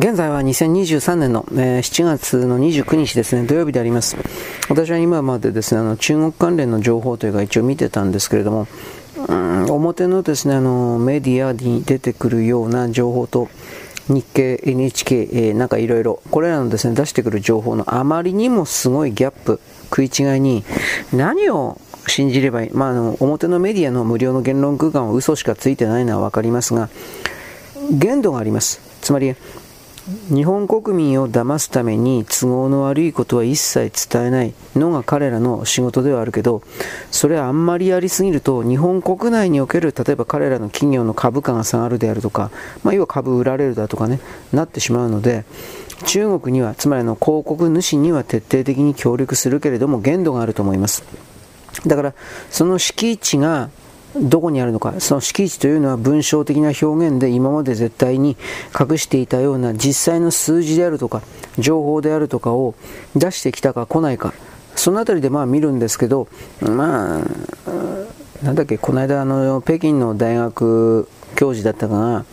[0.00, 4.16] 現在は2023年の、えー、7月の29日ですね、土曜日であります。
[4.70, 8.66] 私は今までですね、あの中国関連の情報というか一応見てたんですけれども、
[9.28, 13.50] うん、表のですね、あのメディアに出てくるような情報と、
[14.08, 19.60] 日経、NHK、えー、なんかいろいろ、これらのですね、出してくる情報のあまりにもすごいギャップ、
[19.94, 20.64] 食い違いに、
[21.12, 26.88] 何を信じればいい、まあ、あの表のメディアの無料の言論空間は嘘しかついてないのは分かりますが、
[27.90, 28.80] 限度があります。
[29.02, 29.36] つまり、
[30.28, 36.62] 日本国民を騙すために都合の悪いことは一切伝えないのが彼らの仕事ではあるけど、
[37.10, 42.50] それはあんまりやりすぎると、日本国内における、例えば彼らの企業の株価が下がるであるとか、
[42.82, 44.20] まあ、要は株売られるだとかね、
[44.52, 45.44] なってしまうので、
[46.06, 51.04] 中国には、つまりの広告主には徹底的に協力するけれども、限度があると思います。
[51.86, 52.14] だから、
[52.50, 53.70] その敷地が
[54.16, 58.36] どこにあるのか、その敷地というのは文章的な表現で今まで絶対に
[58.78, 61.22] 隠していたような実際の数字であるとか、
[61.58, 62.74] 情報であるとかを
[63.14, 64.34] 出してきたか来ないか、
[64.74, 66.28] そのあたりでまあ見るんですけど、
[66.60, 67.24] まあ、
[68.42, 72.24] なんだっけ、この間あの北京の大学教授だったかな、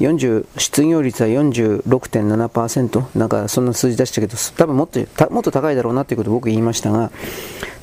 [0.00, 7.10] 40失業率は46.7%なんかそんな数字出したけど多分もっともっと高いだろうなということを僕言いましたが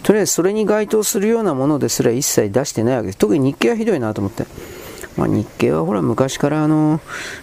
[0.04, 3.18] とりあえずそれに該当するようなものですら一切出してないわけです。
[3.18, 4.46] 特に日経はひどいなと思って。
[5.18, 7.00] まあ、日経はほら昔からあの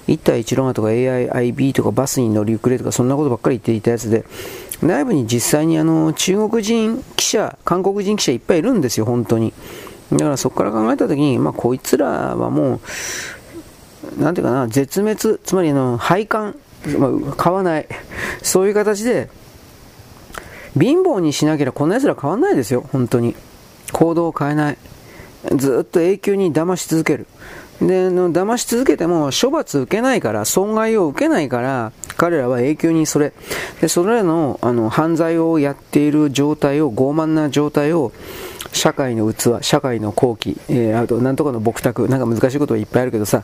[0.08, 4.25] 一帯一路がとか AIIB とかバスに乗り遅れとかそんなことばっかり言っていたやつで
[4.83, 9.53] 内部に実際にあの中国人記者、韓国人記者いっぱいいるんですよ、本当に。
[10.11, 12.81] だからそこから考えたときに、まあ、こいつらはも
[14.19, 16.56] う、なんていうかな、絶滅、つまりあの配管、
[16.98, 17.86] まあ、買わない、
[18.42, 19.28] そういう形で
[20.78, 23.34] 貧乏にしなければこんな奴ら変わんないですよ、本当に。
[23.92, 24.78] 行動を変えない。
[25.56, 27.26] ずっと永久に騙し続ける。
[27.80, 33.32] で、騙し続けても処罰受けないから、損害を受けないから、彼らは永久にそれ、
[33.80, 38.12] で、それらのあの犯罪をやっている状態を、傲慢な状態を、
[38.72, 43.42] 社会の器、社会の好機、えー、あと、なんとかの牧卓、なんか難しいことはいっぱいあるけどさ、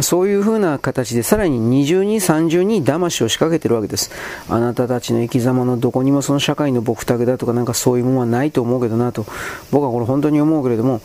[0.00, 4.10] そういう風な形でさらに二重に三重に騙しを仕掛けてるわけです。
[4.48, 9.24] あなたたちの生き様のどこにもその社会の牧卓だとかなんかそういうものはないと思うけどなと。
[9.70, 11.00] 僕はこれ本当に思うけれども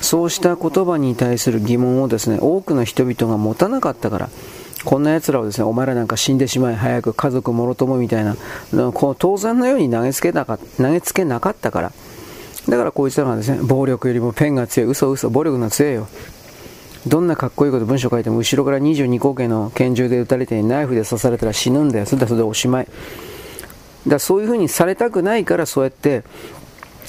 [0.00, 4.30] そうした言葉に対する疑問をですね多くの人々が持たなかったから
[4.84, 8.36] こんな奴らをですねお前らなんか死んでしまい早く家族もろともみたいな
[8.92, 11.92] こう当然のように投げつけなか投げつけなかったから。
[12.68, 16.06] だからこいつらがですね暴力よりもペンが強い嘘嘘暴力が強いよ。
[17.08, 22.06] どんなかっこいいこと文章書いても後ろから22口径の拳銃で撃たれてナイフで刺されたら死ぬんだよ。
[22.06, 22.88] それでそれでおしまい。
[24.06, 26.22] だそういう風にされたくないからそうやって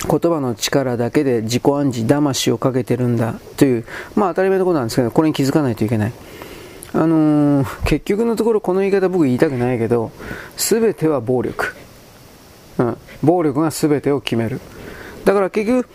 [0.09, 3.35] 言葉の力だけで自己暗示騙しをかけてるんだ。
[3.57, 6.13] というまあ当たり前のことなんですけどこれに気づかないといけない。
[6.93, 10.11] あのー、結局のところこの言い方僕言いたくないけど
[10.57, 11.75] 全ては暴力、
[12.79, 14.59] うん、暴力が全てを決める。
[15.25, 15.87] だから結局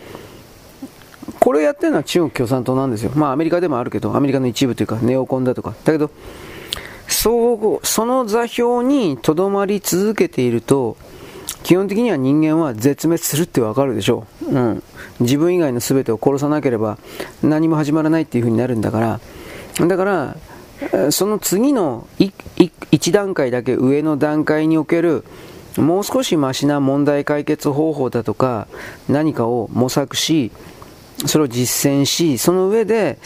[1.45, 3.11] これをやってるのは中国共産党なんですよ。
[3.13, 5.75] まあアメリカでもあるけど、アメリカの一部というかネオコンだとか。
[5.83, 6.09] だけど、
[7.07, 10.97] そうその座標にとどまり続けていると、
[11.61, 14.55] 基本的には人間は絶滅するってわかるでしょう。
[14.55, 14.83] うん。
[15.19, 16.97] 自分以外の全てを殺さなければ
[17.43, 19.19] 何も始まらないっていう風になるんだか
[19.79, 19.87] ら。
[19.87, 25.23] だから、その次の1段階だけ上の段階における
[25.77, 28.67] もう少しマシな問題解決方法だとか
[29.09, 30.51] 何かを模索し
[31.25, 33.17] それを実践し、その上で、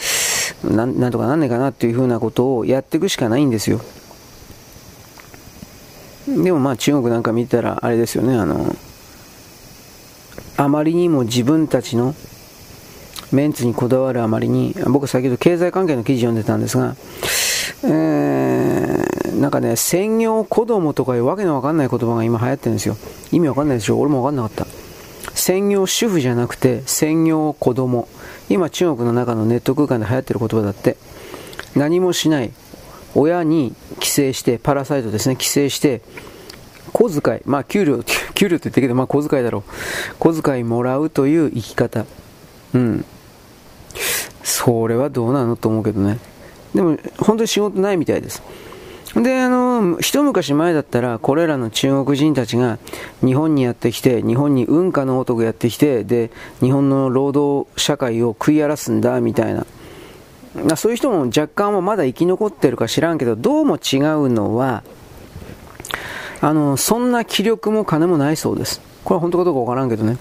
[0.64, 3.80] なん、なんとかなんねえかなっていうふうなことをやっていくしかないんですよ。
[6.28, 8.76] でもまあ中国なんか見たらあれですよね、あの、
[10.56, 12.14] あまりにも自分たちの
[13.32, 16.94] メンツにこだわるあまりに、僕先ほど経済関係の記事読んでたんですが、
[17.84, 22.96] えー、なんかね、専業子供とかいうわけのわかんない言葉が今流行ってるんですよ。
[23.32, 24.79] 意味わかんないでしょ俺もわかんなかった。
[25.40, 28.08] 専業主婦じゃなくて専業子供。
[28.50, 30.96] 今中国の中のネット空間で流行ってる言葉だって。
[31.74, 32.52] 何もしない。
[33.14, 35.36] 親に寄生してパラサイトですね。
[35.36, 36.02] 寄生して
[36.92, 37.40] 小遣い。
[37.46, 38.02] まあ給料
[38.34, 39.62] 給料って言ってるけどまあ小遣いだろう。
[40.18, 42.04] 小遣いもらうという生き方。
[42.74, 43.04] うん。
[44.42, 46.18] それはどうなのと思うけどね。
[46.74, 48.42] でも本当に仕事ないみたいです。
[49.16, 52.78] で、あの、一昔前だったら、これらの中国人たちが
[53.24, 56.30] 日本にやってきて、日本に運河の男やってきて、で、
[56.60, 59.66] 日本の労働社会を食い荒らすんだ、みたいな。
[60.76, 64.84] そういう人も若干はまだ生き残ってるか知らんけど、どうも違うのは、
[66.40, 68.80] あの、そんな気力も金もないそうです。
[69.04, 70.18] これは本当かどうかわからんけどね。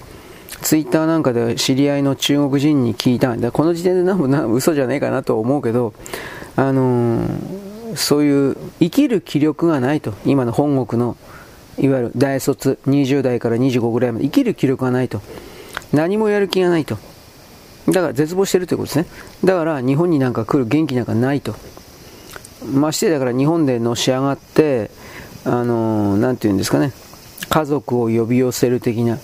[0.61, 5.93] ツイッターなんかで知り合いの中国人に聞いたんで、この時点で何も嘘じゃねえかなと思うけど、
[6.55, 10.13] あのーそういう生きる気力がないと。
[10.25, 11.17] 今の本国の、
[11.77, 15.21] いわゆる大卒、20代から25ぐらいまで生きる気力がないと。
[15.93, 16.97] 何もやる気がないと。
[17.87, 19.05] だから絶望してるということですね。
[19.43, 21.55] だから日本になんか来る元気なんかないと。
[22.73, 24.91] ましてだから日本でのし上がって、
[25.45, 26.91] あのー、て言うんですかね、
[27.49, 29.17] 家族を呼び寄せる的な、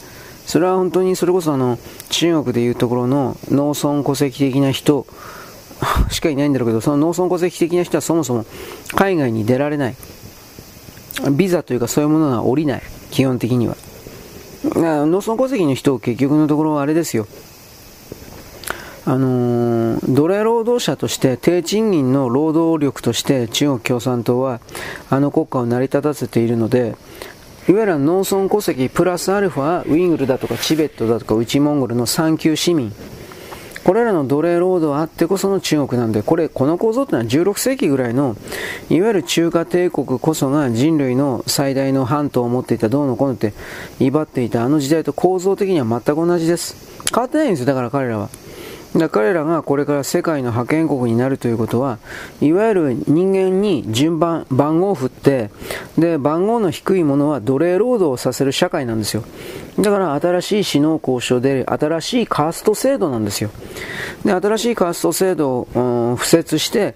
[0.46, 1.78] それは本当にそれこそあの、
[2.10, 5.06] 中国でいうところの農村戸籍的な人
[6.10, 8.46] しかいないんだろうけど、その農村戸籍的な人はそもそも
[8.96, 9.96] 海外に出られない。
[11.32, 12.82] ビザというかそういうものが下りない。
[13.12, 13.76] 基本的には。
[14.76, 17.28] 農村戸籍の人、結局のところはあれですよ。
[19.08, 24.62] あのー、奴隷労働者として低賃金の労働力として中国共産党は
[25.12, 26.96] あの国家を成り立たせているので
[27.70, 32.92] いわゆる農村戸籍プラスアルファウイグルだとかチベットだとか内モンゴルの三級市民
[33.86, 38.36] これらの奴隷労働あってこその中国なんで、これ、この構造ってのは16世紀ぐらいの、
[38.90, 43.54] いわゆる中華帝国こそが人類の最大の半島を持っていたどうのこうのって
[44.00, 46.76] 威張っていたあの時代と構造的には全く同じです。
[47.14, 48.30] 変わってないんですよ、だから彼らは。
[48.98, 52.00] だ彼らがこれから世界の覇権国になるということは、
[52.42, 55.52] いわゆる人間に順番、番号を振って、
[55.98, 59.24] で、番号の低いものは奴隷労働をさせる社会なんですよ。
[59.80, 63.50] だから新しい死の交渉で、新しいカースト制度なんですよ。
[64.24, 66.96] で、新しいカースト制度を、敷設して、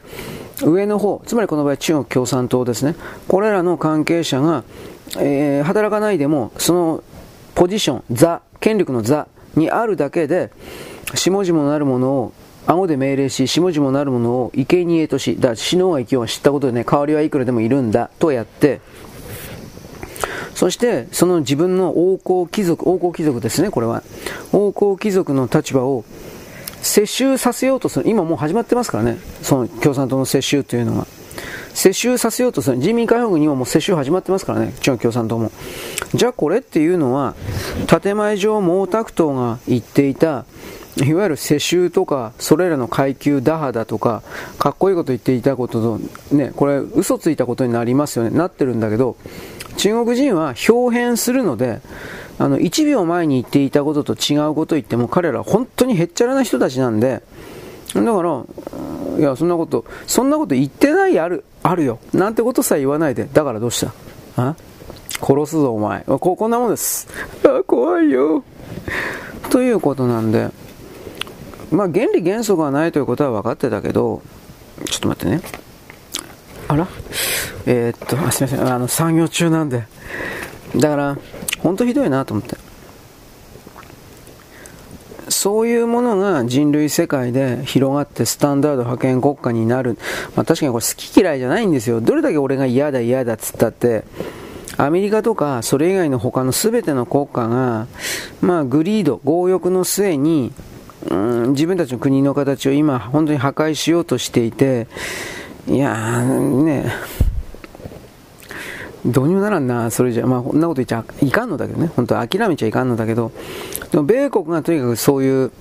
[0.64, 2.96] 上の方、つまりこの場合中国共産党ですね。
[3.28, 4.64] これらの関係者が、
[5.18, 7.04] えー、働かないでも、その
[7.56, 10.52] ポジション、座、権力の座にあるだけで、
[11.16, 12.34] 下々なるものを
[12.66, 18.80] 顎で命令し、下々なるものを生贄とし、だ死のうが生きよう知ったことでね、代わりはいくらでもいるんだ、とやって、
[20.60, 24.04] そして、その自分の王侯貴族、王侯貴族ですね、これは。
[24.52, 26.04] 王侯貴族の立場を
[26.82, 28.10] 接収させようとする。
[28.10, 31.08] 今もう始まってますからね、その共産党の接収というのが。
[31.74, 32.78] 接収させようとする。
[32.78, 35.50] 人民解放軍にはもう接収始まってますからね、中国共産党も。
[36.14, 37.36] じゃあこれっていうのは、
[37.88, 40.44] 建前上毛沢東が言っていた、
[40.98, 44.24] いわゆる世襲とか、それらの階級打破だとか、
[44.58, 49.16] かっこいいこと言っていたことと、ね、これ嘘ついたことになりますよね、なってるんだけど、
[49.80, 51.80] 中国人は表変するので、
[52.38, 57.22] あの、1秒前に言っていたことと違うことを言っても、彼らは本当にへっちゃらな人たちなんで、
[57.94, 58.44] だから、
[59.18, 62.00] いや、そんなこと、そんなこと言ってないある、あるよ。
[62.14, 63.28] なんてことさえ言わないで。
[63.32, 63.94] だからどうした？
[64.36, 64.56] あ？
[65.22, 66.04] 殺すぞ、お前。
[66.04, 67.08] こ、こんなもんです。
[67.46, 68.44] あ、怖いよ。
[69.50, 70.50] ということなんで、
[71.72, 74.22] まあ、原理原則がないということは分かってたけど、
[74.86, 75.42] ちょっと待ってね。
[76.70, 76.88] あら？
[77.66, 78.74] えー、っと、すみません。
[78.74, 79.84] あの、作業中なんで。
[80.76, 81.18] だから、
[81.60, 82.56] 本当ひどいなと思って。
[85.30, 89.98] そういうものが人類世界で広がってスタンダード派遣国家になる。
[90.36, 92.02] まあ確かにこれ好き嫌いじゃないんですよ。
[92.02, 94.04] どれだけ俺が嫌だ嫌だっつったって、
[94.78, 97.88] アメリカとかそれ以外の他の全ての国家が、
[98.42, 100.52] まあグリード、強欲の末に、
[101.10, 104.88] うん自分たちの国の形を今本当に破壊しようとしていて、
[105.70, 106.92] いやーね、
[109.06, 113.32] どうにもならんな、それじゃ、まあ、こんなこと言っちゃいかんのだけどね、本当諦めちゃいかんのだけど、
[113.92, 115.52] でも米国がとにかくそういう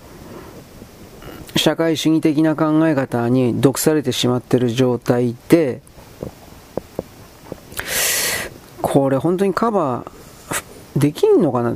[1.56, 5.82] 社会主義的な考え方に毒されてしまっている状態で、
[8.80, 11.74] これ本当にカバーできんのかな。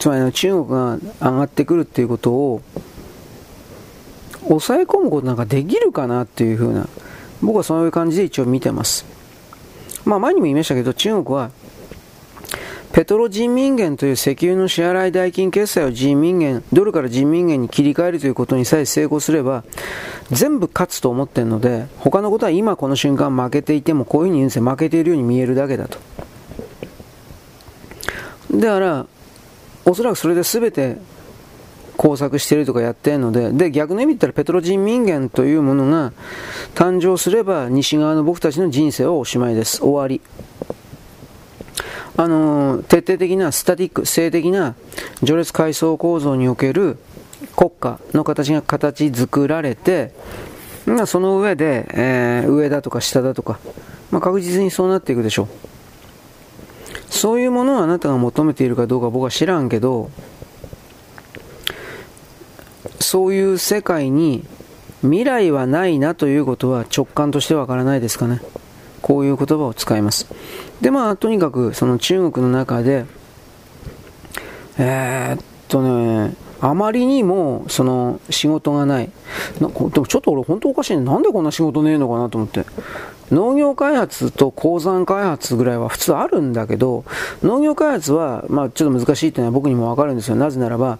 [0.00, 2.60] つまり中国が上がってくるっていうことを
[4.48, 6.88] 抑え込むことなんかできるかなっていうふうな、
[7.42, 9.04] 僕はそういう感じで一応見てます。
[10.04, 11.50] まあ前にも言いましたけど、中国は、
[12.92, 19.62] ペトロ人民元という石油の支払い代金決済を人民元、ドルから人民元に切り替えるということにさえ成功すれば、
[20.30, 24.64] 全部勝つと思ってるので、他のことは今この瞬間負けていても、こういうふうに言うんですよ。
[24.64, 25.98] 負けているように見えるだけだと。
[28.54, 29.06] だから、
[29.84, 30.96] おそらくそれで全て
[31.98, 36.12] 工作してるとかやってるので、で、逆の意味で言ったらペトロ人民元というものが
[36.74, 39.80] 誕生すれば西側の僕たちの人生はおしまいです。
[39.80, 40.20] 終わり。
[42.16, 44.76] あの、徹底的なスタティック、性的な
[45.18, 46.98] 序列階層構造における
[47.56, 50.12] 国家の形が形作られて、
[51.06, 53.58] その上で、えー、上だとか下だとか、
[54.12, 55.48] まあ、確実にそうなっていくでしょう。
[57.10, 60.10] そういうものをあなたが求めているかどうか僕は知らんけど、
[63.08, 64.44] そういう世界に
[65.00, 68.42] 未来はないなということは直感としてわからないですかね。
[69.00, 70.26] こういう言葉を使います。
[70.82, 73.06] で、まあ、とにかくその中国の中で、
[74.76, 79.10] えー、っとね、あまりにもその仕事がない。
[79.58, 81.02] なでもちょっと俺本当おかしいね。
[81.02, 82.66] なんでこんな仕事ねえのかなと思って。
[83.30, 87.04] 農業開発と鉱山開発ぐらいは普通あるんだけど、
[87.42, 90.36] 農業開発は、まあちょっと難しいっていうのは僕にもわかるんですよ。
[90.36, 90.98] なぜならば、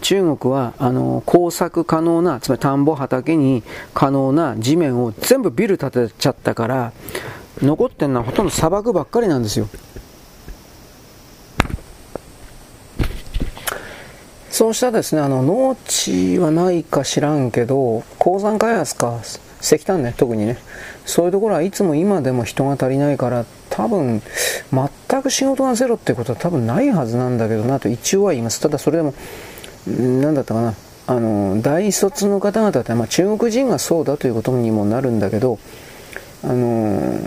[0.00, 3.62] 中国は、あの、工作可能な、つまり田んぼ畑に
[3.94, 6.92] 可能な地面を全部ビル建てちゃったから、
[7.62, 9.68] 残ってるのはほとんど砂漠ばっかりなんですよ。
[14.50, 19.20] そうしたですね、あの、農地はないか知らんけど、鉱山開発か、
[19.60, 20.58] 石炭ね、特にね。
[21.04, 24.22] そういうところはいつも今でも人が足りないから、多分、
[24.72, 28.60] 全く仕事がゼロってことは多分ないはずなんだけどなと一応は言います。
[28.60, 29.14] ただそれでも、
[29.86, 30.74] 何だったかな。
[31.06, 35.58] あの、大卒の方々って、まあ、中国人がそうだということにもなるんだけど、
[36.42, 37.18] あの、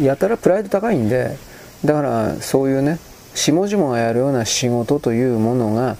[0.00, 1.36] やたらプライド高いんで、
[1.84, 2.98] だからそういうね、
[3.34, 5.96] 下々がやるような仕事というものが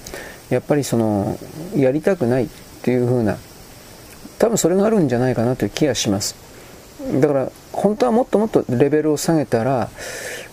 [0.48, 1.38] やっぱりその
[1.76, 2.48] やりたくないっ
[2.82, 3.36] ていう風な
[4.38, 6.34] 多分それがあるんじゃないかなという気がします。
[7.20, 9.88] だから本当はもっともっとレベルを下げたら、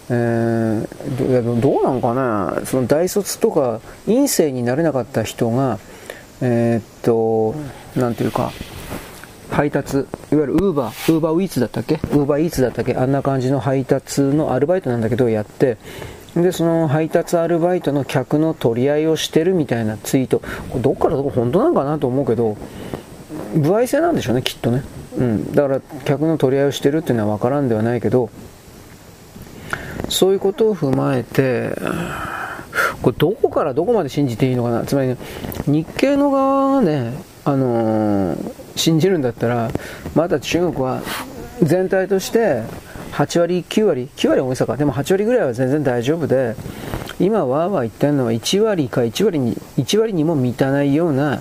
[0.09, 2.65] えー、どうなのかな？
[2.65, 5.79] その大卒とか院生になれなかった人が
[6.41, 7.55] えー、っと
[7.95, 8.51] 何ていうか
[9.49, 11.95] 配達、いわゆるウーバー、ウーバーウィーツだったっけ？
[11.95, 12.95] ウーバーイーツだったっけ？
[12.95, 15.77] あんな感じの配達のアルバイトなんだけどやって、
[16.35, 22.57] で、その配達アルバイトの客の取り合いをしてるみたいなツイート、これどっからどこ本当なのかなと思うけど、
[23.55, 24.83] 歩合制なんでしょうね、きっとね。
[25.17, 25.53] うん。
[25.53, 28.29] だから、客の取り合いをしてるっていうのは分からんではないけど、
[30.09, 31.75] そういうことを踏まえて、
[33.01, 34.85] これどこからどこまで信じていいのかな。
[34.85, 35.17] つまり、ね、
[35.67, 37.13] 日系の側がね、
[37.45, 39.69] あのー、信じるんだったら、
[40.15, 41.01] まだ中国は
[41.61, 42.63] 全体として、
[43.13, 46.55] 8割、9割、9割は大げさか、でも8割ぐらいは全然大丈夫で、
[47.19, 51.39] 今、わーわー言ってるのは1割か1割に、1割にも満たないような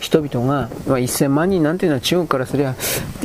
[0.00, 2.74] 人々が、まあ、1000万人なんていうのは中国からすりゃ、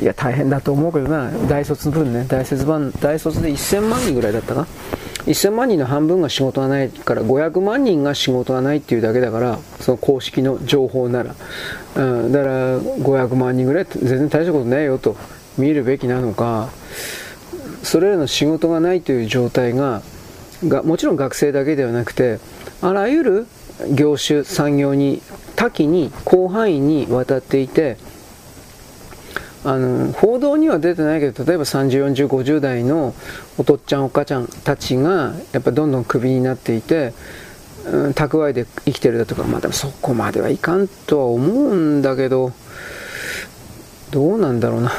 [0.01, 4.67] いや、大変だと思うけどな、大卒分ね、大卒版大卒で1000万人ぐらいだったか。
[5.25, 11.33] 1000万人の半分が仕事がないから500万人が仕事がないっていうだけだからその公式の情報なら、
[11.95, 15.15] うん、だから500万人ぐらい全然大したことないよと。
[15.57, 16.69] 見るべきなのか。
[17.83, 20.01] それらの仕事がないという状態が
[20.67, 22.39] がもちろん学生だけではなくて
[22.81, 23.47] あらゆる
[23.93, 25.21] 業種産業に
[25.55, 27.97] 多岐に広範囲にわたっていて
[29.65, 33.15] あの報道には出てないけど例えば304050代の
[33.57, 37.13] お父っちゃんお母ちゃんたちがやっぱどんどんクビになっていて、
[37.85, 42.51] うん、蓄えで生きてるだとかまあでもそこまではいかんとは思うんだけど
[44.11, 44.91] どうなんだろうな。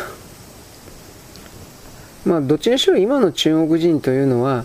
[2.24, 4.64] まあ、どっちにしろ今の中国人というのは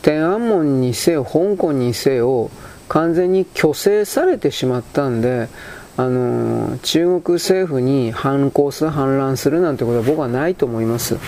[0.00, 2.50] 天安門にせよ香港にせよ
[2.94, 5.48] 完全に虚勢されてしまったんで
[5.96, 11.18] あの中国政府に反抗する反乱するなんてことは僕はないと思います。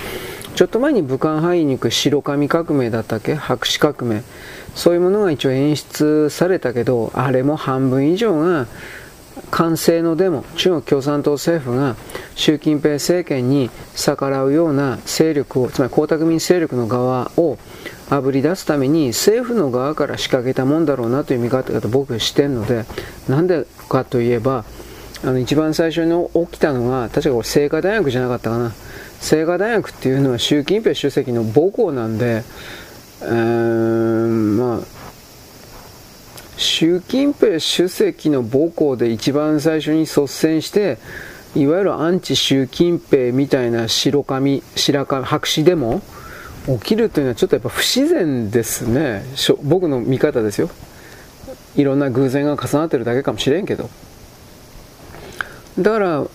[0.54, 3.35] ちょっと前に武漢肺肉白神革命だったっけ？
[3.35, 4.23] 白紙革命。
[4.75, 8.66] そういうものが一応演出されたけどあれも半分以上が
[9.50, 11.94] 完成のデモ、中国共産党政府が
[12.37, 17.58] 習近平政権に逆らうような勢力を、つまり江沢民勢力の側を
[18.08, 22.84] あぶり出すために政府の側から仕掛けたもんだろうなという見方が僕はしてるので、
[23.28, 24.64] なんでかといえば、
[25.25, 28.72] あの一番最初に起きたのが、確かこれ清華大学じゃなかったかな。
[29.20, 32.44] 清華大学っていうのは習近平主席の母校なんで、
[33.22, 34.96] うー、まあ、
[36.56, 40.98] 習近平主席の母校で一番最初に率先して、
[41.56, 46.02] いわゆるアンチ習近平みたいな白髪、白髪、白紙でも
[46.66, 49.23] 起きるというのはちょっとやっぱ不自然ですね。
[49.62, 50.68] 僕の見方ですよ。
[51.76, 53.90] いろんな偶然が重なってるだけかもしれんけど。
[55.78, 56.26] だから、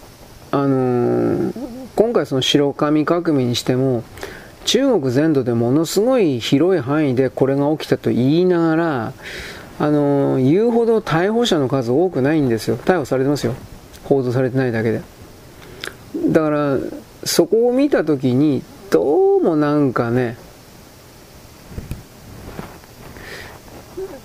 [0.51, 1.53] あのー、
[1.95, 4.03] 今回その白髪革命にしても、
[4.65, 9.13] 中国全土でものすごい広い範囲でこれが起きたと言いながら、
[9.81, 13.55] あの言うほど逮捕者の数多くないんですよ逮捕されてますよ
[14.03, 15.01] 報道されてないだけで
[16.27, 16.77] だから
[17.23, 18.61] そこを見た時に
[18.91, 20.37] どうもなんかね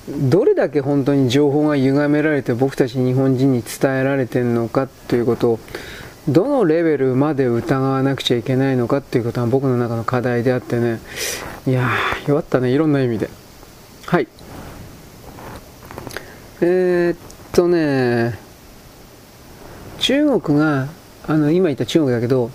[0.09, 5.61] どれだけ本当に情報が歪められて僕たち日本人に伝えられてるのかということを
[6.29, 11.01] どのレベルまで疑わなくちゃいけないのかっていうことは僕の中の課題であってね
[11.67, 13.31] いやー弱ったねいろんな意味で。
[14.07, 14.29] はい。
[16.61, 17.17] えー、っ
[17.53, 18.39] とね、
[19.99, 20.87] 中国が、
[21.27, 22.53] あの、今言った中国だけど、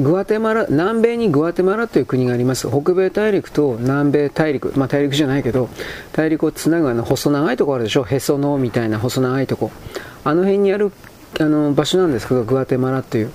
[0.00, 2.68] グアテマラ、南米にグアテマラという国があります。
[2.68, 5.68] 北米大陸と南米大陸、まあ大陸じゃないけど、
[6.12, 10.30] 大陸をつなぐあの細長いところあるでしょへそのみたいな細長いところ。
[10.30, 10.90] あの辺にある
[11.38, 13.30] あの場所なんですけど、グアテマラという。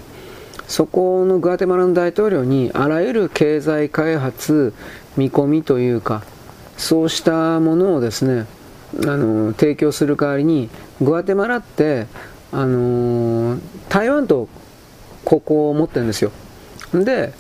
[0.69, 4.73] そこのグアテマラの大統領にあらゆる経済開発
[5.17, 6.21] 見込みというか
[6.77, 8.45] そうしたものをですね
[9.03, 10.69] あの提供する代わりに
[11.01, 12.05] グアテマラって
[12.51, 13.57] あの
[13.89, 14.47] 台湾と
[15.25, 16.31] 国交を持ってるんですよ
[16.93, 17.33] で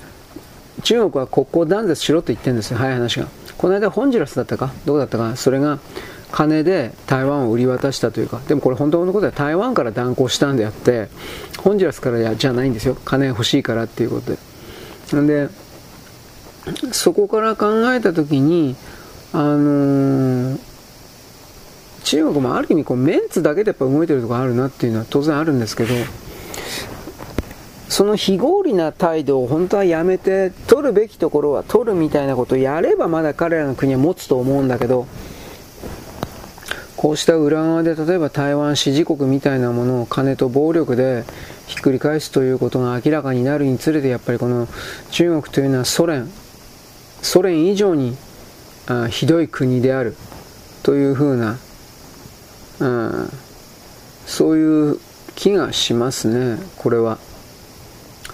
[0.83, 3.27] 中国は国交断絶しろと言ってるんですよ早い話が。
[3.57, 4.71] この間ホンジュラスだったか？
[4.85, 5.79] どこだったかそれが
[6.31, 8.39] 金で台湾を売り渡したというか。
[8.47, 11.09] でもこれ本当のことは台湾から断交したんであって
[11.57, 12.95] ホンジュラスからじゃないんですよ。
[13.03, 14.37] 金欲しいからっていうことで。
[15.13, 15.49] なんで
[16.91, 18.75] そこから考えた時に
[19.33, 20.59] あのー、
[22.03, 25.93] 中国もある意味こうメンツだけでやっぱ動いてるところあるなっていうのは当然あるんですけど
[27.89, 35.07] その非合理な態度を本当はやめて取るべきところは取るみたいなことをやればまだ彼らの国は持つと思うんだけど
[36.95, 41.23] こうした裏側で例えば台湾支持国みたいなものを金と暴力で
[41.65, 44.67] ひっくり返すということが明らかになるにつれてやっぱりこの
[45.09, 46.29] 中国というのはソ連
[47.23, 48.15] ソ連以上に
[48.87, 50.15] あひどい国である
[50.83, 51.57] というふうな、
[52.81, 53.29] うん、
[54.27, 54.99] そういう
[55.35, 57.17] 気がしますねこれは。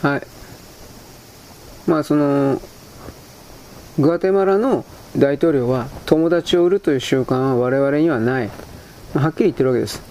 [0.02, 0.28] はい
[1.88, 2.62] まあその
[3.98, 4.84] グアテマラの
[5.18, 8.50] 大統領は友達を売るという習慣は我々にはない。
[9.14, 10.02] はっきり言ってるわけです。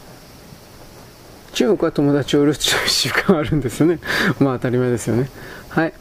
[1.53, 3.99] 中国は友達を売るという習慣があるんですよね。
[4.41, 5.29] まあ当たり前ですよね。
[5.69, 5.93] はい。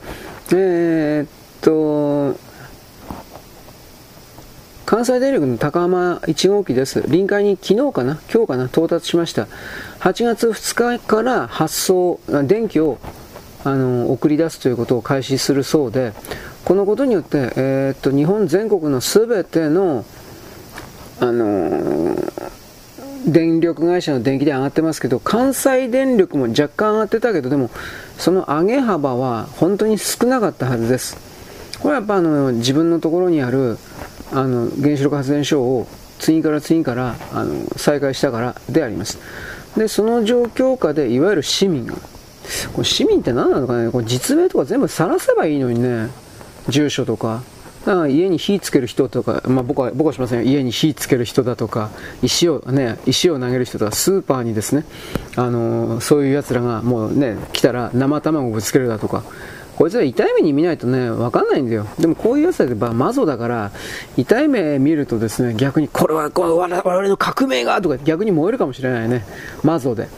[0.53, 1.27] えー、っ
[1.61, 2.39] と、
[4.85, 7.03] 関西電力の高浜1号機です。
[7.07, 8.19] 臨海に昨日かな？
[8.33, 8.65] 今日かな？
[8.65, 9.47] 到達しました。
[9.99, 12.97] 8月2日から発送、電気を
[13.63, 16.13] あの送り出すということを開始するそうで、
[16.65, 20.05] このことによって、えー、っと日本全国のすべての、
[21.19, 22.15] あの、
[23.25, 27.69] 電力会社の電気代上がってますけど、関西電力も若干上がってたけど、でも、
[28.17, 31.17] その上げ幅は本当に少なかったはずです。
[31.79, 33.77] これはやっぱあの自分のところにある
[34.31, 39.19] あの原子力発電所を次から次からあの再開したからであります。
[39.77, 41.95] で、その状況下でいわゆる市民が、
[42.73, 46.09] これ市民って何なのかね、これ実名とか全部晒せばいいのにね、
[46.69, 47.43] 住所とか、
[47.83, 50.45] か家に火つける人とか、まあ、僕は僕はしませんよ。
[50.45, 51.89] 家に火つける人だとか。
[52.21, 53.91] 石を,、ね、石を投げる人とか。
[53.91, 54.85] スーパーにですね、
[55.35, 59.23] あのー、そういうやつらがもうね来たら生卵をぶつけるだとか。
[59.75, 61.87] こいつは痛い目に見ないとね分かんないんだよ。
[61.97, 63.71] でもこういうやつらってマゾだから
[64.17, 69.25] 痛い目見るとですね逆にこれはこれ我々の革命がとか逆に燃えるかもしれないね。
[69.63, 70.09] マゾで。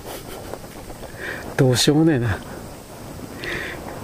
[1.58, 2.38] どうしようもねえな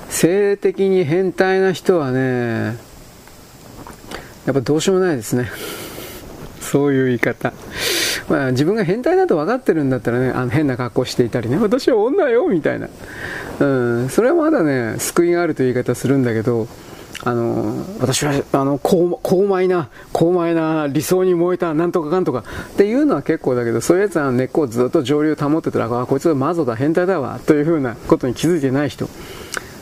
[0.09, 2.77] 性的に変態な人はね、
[4.45, 5.49] やっぱどうしようもないですね。
[6.59, 7.53] そういう言い方。
[8.29, 12.89] まあ、自分が変態だと分かってるんだったらね、あの変な格好していたりね、私は女よみたいな。
[13.59, 16.67] うん、それはまだね、救いがあるという言い方するんだけど、
[17.23, 29.07] あの私はあの高高邁な高邁な理想に燃えたなんとかかんとかっていうのは結構だけどそういうやつは根っこをずっと上流を保ってたらあこいつはマゾだ変態だわというふうなことに気づいてない人。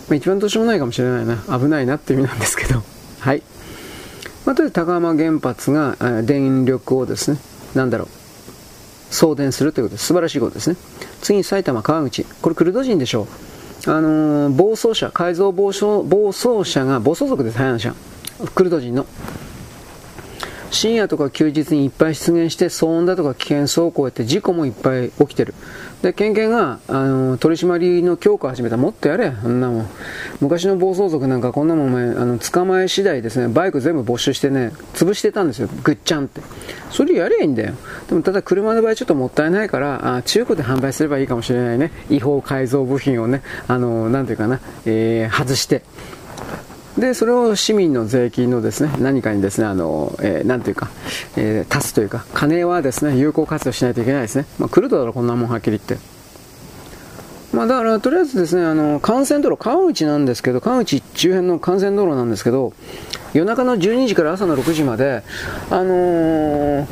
[0.10, 1.38] まあ、一番どうしようもないかもしれないな。
[1.58, 2.84] 危ないなっていう意味なんですけど。
[3.20, 3.44] はい。
[4.46, 7.38] まあ、とりあえず高浜原発が、電力をですね
[7.76, 8.08] なんだろう
[9.12, 10.76] 送電するということです素晴らしいことですね。
[11.22, 12.26] 次に埼玉川口。
[12.42, 13.28] これクルド人でしょう。
[13.90, 17.96] あのー、暴走車改造暴走暴走車が暴走族です早話は
[18.54, 19.08] クルド人の。
[20.70, 25.56] 深夜とか休日にいっぱい出現して騒音だとか危険走行やって事故もいっぱい起きてる。
[26.02, 28.78] で県警があの取り締まりの強化を始めた。
[28.78, 29.34] もっとやれ。
[29.42, 29.88] そんなもん。
[30.40, 33.54] 昔の暴走族なんかこんなもんお前あの捕まえ次第ですね。
[33.54, 34.72] バイク全部没収してね。
[34.94, 35.68] 潰してたんですよ。
[35.84, 36.42] ぐっちゃんって。
[36.90, 37.74] それやればいいんだよ。
[38.08, 41.92] でもただ車の場合ちょっともったいないからあ中古で販売すればいいかもしれないね。
[42.10, 45.84] 違法改造部品をねあのなんていうかな、えー、外して。
[46.98, 50.90] でそれを市民の税金のですね何かにですねあの、えー、なんていうか、
[51.38, 56.20] えー、足すというか金はですね有効活用しないといけないですね、まあ、来るだろこんなもんはっきり言って。
[57.52, 62.74] まあ、だからとりあえずですねあの幹線道路、川口なんですけど、川口周辺の幹線道路なんですけど、
[63.34, 65.24] 夜中の12時から朝の6時まで、
[65.72, 66.88] あのー、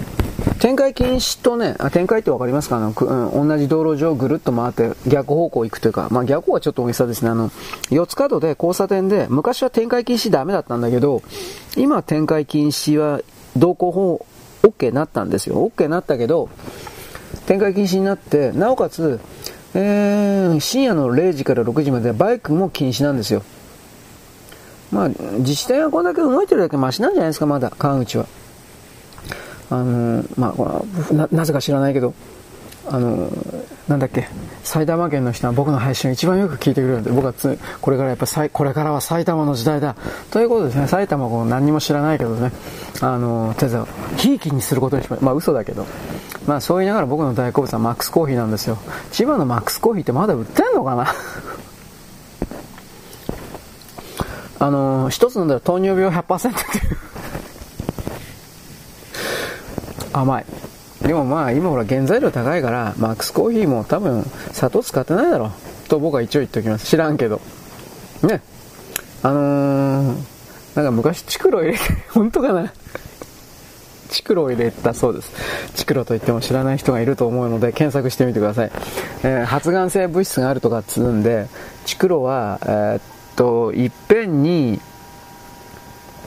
[0.59, 2.77] 展開禁止とね、あ展開って分かりますか？
[2.77, 7.29] あの、うん、同じ道路上ぐるっと回って逆方向行くというか、まあ逆方はちょっと大げさですね。
[7.29, 7.51] あの、
[7.89, 11.21] 四つ角で交差点で、昔は展開禁止ダメだったんだけど、
[11.75, 13.21] 今展開禁止は
[13.55, 14.25] 道交法
[14.63, 15.55] OK になったんですよ。
[15.67, 16.49] OK になったけど、
[17.45, 19.19] 展開禁止になって、なおかつ、
[19.73, 23.43] えー、深夜の0時から6時までバイクも禁止なんですよ。
[24.91, 28.25] まあ、自治体がこれだけ動いてるだけマシなんじゃないですか、まだ、川口は。
[29.69, 32.13] あのまあな、なぜか知らないけど、
[32.89, 33.29] あの、
[33.87, 34.27] なんだっけ、
[34.63, 39.95] 埼玉県の人は僕の配信を一番よく聞いてくれるんで、僕はつこれからやっぱり、これからは埼玉の時代だ。
[40.31, 42.51] ということですね、埼玉を何にも知らないけどね、
[43.01, 43.87] あの、手伝う。
[44.17, 45.85] ひいきにすることにしままあ嘘だけど。
[46.45, 48.77] まあそう言いながら僕の大好物はマックスコーヒーなんですよ。
[49.11, 51.07] 千葉のマックスコーヒーってまだ売ってんのかな？
[54.59, 56.97] あの、一つ飲んだら糖尿病100%っていう
[60.13, 60.45] 甘い。
[61.01, 65.89] でもまあ今ほら原材料高いからマックスコーヒーも多分砂糖使ってないだろう。
[65.89, 66.85] と僕は一応言っておきます。
[66.87, 67.39] 知らんけど。
[68.23, 68.41] ね。
[69.23, 70.17] あのー、
[70.75, 71.79] なんか昔チクロ入れて
[72.13, 72.71] 本当かな？
[74.09, 75.31] チクロを入れたそうです。
[75.75, 78.71] チクロといっても知らない人がいると思うので検索してみてください、
[79.23, 81.47] えー、発がん性物質があるとかっつうんで
[81.85, 83.01] チクロは、えー、っ
[83.35, 84.79] といっぺんに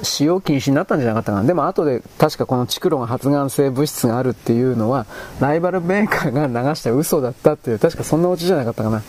[0.03, 1.47] 使用禁止になったんじゃなかったかな。
[1.47, 5.07] でも後で確かこのチクロが発がん性物質があるっていうのは、
[5.41, 9.03] ライバルメーカーが流した嘘だったっていう、確かそんなオチじゃなかったかな。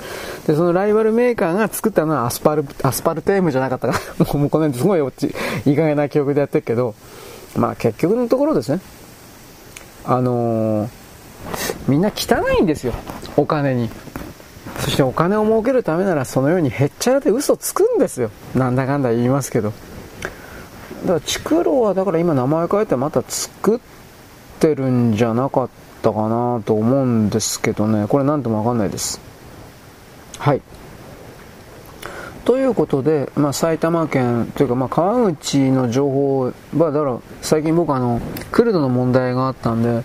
[0.47, 4.25] で、そのライバルメーカーが作ったのはアスパル、アスパルテームじゃなかったかな。
[4.39, 5.33] もうこの辺すごいオチ、
[5.65, 6.95] いい加減な記憶でやってるけど、
[7.55, 8.79] まあ結局のところですね。
[10.05, 10.89] あのー、
[11.87, 12.93] みんな汚いんですよ。
[13.37, 13.89] お金に。
[14.79, 18.31] そしてお金を儲けるためならそのようにへっちゃらで嘘つくんですよ。
[18.55, 19.73] なんだかんだ言いますけど。
[21.01, 23.79] だからチクロはだから今名前変えてまた作っ
[24.59, 25.69] てるんじゃなかっ
[26.01, 28.07] たかなと思うんですけどね。
[28.07, 29.19] これ何ともわかんないです。
[30.37, 30.61] はい。
[32.45, 36.39] ということで、まあ、埼玉県というか、まあ、川口の情報
[36.75, 38.19] はだから最近僕あの
[38.51, 40.03] クルドの問題があったんで、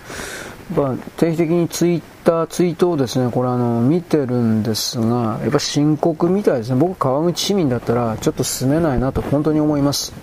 [0.75, 6.79] まあ、定期的にツイッターツイートをですねこれあの見てるんですがやっぱ深刻みたいですね。
[6.79, 10.13] 僕川口市民だったらちょっと住めないなと本当に思います。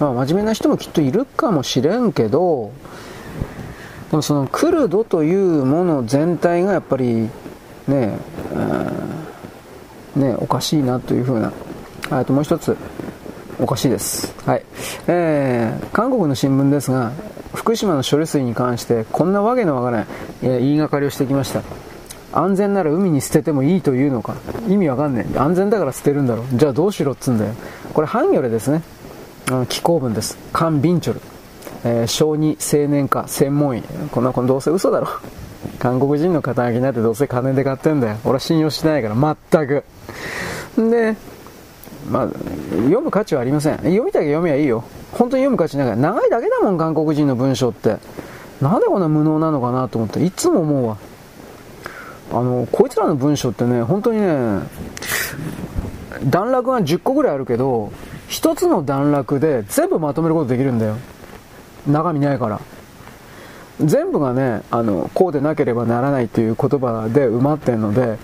[0.00, 2.72] まあ、真面目な人もきっといるかもしれんけど、
[4.10, 7.28] でもそのクルドというもの全体がやっぱり
[7.86, 8.18] ね
[10.16, 11.52] え、ね、おかしいなというふうな。
[12.10, 12.76] あともう一つ、
[13.58, 14.34] おかしいです。
[14.46, 14.64] はい。
[15.06, 17.12] えー、韓国の新聞ですが、
[17.54, 20.06] 福島の処理水に関してこんなわけのわからない、
[20.42, 21.62] え、言いがかりをしてきました。
[22.32, 24.34] 安全なら海に捨ててもいいというのか。
[24.68, 25.38] 意味わかんねえ。
[25.38, 26.46] 安全だから捨てるんだろう。
[26.56, 27.54] じゃあどうしろっつんだよ。
[27.92, 28.82] これ、ハンギョレですね。
[29.68, 30.38] 気候文です。
[30.52, 31.20] カン・ビンチョル。
[31.84, 33.82] えー、小児青年科専門医。
[34.10, 35.08] こんな、このどうせ嘘だろ。
[35.78, 38.16] 韓国人の肩書きなんてどうせ金で買ってんだよ。
[38.24, 39.84] 俺は信用してないから、全く。
[40.90, 41.16] で、
[42.10, 43.76] まあ、読む価値はありません。
[43.76, 44.82] 読みたきゃ読みはいいよ。
[45.12, 45.96] 本当に読む価値ないから。
[45.98, 47.98] 長いだけだもん、韓国人の文章って。
[48.62, 50.96] なんでこんな無能なのかなと思って、いつも思うわ。
[52.32, 54.60] あの、こいつらの文章ってね、本当にね、
[56.24, 57.92] 段落が10個ぐらいあるけど、
[58.34, 60.96] 一つの段落で全部まとめることできるんだよ。
[61.86, 62.60] 中身ないから。
[63.78, 68.18] 全部がね、あの、こうでなければならないという言葉で埋まってんので、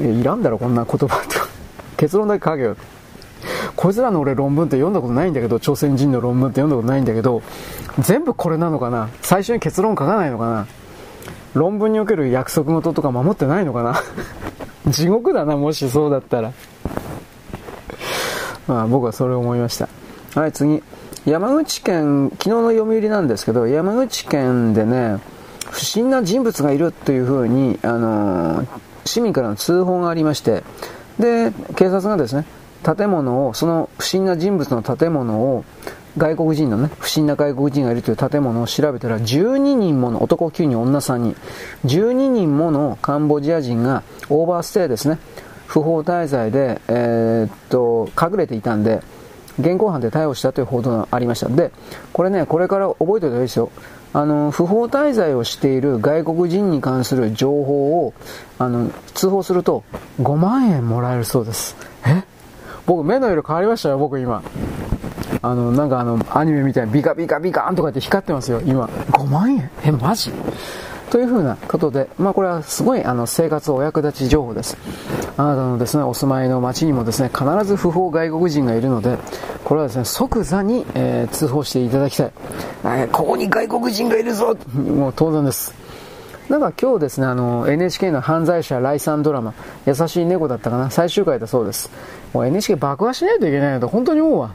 [0.00, 1.36] いらんだろ、こんな言葉って。
[1.96, 2.76] 結論だけ書けよ。
[3.76, 7.40] こいつらの俺論文って読んだことないんだけど、朝鮮人の論文って読んだことないんだけど、
[8.00, 10.66] 全部これなのかな最初に結論書かないのかな
[11.54, 14.02] 論文における約束事とか守ってないのかな
[14.90, 16.52] 地獄だな、もしそうだったら。
[18.66, 19.88] まあ、僕はそれを思いました。
[20.34, 20.82] はい、次。
[21.24, 25.18] 山口県、昨日の読売なんですけど、山口県でね、
[25.70, 28.66] 不審な人物がいるというふうに、あのー、
[29.04, 30.64] 市民からの通報がありまして、
[31.18, 32.44] で、警察がですね、
[32.82, 35.64] 建物を、その不審な人物の建物を、
[36.18, 41.36] 外国人のね、不審な外国人がいるという建物を調べたら、12人もの、男9人、女3人、
[41.86, 45.18] 12人ものカンボジア人がオーバーステイですね、
[45.72, 49.00] 不法滞在で、えー、っと、隠れていたんで、
[49.58, 51.48] 現行犯で逮捕したという報道がありました。
[51.48, 51.72] で、
[52.12, 53.70] これね、これから覚えておいた方がいいですよ。
[54.12, 58.12] あの、不法滞在をしている外国人に関する情報を、
[58.58, 59.82] あの、通報すると
[60.20, 61.74] 5万円もらえるそうです。
[62.06, 62.22] え？
[62.84, 64.42] 僕、目の色変わりましたよ、僕今。
[65.40, 68.84] あの、なんかあの、アニメみたいにビカビカビカーンとかって光ってますよ、今。
[69.12, 69.70] 5万円？
[69.84, 70.32] え、マジ？
[71.12, 74.78] というふうなことで、まあこれはすごいあの生活お役立ち情報です。
[75.36, 79.18] あなたのですね、お住まいの町にもですね、必ず不法外国人がいるので、
[79.62, 82.32] これはですね、即座に、えー、通報していただきたい。
[82.86, 85.74] え、ここに外国人がいるぞもう当然です。
[86.48, 89.52] なんか今日ですね、あの、NHK の犯罪者来産ドラマ、
[89.84, 91.90] 優しい猫だったかな、最終回だそうです。
[92.32, 94.54] もう NHK 爆破しないといけないなと本当に思うわ。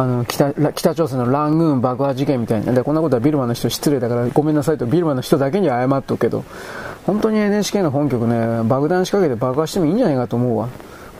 [0.00, 2.72] あの北北朝鮮のラングーン爆破事件みたいな。
[2.72, 6.44] でこんなことはビルマの人失礼だからごめんなさいとビルマの人だけに謝っとくけど
[7.04, 10.68] 本当に NHK の本局ね爆弾仕掛けて爆破してもいいんじゃないかと思うわ。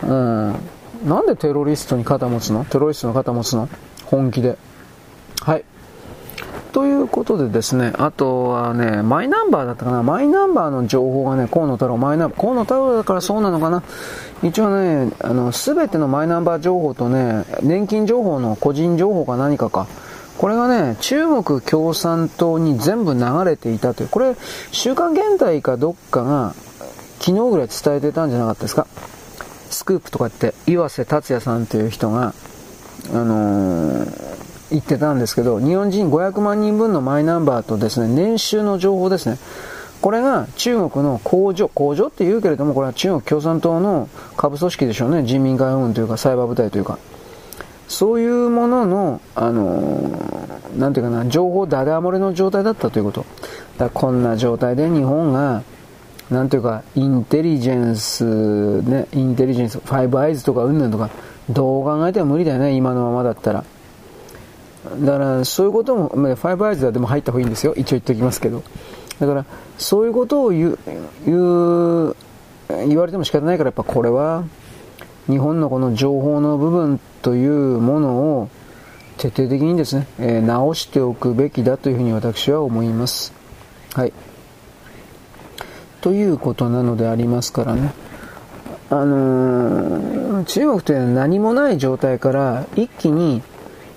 [0.02, 0.56] うん。
[1.06, 2.64] なんでテロリストに肩持つの？
[2.64, 3.68] テロリストの肩持つの？
[4.06, 4.56] 本気で。
[5.42, 5.64] はい。
[6.72, 13.82] ということでですね、あとはね、マイナンバーだったかな、マイナンバーの情報がね、河野太郎、マイナンバー、河野太郎だからそうなのかな、
[14.42, 19.88] 一応ね、あの、すべてのマイナンバー情報とね、年金情報の個人情報か何かか、
[20.38, 24.36] これがね、中国共産党に全部流れていたという、これ、
[24.70, 26.54] 週刊現代かどっかが、
[27.18, 28.86] 昨日ぐらい伝えてたんじゃなかったですか。
[29.70, 32.32] スクープとかって、岩瀬達也さんという人が、
[33.12, 34.39] あのー
[34.70, 39.38] 言ってたんですけど、日本人500万人分のマイナンバーとですね、年収の情報ですね。
[40.00, 45.24] これが中国の工場、工場って言うけれども、これは中国共産党の下部組織でしょうね。
[45.24, 46.98] 人民解放軍というか、サイバー部隊というか。
[47.88, 50.10] そういうものの、あの、
[50.78, 53.26] なんていうかな、情報ダダ漏れの状態だったということ。
[53.76, 55.62] だこんな状態で日本が、
[56.30, 61.10] なんていうか、インテリジェンス、ね、インテリジェンス、ファイブアイズとかうんぬんとか、
[61.50, 63.64] どう考えても無理だよね、今のままだったら。
[65.00, 67.74] だからそういうことも、ファイブアイズはでも入った方がいいんですよ。
[67.76, 68.62] 一応言っておきますけど。
[69.20, 69.44] だから
[69.76, 70.78] そういうことを言う、
[71.26, 72.16] 言う、
[72.88, 74.44] 言われても仕方ないからやっぱこれは
[75.26, 78.48] 日本のこの情報の部分というものを
[79.18, 83.34] 徹底的にですね、えー、直しておくべきだというふうに私は思います。
[83.94, 84.12] はい。
[86.00, 87.92] ということなのでありますからね。
[88.88, 93.42] あのー、中国って何もない状態から一気に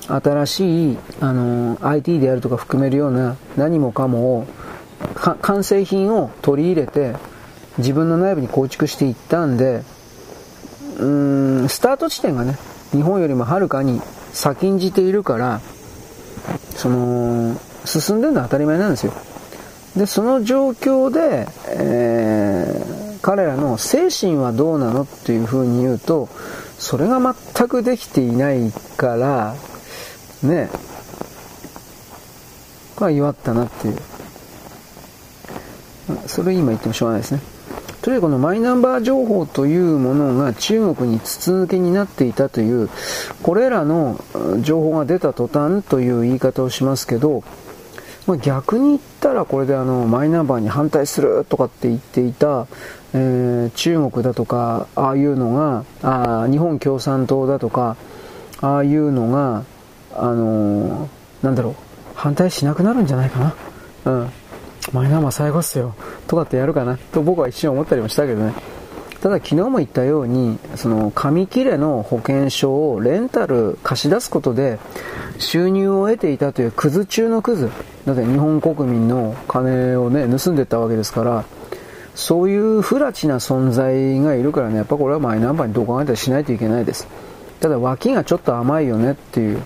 [0.07, 4.47] 新しい、あの、IT であるとか含めるような何もかもを、
[5.41, 7.15] 完成品を取り入れて、
[7.77, 9.83] 自分の内部に構築していったんで、
[10.97, 12.57] うーん、スタート地点がね、
[12.91, 15.61] 日本よりもはるかに先んじているから、
[16.75, 19.13] その、進んでるのは当たり前なんですよ。
[19.95, 26.29] で、その状況で、えー、彼らの精神はどうなのっていうふうに言うと、
[26.77, 29.55] それが全くできていないから、
[30.43, 30.69] ね
[32.95, 33.97] これは弱ったなっていう。
[36.27, 37.41] それ今言ってもしょうがないですね。
[38.01, 42.89] とにかくこのマイナンバー情報というものが中国に筒抜けになっていたという、
[43.41, 44.19] これらの
[44.59, 47.43] 情報が出た途端という言い方をしますけど、
[48.27, 52.67] まあ、逆に言ったらこれであのマイナンバーに反対するとかって言っていた、
[53.13, 57.95] えー、中国だとか、ああいうのが、あ日本共産党だとか、
[58.59, 59.63] ああいうのが、
[60.15, 61.09] あのー、
[61.41, 61.75] なんだろう、
[62.15, 63.55] 反対しなくなるんじゃないかな。
[64.05, 64.29] うん。
[64.91, 65.95] マイナンバー最後っすよ。
[66.27, 66.97] とかってやるかな。
[66.97, 68.53] と僕は一瞬思ったりもしたけどね。
[69.21, 74.79] ただ昨日も言ったように、その紙切れの保険証をレンタル貸し出すことで
[75.39, 77.71] 収入を得ていたというクズ中のクズ。
[78.05, 81.45] だって日本国民の金をね、盗んでったわけですから、
[82.15, 87.07] そういう不埒な存在がいるからね、やっぱこれはマイナンバーにどう考えたらしないといけないです。
[87.61, 89.61] ただ脇がちょっと甘いよねっていう。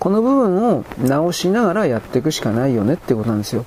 [0.00, 3.66] この部分を直しながらやっていくしかないよねってことなんですよ。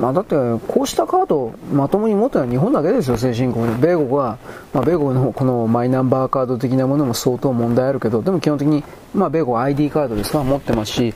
[0.00, 0.34] まあ、だって、
[0.66, 3.74] こうしたカードをまともに持ってるのは日本だけですよ、先進国に。
[3.80, 4.38] 米国は、
[4.74, 8.82] まあ、米国の このマイナンバーカード的なものも相当問題あるけど、でも基本的に、
[9.14, 11.14] まあ、米国は ID カードですか、持ってますし、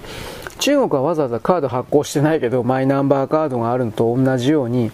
[0.61, 4.93] 中国はわざわざカード発行してないけど、マイナンバーカードがあるのと同じように、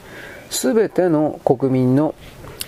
[0.48, 2.14] すべての国民の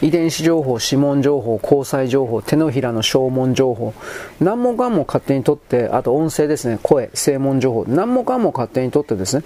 [0.00, 3.94] 遺伝子情報、指紋情報、交際情報、手のひらの証紋情報、
[4.40, 9.42] 何もかも勝手に取って、あと音声ですね、声、声紋情報、何もかも勝手に取ってですね。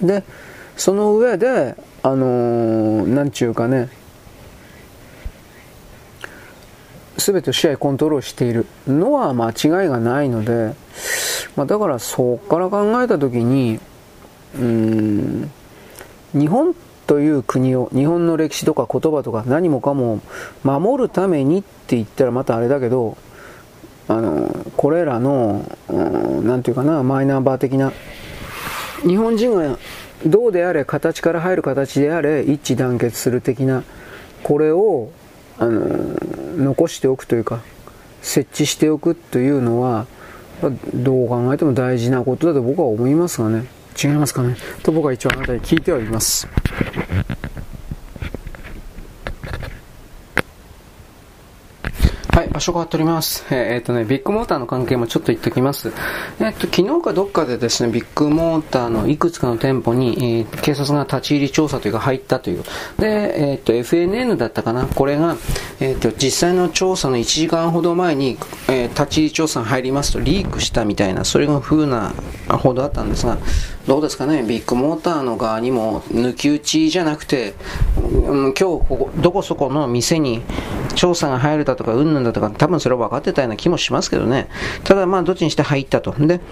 [0.00, 0.22] で、
[0.76, 3.88] その上で、あのー、なんちゅうかね、
[7.18, 8.64] すべて試合コントロールしている。
[8.86, 10.74] のは間違いがないので、
[11.56, 13.80] まあ、だからそこから考えたときに、
[14.56, 15.50] うん、
[16.32, 20.20] 日本ってという国を、日本の歴史とか言葉とか何もかも
[20.62, 23.16] 守るためにって言ったらまたあれだけど、
[24.08, 27.92] あの、これらの、何て言うかな、マイナンバー的な、
[29.06, 29.78] 日本人が
[30.26, 33.84] どうであれ、形から入る形であれ、一致団結する的な、
[34.42, 35.08] これを、
[35.58, 36.14] あの、
[36.58, 37.62] 残しておくというか、
[38.20, 40.06] 設置しておくというのは、
[40.92, 43.77] どう考えても大事なことだと僕は思いますがね。
[44.02, 44.56] 違いますかね？
[44.82, 46.46] と僕は一応あなたに聞いてはいます。
[52.38, 53.44] はい、場所変わっております。
[53.50, 55.92] えー、えー、とね、ビッグモーターの関係もちょっと言っておきます。
[56.38, 62.62] えっ、ー、と、昨日かどっかでですね、ビッグモーターのいくつかの店舗に、えー、警察が立ち入り調査というか入ったという。
[62.96, 64.86] で、えっ、と、FNN だったかな？
[64.86, 65.36] これが、
[65.80, 72.14] えっ、と、実際の調査の1時間ほど前に、え立ち入り調査に入りますとリークしたみたいな、それが風な
[72.48, 73.38] ほどあったんですが、
[73.88, 77.54] どうですかね、ビッグモーターの側にも抜き打ちじゃなくて、
[77.96, 80.42] うん、今日ここ、どこそこの店に
[80.94, 84.48] 調査が入るだとか、うんぬんだとか、多分それは分かってたような気もしますけどね。
[84.84, 86.12] ただまあ、どっちにして入ったと。
[86.18, 86.42] で、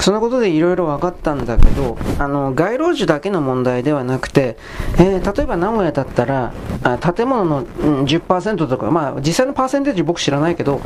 [0.00, 4.56] そのことでいろいろ分かったんだけど、あの、街路樹だけの問題ではなくて、
[4.98, 6.52] えー、例えば名古屋だったら、
[6.82, 10.80] あ建物の、うん、10%とか、まあ、実際のパーセンテージ僕知らないけど、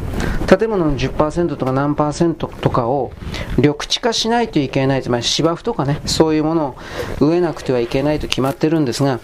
[0.48, 3.12] 建物の10%とか何パーセントとかを
[3.56, 6.76] 緑地化しないといけない、つまり芝生とかね、そういうもの
[7.20, 9.20] を植えなくてはいけないと決まってるんですが、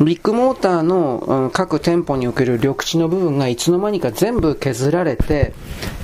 [0.00, 5.52] ビッグモーターの、各店舗における緑地の部分がいつの間にか全部削られて、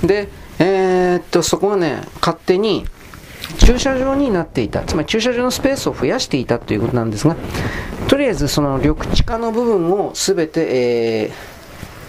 [0.03, 2.85] で、えー、っと、そこがね、勝手に
[3.55, 4.81] 駐車場になっていた。
[4.81, 7.35] つまり駐車場のスペースを増やしていたということなんですが、
[8.07, 11.31] とりあえずその緑地化の部分をすべて、え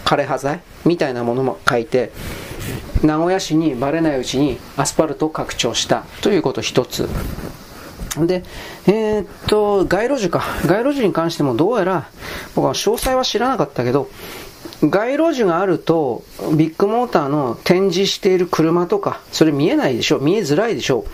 [0.05, 2.11] ー、枯葉材みたいなものも書いて、
[3.03, 7.07] 名古屋市にバレないうちにアスパルトを拡張したということ一つ。
[8.25, 8.43] で、
[8.87, 10.41] えー、っと、街路樹か。
[10.65, 12.09] 街路樹に関してもどうやら、
[12.55, 14.09] 僕は詳細は知らなかったけど、
[14.83, 16.23] 街路樹があると、
[16.55, 21.05] ビッグモーターの展示している車とか、それ見えないでしょ見えづらいでしょ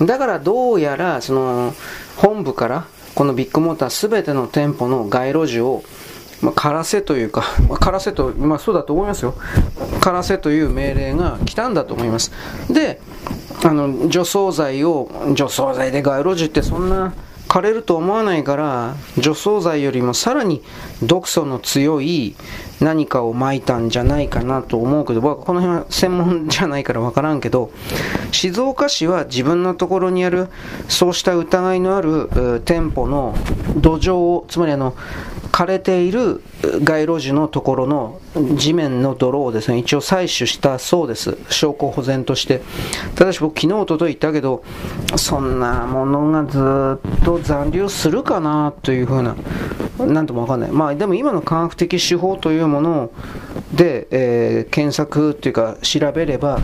[0.00, 1.74] だからどうやら、その、
[2.16, 5.84] 本部から、このビッグモーターすべての店舗の街路樹を、
[6.40, 9.34] まあ、枯らせというか、 まあ、枯らせと、まあそうだと思いますよ。
[10.00, 12.32] 枯らせという命令が来たんだと思います。
[12.70, 13.00] で、
[13.64, 17.14] あの除草剤を除草剤で街路樹ってそんな
[17.48, 20.62] 枯れると思わないから除草剤よりもさらに
[21.02, 22.34] 毒素の強い
[22.82, 27.70] 何かを撒いたんじゃないかなと思うけど僕はこの辺は専門じゃないから分からんけど
[28.32, 30.48] 静岡市は自分のところにある
[30.88, 33.36] そうした疑いのある店舗の
[33.76, 34.96] 土壌をつまりあの
[35.52, 36.42] 枯れている
[36.82, 38.20] 街路樹のところの
[38.56, 41.36] 地面の泥をですね、一応採取したそうです。
[41.50, 42.62] 証拠保全として。
[43.14, 44.64] ただし僕昨日、おととい言ったけど、
[45.16, 49.36] そんなものがずっと残留するかなというふうな、
[49.98, 50.70] なんともわかんない。
[50.70, 53.10] まあでも今の科学的手法というもの
[53.74, 56.58] で、えー、検索というか調べれば、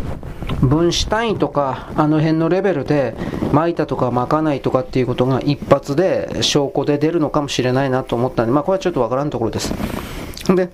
[0.60, 3.14] 分子単位とか、あの辺のレベルで、
[3.52, 9.72] まいたとかまかないとかっていうことが一発で証拠で出るのかもしれないなと思ったんで、まあこれはちょっとわからんところです。
[10.54, 10.70] で、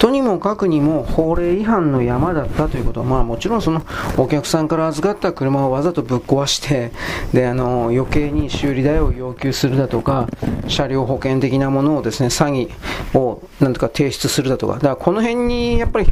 [0.00, 3.82] とにもかくにも法令違反の山だったということは、まあもちろんその
[4.16, 6.90] お客さんから預かった車をわざとぶっ壊して、
[7.34, 10.26] で、あの、余計に修理代を要求するだとか、
[10.68, 16.06] 車両保険的なものをですね、詐欺をなんとか提出するだとか、だからこの辺にやっぱり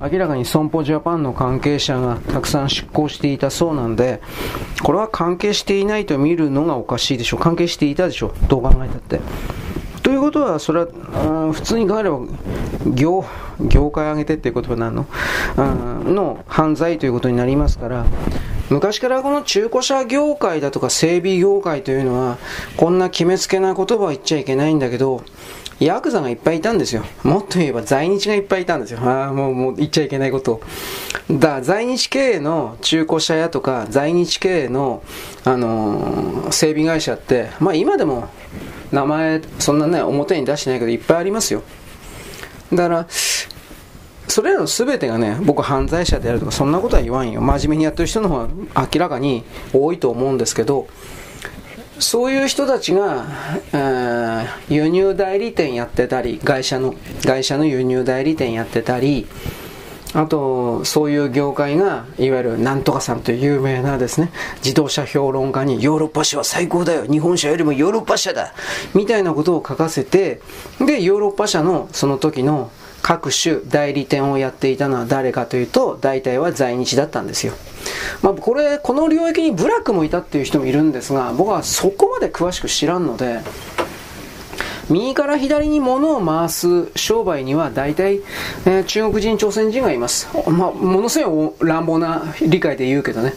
[0.00, 4.22] 明らかに損保ジャパンの関係者がたくさん出向していたそうなんで、
[4.84, 7.40] これは関係していないと見るのがおかしいでしょう。
[7.40, 8.32] 関係していたでしょう。
[8.46, 9.20] どう考えたって。
[10.02, 12.20] ということは、それは、うん、普通に考えれば、
[12.86, 13.24] 業、
[13.60, 15.06] 業界上げてっていう言葉なの、
[15.56, 15.62] う
[16.10, 18.04] ん、の犯罪ということになりますから、
[18.68, 22.38] 昔からこの中古車業界だとか整備業界というのは、
[22.76, 25.22] こんな決めつけな言葉を言っちゃいけないんだけど、
[25.78, 27.04] ヤクザがいっぱいいたんですよ。
[27.22, 29.00] もっと言えば在日がいっぱいいたんですよ。
[29.00, 30.60] ああ、もう、もう言っちゃいけないこと
[31.30, 35.02] だ、在日経営の中古車屋とか、在日経営の、
[35.44, 38.28] あのー、整備会社って、まあ今でも、
[38.92, 41.62] 名前そんなね表に出してないけどいっぱいありますよ。
[42.72, 43.06] だから
[44.28, 47.40] それらの全てがね僕犯罪者であるとかそんなことは言わんよ。
[47.40, 48.48] 真面目にやってる人の方が
[48.92, 50.86] 明らかに多いと思うんですけど
[51.98, 53.26] そういう人たちが、
[53.72, 59.26] えー、輸入代理店やってたり会社の会社の輸入代理店やってたり
[60.14, 64.30] あと、そういう業界が、いわゆるなんとかさんという有名なですね、
[64.62, 68.52] 自動車評論家にヨーロッパ車は最高だよ日本車よりもヨーロッパ車だ
[68.94, 70.40] みたいなことを書かせて、
[70.80, 72.70] で、ヨーロッパ車のその時の
[73.02, 77.54] 各種代理店をやっていたのは誰かというと、大体は在日だったんですよ。
[78.22, 83.40] まあ、これ、この領域にブラックもいたっていう人もいるんですが、僕はそこまで詳しく知らんので、
[84.90, 88.20] 右から左に物を回す商売には大体、
[88.66, 90.28] えー、中国人、朝鮮人がいます。
[90.48, 93.34] まあ、ものすごい乱暴な理解で言うけどね。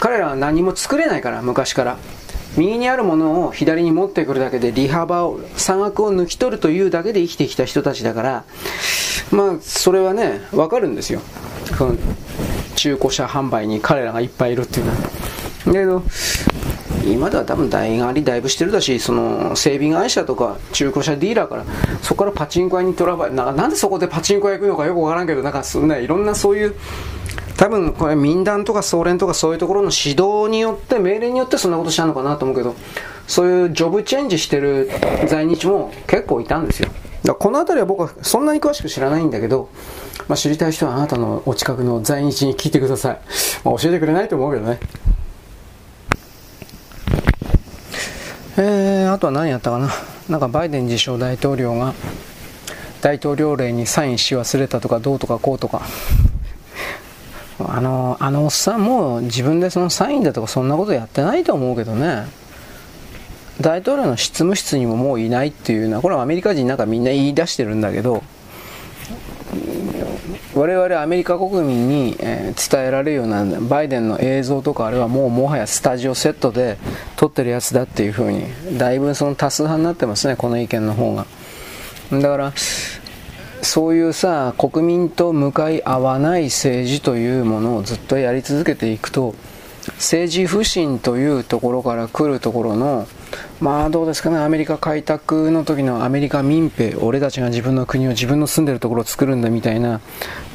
[0.00, 1.96] 彼らは何も作れないから、昔から。
[2.56, 8.44] 右にあるものを左に持ってくるだけで利幅を、差額を抜き取るというだけで生きてきた人たちだから、
[9.30, 11.22] まあ、それはね、わかるんですよ。
[12.74, 14.98] 中古車販売に彼らがいっぱいいるっていうのは。
[15.66, 16.02] だけど、
[17.04, 21.64] 今では多分代替わりだいぶしてるだし、その整備会社とか中古車ディーラーから、
[22.02, 26.74] そこからパチンコ屋にトラブル、ななんでそこでパチンコ屋行くのかよくわからんけど、なんかそんないろんなそういう、
[27.56, 32.74] 多分これ民団とか総連とかそういうところの指導によって、命令によってそんなことしたのかなと思うけど、
[33.26, 34.90] そういうジョブチェンジしてる
[35.26, 36.88] 在日も結構いたんですよ。
[37.24, 39.68] だこの辺りは僕はそんなに詳しく知らないんだけど、
[40.28, 43.20] まあ、知りたい人はあなたのお近くの在日に聞いてください。
[43.64, 44.80] まあ、教えてくれないと思うけどね。
[48.56, 49.88] えー、あとは何やったかな。
[50.28, 51.94] なんかバイデン自称大統領が、
[53.00, 55.82] 大統領令にサインし忘れたとかどうとかこうとか。
[57.64, 62.26] あのあのおっさんもう自分でそのサインだとかそんなことやってないと思うけどね。
[63.60, 68.22] 大統領の執務室にももういないっていうのはこれはアメリカ人なんかみんな言い出してるんだけど。
[70.54, 76.78] 我々アメリカ国民に、え伝えられるようなバイデンの映像とかあれはもうもはやスタジオセットで
[77.16, 78.46] 撮ってるやつだっていうふうに
[78.78, 81.26] だいぶその多数派になってますねこの意見の方が。
[82.12, 82.52] だから
[83.62, 89.34] そういうさ国民と向かい合わない政治というものをずっとやり続けていくと
[89.96, 93.06] 政治不信というところから来るところの
[93.60, 100.00] まあどうですかね、アメリカ開拓の時のアメリカ民兵、俺たちが自分の国を自分の住んでるところを作るんだみたいな、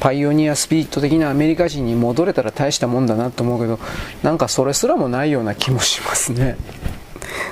[0.00, 3.78] パイオニアスピリット的なアメリカ人に戻れたら大したもんだなと思うけど、
[4.22, 6.56] なんかそれすらもないような気もしますね。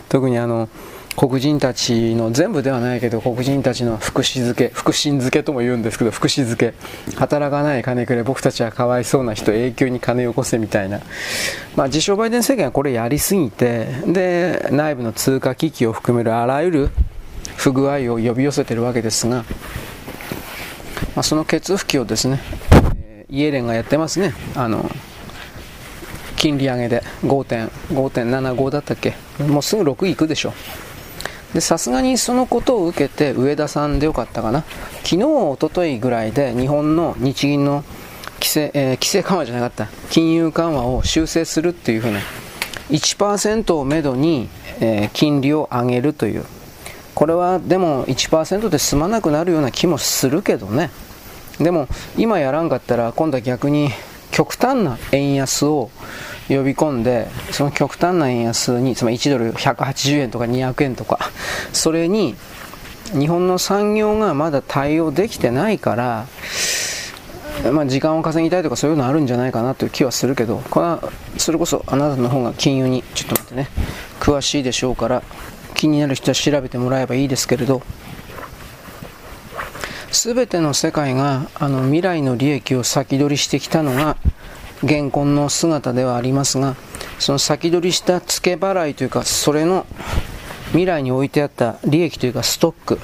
[0.09, 0.68] 特にあの、
[1.17, 6.75] 黒人たちの全部ではないけど黒人たちの福祉漬け福神漬けとも言うんですけど福祉漬け。
[7.17, 11.01] 働かない金くれ僕たちはかわいそうな人永久に金よこせみたいな、
[11.75, 16.91] まあ、自称バイデン政権はこれやりすぎてで内部の通貨危機を含めるあらゆる
[17.57, 19.45] 不具合を呼び寄せてるわけですが、ま
[21.21, 22.41] あ、その血吹きをですね、
[23.01, 24.35] えー、イエレンがやってますね。
[24.55, 24.91] あの
[26.37, 29.14] 金利上げで5.75だったっけ？
[29.49, 30.53] もうすぐ6いくでしょ。
[31.55, 34.64] でさすがにそのことを受けて上田さんでよかったかな。
[35.05, 37.84] 昨日おとといぐらいで日本の日銀の
[38.34, 39.88] 規制,、えー、規制緩和じゃなかった。
[40.11, 42.20] 金融緩和を修正するっていうふうな
[42.90, 44.49] 1%をめどに、
[44.80, 46.44] えー、金利を上げるという。
[47.14, 50.90] これはでも1%で済まなくなるような気もするけどね。
[51.59, 51.88] でも
[52.18, 53.90] 今やらんかったら今度は逆に
[54.30, 55.90] 極端な円安を
[56.49, 61.18] 呼び込んでその極端な円安につまり1ドル180円とか200円とか
[61.72, 62.34] それに
[63.12, 66.26] 日本の産業がまだ対応できてないから
[67.72, 71.03] まあ、時間を稼ぎたいとかそういうのあるんじゃないかなという気はするけどこれは
[71.38, 73.68] それこそあなたの方が金融にちょっと待ってね
[74.20, 75.22] 詳しいでしょうから
[75.74, 77.82] 気になる人は調べてもらえばいいですけれど
[80.12, 84.16] 全ての世界があの未来の利益を先取りしてきたのが
[84.83, 86.77] 現今の姿ではありますが
[87.18, 89.87] その先取りした付け払いというかそれの
[90.68, 93.01] 未来に置いてあった利益というかストック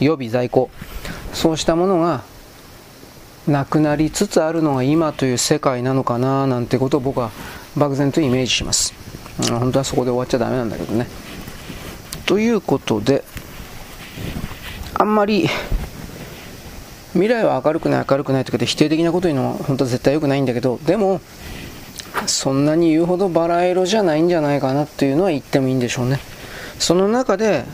[0.00, 0.70] 予備在庫
[1.32, 2.22] そうしたものが
[3.46, 7.30] なくなりつつあるのが今という世界なのかななんてことを僕は
[7.76, 8.94] 漠然とイメージします。
[9.50, 11.06] 本当はそこで終わっちゃダメなんだけどね。
[12.24, 13.22] ということで
[14.94, 15.48] あんまり
[17.16, 21.20] 未来は明るくない明るくないとかで否定的なこと言うのは本当は絶対良くないんだけどでも
[22.26, 26.18] そんなに言うほどバラ色じゃないんじゃないかなっていうのは言ってもいいんでしょうね。
[26.78, 27.64] その中で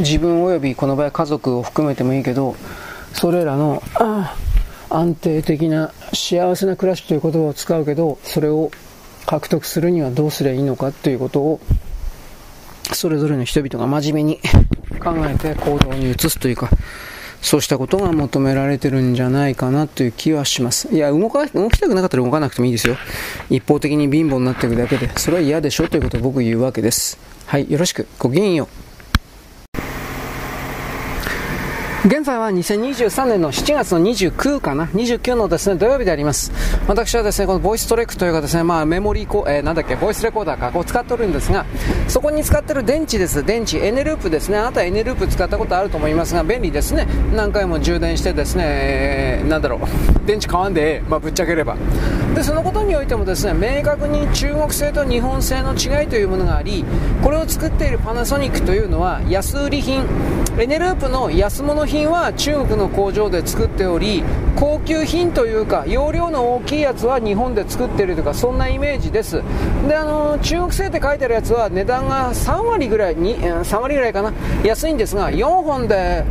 [0.00, 2.56] 自分及びこの場合家族を含めてもいいけど
[3.12, 3.82] それらの
[4.90, 8.70] 安定的な幸せな暮らしという言葉を使うけどそれを
[9.26, 11.60] 獲得するにはどうすればいいのかということを
[12.92, 14.40] それぞれの人々が真面目に
[15.02, 16.68] 考えて行動に移すというか
[17.46, 20.92] そうしたことが求められてるんじゃないかなという気はします。
[20.92, 22.96] いや、動か、動きたくなかったら動かなくてもいいですよ。
[23.48, 27.20] 一方的に貧乏になっていくだけで、それは嫌でしょということを僕言うわけです。
[27.46, 28.08] はい、よろしく。
[28.18, 28.95] ごきげんよう。
[32.06, 36.52] 現在は2023年の7月の29かな、29のですね、土曜日であります。
[36.86, 41.66] 私はですね、このボイストレックというかですね、まあメモリーコ、えー、なんだっけ、ボイスレコーダーか、こう使っておるんですが、
[42.06, 43.44] そこに使ってる電池です。
[43.44, 44.58] 電池、N ループですね。
[44.58, 47.08] あなたは N ループ使ったことあると思いますが、便利ですね。
[47.34, 51.76] 何回も充電してですね、えー、なんだろう、電池変わんで、まあぶっちゃければ。
[52.36, 56.84] で、そのことにおいてもですね、明確に中国製と日本製の違いというものがあり、
[57.24, 60.04] これを作っているパナソニックというのは安売り品、
[60.58, 64.22] N ループの安物品品は中国の工場で作っており
[64.54, 69.42] 高級品というか容量の大きいやつは日本で作ってるとかそんなイメージです。
[69.88, 74.32] であの中国製って書いてあるやつは値段が3割ぐらいに3割ぐらいかな。
[74.62, 76.24] 安いんですが4本で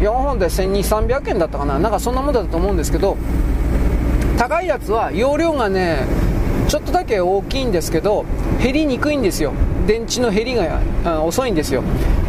[0.00, 1.78] 4本で1200300円だったかな。
[1.78, 3.16] なんかそんなもんだと思うんですけど
[4.38, 6.04] 高いやつは容量がね
[6.72, 8.24] ちょっとだけ大きいんですけど
[8.62, 9.52] 減りにくいんですよ。
[9.86, 11.82] 電池の減りが遅いんですよ。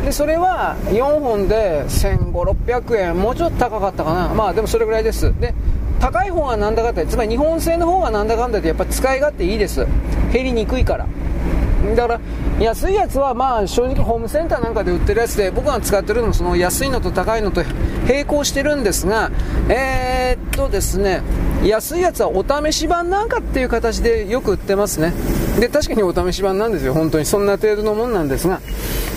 [0.04, 3.18] でそれは4本で1500600円。
[3.18, 4.34] もうちょっと高かったかな。
[4.34, 5.34] まあでもそれぐらいです。
[5.40, 5.54] で
[6.02, 9.88] 高い方がなんだかってつまり日本製の方がなんだかんだでやっぱ使い勝手いいです。
[10.34, 11.08] 減りにくいから。
[11.96, 12.22] だから
[12.60, 17.64] 安いやつはまあ正直ホームセンターなんかで売ってるやつで僕が使ってるのもその安いのと高いのと
[18.08, 19.32] 並行してるんですが
[19.70, 21.22] えー、っとですね
[21.66, 25.14] 安いやつはお試し版なんかっていう形でよく売ってますね。
[25.60, 26.94] で、確かにお試し版なんですよ。
[26.94, 28.60] 本当にそんな程度のもんなんですが。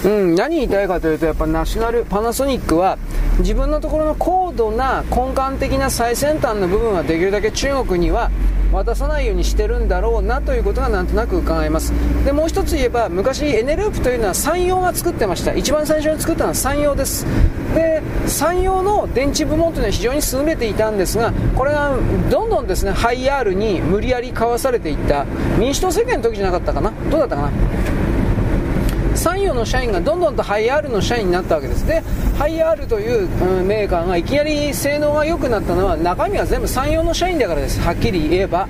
[0.04, 2.98] うん、何言いたいかというと、やっぱナショナル、パナソニックは
[3.38, 8.30] 自分のところの高度な根幹的な最先端の部分はできるだけ中国には
[8.72, 11.92] 渡さないようにしてるんだろうなということがなんとなく伺えます
[12.24, 17.26] でもう一つ言えば昔エネループというのは山陽が作ってました一番最初に作ったのは山陽です
[17.74, 21.96] で山陽の電池部門というのは非常に優れていたんですがこれが
[22.36, 25.24] どんどんですねハイアールに無理やり買わされていった
[25.58, 26.92] 民主党政権の時じゃなかったかな？
[27.10, 29.16] どうだったかな？
[29.16, 31.86] 山陽の社員がどんどんとハイアールの社員になったわけです。
[31.86, 32.02] で
[32.36, 33.26] ハイアールという、
[33.60, 37.80] うん、メーカーがいきなり性能が良くなったのは中身は全部山陽の社員だからです。
[37.80, 38.68] はっきり言えば。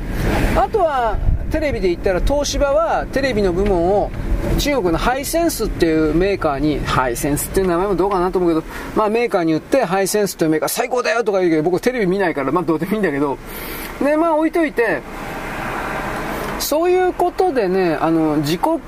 [0.55, 1.19] あとは
[1.51, 4.11] テレビで言ったら東芝はテレビの部門を
[4.59, 13.38] 中国のハイセンスっていうメーカーに、ハイセンスっていう名前もどうかなと思うけど、まあメーカーに言って、ハイセンスというメーカー最高だよとか言うけど、僕テレビ見ないから、まあどうでもいいんだけど、
[14.03, 15.03] で、まあ置いといて、
[16.59, 18.80] そういうことでね、あの、自国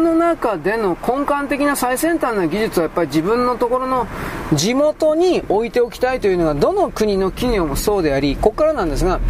[0.00, 4.06] の中での根幹的な最先端な技術はやっぱり自分のところの
[4.54, 9.20] 地元に置いておきたいというのがどの国の企業もそうであり、ここからなんですが、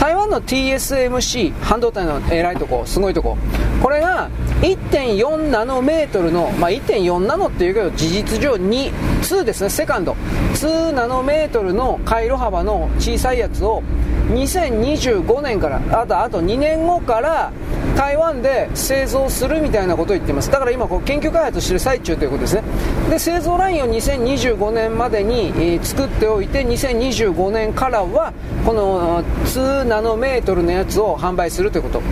[0.00, 3.36] 台湾の TSMC、半導体の偉いとこ、すごいとこ、
[3.82, 4.30] これが
[4.62, 8.90] 1.4ナノメートルの、まあ、1.4ナノっていうけど事実上2、
[9.20, 10.12] 2ですね、セカンド、
[10.54, 13.82] 2ナノメートルの回路幅の小さいやつを
[14.30, 17.52] 2025年からあとあと2年後から
[17.96, 20.50] 台湾で製造するみたいなことを言ってます。
[20.50, 22.62] だから今こう研究開発してる最中ということですね。
[23.10, 28.32] で製造ラインを2025年までに、えー、作っておいて2025年からは
[28.64, 32.02] この2ナノメートルのやつを販売するということ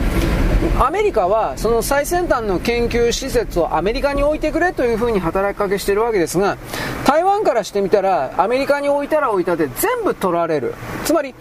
[0.84, 6.58] アメリカはその最先端の研究施設をアメリカに置いてくれというふうに働きかけしてるわけですが
[7.06, 10.74] 台湾からしてみたらアメリカに置いたら置いたで全部取られる
[11.04, 11.36] つまり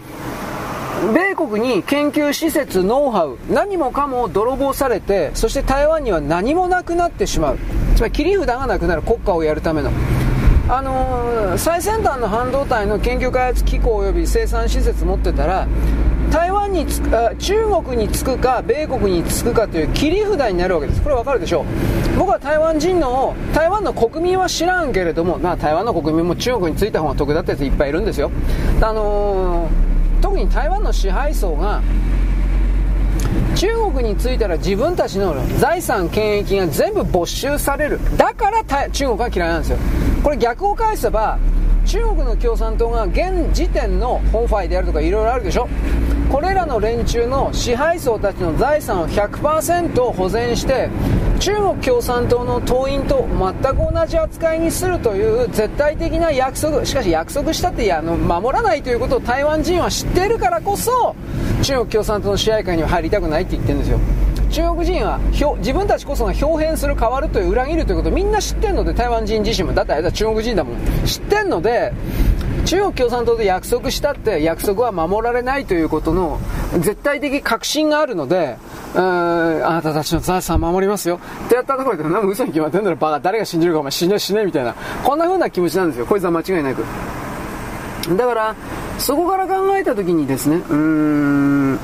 [1.12, 7.58] 米国に研究施設、ノウハウ、何もかも泥棒されて、そして台湾には何もなくなってしまう。
[7.94, 9.92] つまり切り札がなくなる国家をやるための。
[10.68, 15.68] あのー、最先端の半導体の研究開発機構及び生産施設持ってたら、
[16.30, 21.02] 台湾につく中国につくか米国につくかという切り札になるわけです。
[21.02, 22.18] これわかるでしょう。
[22.18, 28.30] 僕は台湾人の台湾の国民は知らんけれども、まあ、台湾の国民も中国についた方が得だったやついっぱいいるんですよ。
[28.80, 31.80] あのー特に台湾の支配層が
[33.54, 38.00] 中国に着いたら自分たちの財産権益が全部没収される。
[38.16, 39.78] だから中国が嫌いなんですよ。
[40.22, 41.38] これ逆を返せば
[41.88, 45.66] 中国の共産党が現時点の本ファイであるとかいろいろあるでしょ。
[46.30, 50.90] これらの連中の支配層たちの財産を100%保全して
[51.40, 61.16] 中国共産党の党員と全く同じ扱いにするという絶対的な約束しかし約束したってあの守らないということを台湾人は知っているからこそ
[61.62, 63.98] 中国共産党の支配下には入りたくないって言ってるんですよ。
[64.50, 65.18] 中国人は
[65.58, 69.74] 自分たちこそが表変する変わるという裏切るということをみんな知ってるので台湾人自身も。
[69.74, 70.76] だってあれだ中国人だもん。
[71.06, 71.92] 知ってんので
[72.64, 76.38] 中国共産党で約束したって約束は守られないということの
[76.80, 78.58] 絶対的確信があるので、
[78.94, 81.20] あなたたちの財産守りますよ。
[81.46, 83.20] ってやったところで何も嘘に決まってんだろバカ。
[83.20, 84.74] 誰が信じるかお前死ね死ねみたいな。
[85.04, 86.06] こんな風な気持ちなんですよ。
[86.06, 86.84] こいつは間違いなく。
[88.16, 88.56] だから
[88.98, 91.78] そこから考えた時にですねうーん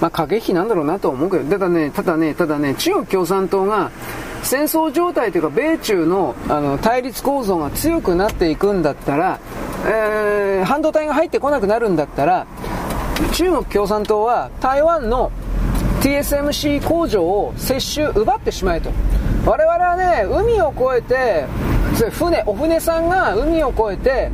[0.00, 3.90] まあ、過激費なんだろうなと思うけど、ただね、ただね、ただね、中国共産党が
[4.42, 9.38] 戦争状態というか米中のあの対立構造が強くなっていくんだったら、
[9.86, 12.46] えー、半導体が入ってこなくなるんだったら
[13.34, 15.30] 中国共産党は台湾の
[16.00, 18.90] TSMC 工場を接収奪ってしまえと。
[19.44, 21.46] 我々はね海を越えて
[22.10, 24.30] 船お船さんが海を越えて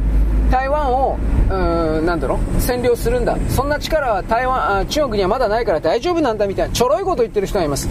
[0.50, 1.18] 台湾を
[1.50, 3.36] うんなんだろう占領するんだ。
[3.48, 7.88] そんな力は台湾あ中国にはまだないから大丈夫なんだみたいなちょろいこと言ってる人がいます。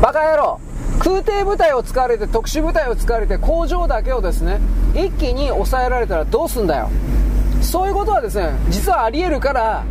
[0.00, 0.60] バカ野郎
[0.98, 4.58] 空挺部隊を使われて特殊部隊を使われて工場だけをですね
[4.94, 6.90] 一気に抑えられたらどうすんだよ。
[7.62, 9.84] そういうことはですね実はありえるから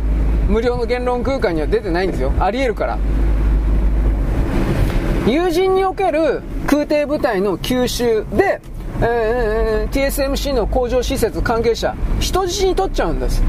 [0.48, 2.32] 無料の言論空間には出てないんですよ。
[2.38, 2.98] ありえるから。
[5.26, 8.62] 友人における空挺部隊の吸収で、
[9.00, 13.42] えー、TSMC の工場施設関係者人質に取っちゃうんです。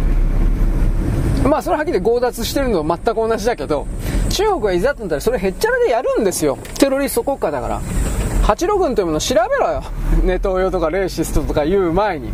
[1.43, 3.87] まあそれはっきり強奪してるのは全く同じだけど
[4.29, 6.57] 中国がいざとなったらそれへっちゃらでやるんですよ。
[6.77, 7.81] テロリスト国家だから。
[8.43, 9.83] 86軍というものを調べろよ。
[10.23, 12.31] ネトウヨとかレーシストとか言う前に。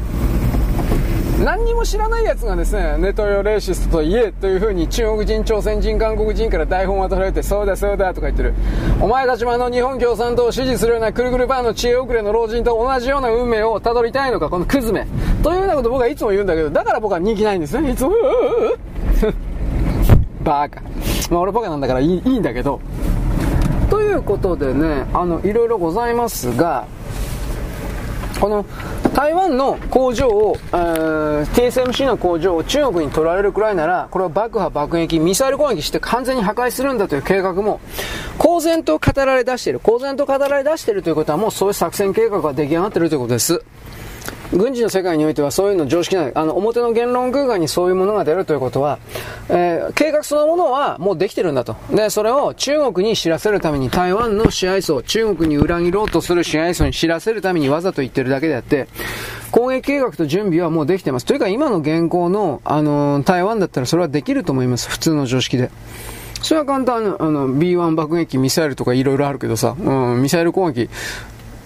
[1.44, 8.54] 何にも知らないやつがですねネトヨレーシストと言えというふうに中国人朝鮮人韓国人から台本を渡されてそうだそうだとか言ってる
[9.02, 15.06] お前たちもあの日本共産党を支持するようなくるくるバーの知恵遅れの老人と同じような運命をたどりたいのかこのクズめ
[15.44, 18.12] というようなこと僕はいつも言うんだけどだから僕は人気ないんですねいつも
[20.46, 20.82] バカ。
[21.32, 22.80] まあ俺バカなんだからいいいいんだけど。
[23.90, 26.86] ということでね、あの、いろいろございますが、
[28.40, 28.66] この
[29.16, 37.80] 台湾の工場を、TSMC の工場を中国に取られるくらいなら、これは爆破、爆撃、ミサイル攻撃して完全に破壊するんだという計画も、
[38.38, 39.80] 公然と語られ出している。
[39.80, 43.64] 公然と語られ出しているということは、もうそういう作戦計画が出来上がっているということです。
[44.56, 46.32] 軍事の世界においてはそういうの常識ない。
[46.34, 49.00] あの、表の言論空間にそういうものが出るということは、
[49.50, 51.76] えー、計画そのものはもうできてるんだと。
[51.92, 58.88] で、それを中国に知らせるために台湾の支配層、中国に裏切ろうとする支配層に知らせるためにわざと言ってるだけであって、
[59.52, 61.26] 攻撃計画と準備はもうできてます。
[61.26, 64.90] というか今の現行の、あのー、台湾だったらそれはできると思います。
[64.90, 65.70] 普通の常識で。
[66.42, 70.90] それは簡単、あの、B1 爆撃ミサイルとかいろいろあるけどさ、うん、ミサイル攻撃、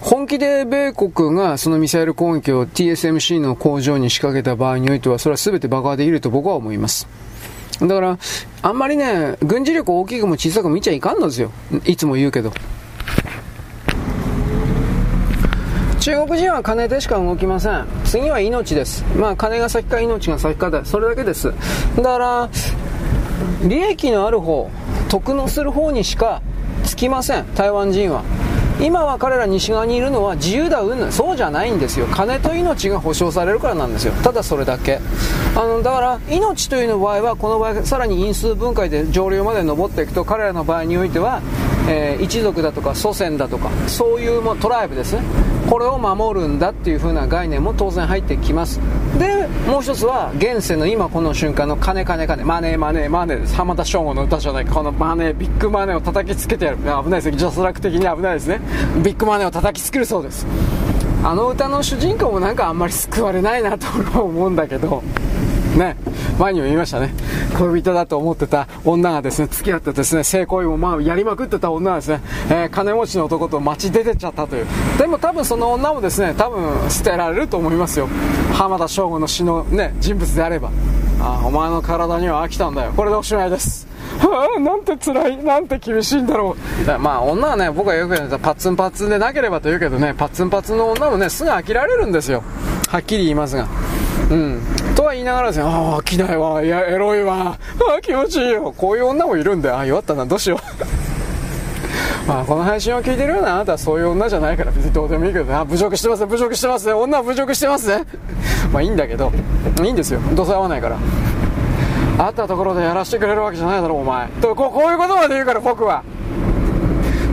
[0.00, 7.06] 本気で米国がそのミサイル攻撃を TSMC の工場に仕掛けた場合においては、それは全て爆破できると僕は思います。
[7.80, 8.18] だから、
[8.62, 11.52] あんまりね、軍事力大きくも小さくも見ちゃいかんのですよ。
[11.84, 12.52] いつも言うけど。
[16.00, 17.86] 中国人は金でしか動きません。
[18.04, 19.04] 次は命です。
[19.16, 20.84] まあ、金が先か命が先かだ。
[20.86, 21.52] それだけです。
[21.96, 22.48] だから、
[23.64, 24.70] 利益のある方、
[25.10, 26.40] 得のする方にしか
[26.84, 27.54] つきません。
[27.54, 28.24] 台湾人は。
[28.82, 32.06] 今は彼ら西側にいるのは自由だうんそうじゃないんですよ。
[32.06, 34.12] 金と命が保証されるからなんですよ。
[34.22, 35.00] ただそれだけ。
[35.54, 41.42] あのだから命というの場合はこの場合さらに因数分解で上流まで登っていくと彼らの場合においては、
[41.88, 45.22] えー、一族だとか祖先だとかそういうもトライブですね。
[45.68, 48.80] これを守るんだっていう風な概念も当然入ってきます。
[49.18, 52.44] でもう一つは現世の今この瞬間の金金金。
[52.44, 53.40] マネーマネーマネー。
[53.40, 54.74] です浜田省吾の歌じゃないか。
[54.74, 56.78] このマネービッグマネーを叩きつけてやる。
[56.78, 57.36] 危ないですね。
[57.36, 58.60] ジャスラック的に危ないですね。
[59.02, 60.46] ビッグマネーを叩きつけるそうです
[61.22, 63.86] あの歌の主人公もなんかあんまり救われないなと
[64.22, 65.02] 思うんだけど
[65.76, 65.96] ね、
[66.38, 67.12] 前にも言いましたね。
[67.56, 74.66] 恋人だと思ってた女がですね、付き合ってですね、性行為もまあやりまくってた女がですね、えー、金持ちの男と街出てっちゃったという。
[74.98, 78.08] でも多分その女もですね、多分捨てられると思いますよ。
[78.52, 80.70] 浜田省吾の詩のね、人物であれば。
[81.20, 82.92] あ、お前の体には飽きたんだよ。
[82.96, 83.89] これでおしまいです。
[84.20, 86.54] はあ、なんて辛い、なんて厳しいんだろ
[86.86, 86.98] う。
[86.98, 92.42] まあ、女はね、僕はよく言うパッツンパッツンでなければと言うけどね、パッツンパッツンの女もね、すぐ飽きられるんですよ。
[92.88, 93.66] はっきり言いますが。
[94.30, 94.60] うん。
[94.94, 97.58] とは言いながらですね、ああ、飽きないわ、いや、エロいわ、あ
[97.98, 98.74] あ、気持ちいいよ。
[98.76, 100.60] こういう女もいるんで、ああ、弱ったな、どうしよう。
[102.28, 108.04] まあ、この配信を聞いてるようなあなたはそういう女じゃないから別にどうでもいいけど、あ、侮辱してますね、侮辱してますね、女は侮辱してますね。
[108.72, 109.32] まあいいんだけど、
[109.82, 110.20] いいんですよ。
[110.34, 110.96] どうせ合わないから。
[112.20, 114.28] 会ったところでやらせてくれるわけじゃないだろお前。
[114.42, 116.04] とここういうことまで言うから僕は。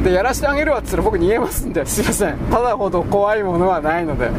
[0.03, 1.85] でやらせてあげるわっつったら僕逃げますんで。
[1.85, 2.37] すいません。
[2.49, 4.31] ただほど怖いものはないので。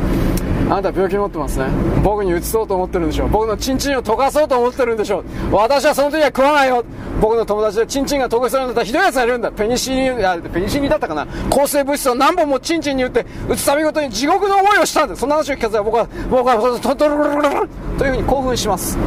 [0.71, 1.67] あなた病気持ってますね。
[2.03, 3.29] 僕に移そうと思ってるんでしょう。
[3.29, 5.21] 僕のチンチンを溶かそうと思ってるんでしょ
[5.51, 5.55] う。
[5.55, 6.85] 私はその時は食わないよ。
[7.21, 9.53] 僕の友達でチンチンが溶けそうになったらひどい奴がいるんだ。
[9.53, 11.27] ペニシリンあペニシリンだったかな。
[11.51, 17.69] 抗生物質を何本もチンチンに打って打つたびごとに地獄の思いをしたんですそんな話を聞かせたら僕は僕はトトルルルルル
[17.99, 18.99] というふうに興奮します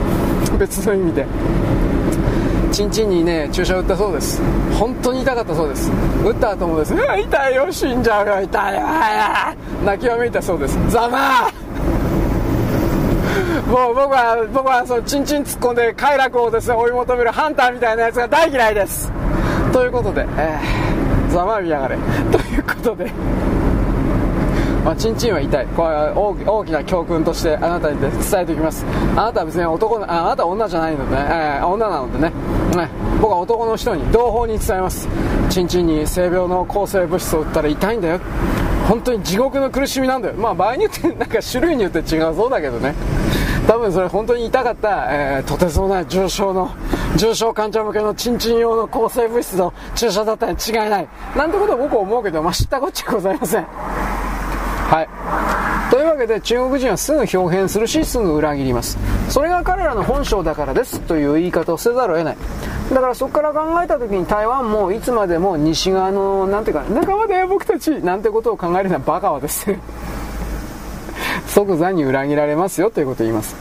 [0.58, 1.26] 別の意味で。
[2.72, 4.42] チンチンにね注射打ったそうです。
[4.80, 5.92] 本当に痛かったそうです。
[6.24, 6.94] 打った後もです。
[6.94, 8.82] ね痛いよ死んじゃうよ痛いよ
[9.86, 10.78] 泣きわめいたそうです。
[10.90, 11.52] ざまあ。
[13.68, 19.12] もう僕は僕はそのチンチン突っ込んで快楽をですね追い求めるハンターみたいなやつが大嫌いです。
[19.74, 21.98] ということで、えー、ざまあみやがれ。
[22.32, 23.12] ということで
[24.84, 25.68] まあ、チンチンは痛い。
[25.68, 28.12] これは大きな教訓としてあなたに伝
[28.42, 28.84] えておきます。
[29.12, 32.34] あなたは別に男ああなたは女じゃないのでね、えー、女なのでね。
[32.76, 32.90] ね。
[33.22, 35.08] 僕は男の人に同胞に伝えます。
[35.50, 38.20] チンチンに性病の抗生物質を打ったら痛いんだよ。
[38.88, 40.34] 本当に地獄の苦しみなんだよ。
[40.36, 42.96] まあ場合によって なんか種類によって違うそうだけどね。
[43.68, 46.72] 多分それ本当に痛かった、えー、とてつもない重症の
[47.16, 51.08] 重症患者向けのチンチン用の抗生物質の注射だったに違いない。
[51.38, 53.68] なんてことは僕は思うけどまあ知ったこっちゃございません。
[54.92, 55.10] はい。
[55.90, 58.98] というわけで中国人はすぐ表変するしすぐ裏切ります。
[59.30, 62.38] それが彼らの本性だからですという言い方をせざるを得ない。
[62.94, 69.66] だからそこから考えた時に台湾もいつまでも西側のなんていうか仲間だよ僕たちなんてことを考えるのはバカはです。
[71.48, 73.56] 即座に裏切られますよということを言います。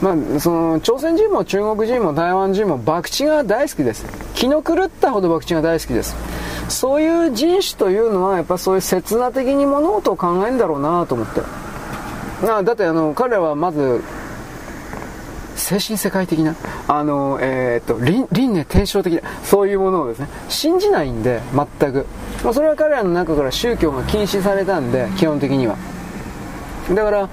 [0.00, 4.06] まあ、その朝鮮人も中国人も台湾人も博打が大好きです。
[4.34, 6.16] 気の狂ったほど博打が大好きです。
[6.68, 11.42] そういう人種というのはやっぱそういう刹那的に物事を考えるんだろうなと思って。
[12.44, 14.02] なだってあの彼らはまず
[15.56, 16.54] 精神世界的な
[16.86, 22.06] あの、えー、っと輪廻転生的なそういうものをですね信じないんで全く、
[22.44, 25.76] まあ、それは彼らの中から宗教が禁止されたんで基本的には。
[26.94, 27.28] だから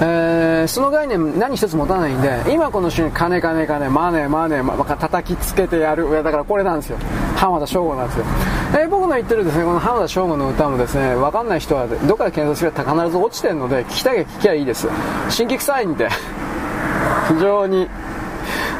[0.00, 6.22] えー、その概念何一つ持たないんで、今この瞬間、金金金、マネーマネー、まあ、叩きつけてやる。
[6.22, 6.98] だからこれなんですよ。
[7.34, 8.24] 浜田省吾なんですよ。
[8.74, 14.88] えー、僕の言ってるですね、この浜田省吾の歌もですね、わかんない人はどっかで検索すれば必ず落ちてるので、聞きたいけ聞きゃいいです。
[15.30, 16.08] 新規臭いんで、
[17.28, 17.88] 非常に、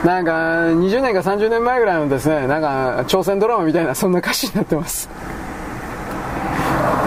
[0.04, 5.10] なんか、20年か30年前ぐらいのですね、なんか、朝鮮ドラマみたいな、そんな歌詞になってます。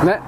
[0.06, 0.20] ね。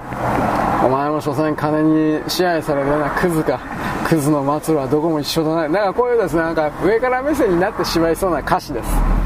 [0.84, 3.60] お前も所詮金に支配されるようなクズか。
[4.08, 5.68] クズの末路はどこも一緒だね。
[5.70, 9.23] なだかこういうですね、なんか上から目線になってしまいそうな歌詞です。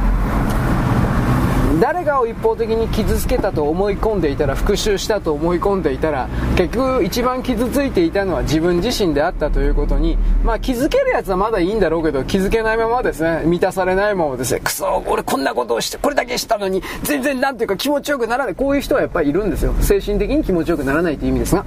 [2.08, 13.44] 誰かを一方的に傷つけたと思い込んでいたら復讐したと思い込んでいたら結局一番傷ついていたのは自分自身であったということにまあ気づけるやつはまだいいんだろうけど気づけないままですね。
[13.44, 14.62] 満たされないままですね。
[14.62, 18.56] クソ俺こんなことをしてこれだけしたのに全然なんていうか気持ちよくならない。
[18.56, 19.76] こういう人はやっぱりいるんですよ。
[19.82, 21.66] 精神的に気持ちよくならないという意味ですが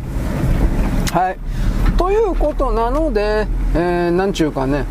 [1.12, 1.38] はい。
[1.99, 4.86] ということなので、えー、なんちゅうかね。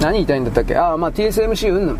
[0.00, 0.76] 何言いたいんだったっけ？
[0.76, 1.98] あ、まあ TSMC うんぬん。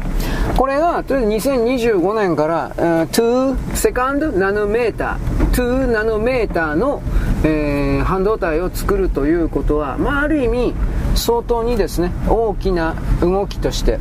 [0.57, 7.03] これが、とりあえず2025年から、2セカンドナノメーター、2ナノメーターの、
[7.45, 10.75] えー、半導体を作るということは、まあある意味、
[11.15, 13.99] 相当にですね、大きな動きとして、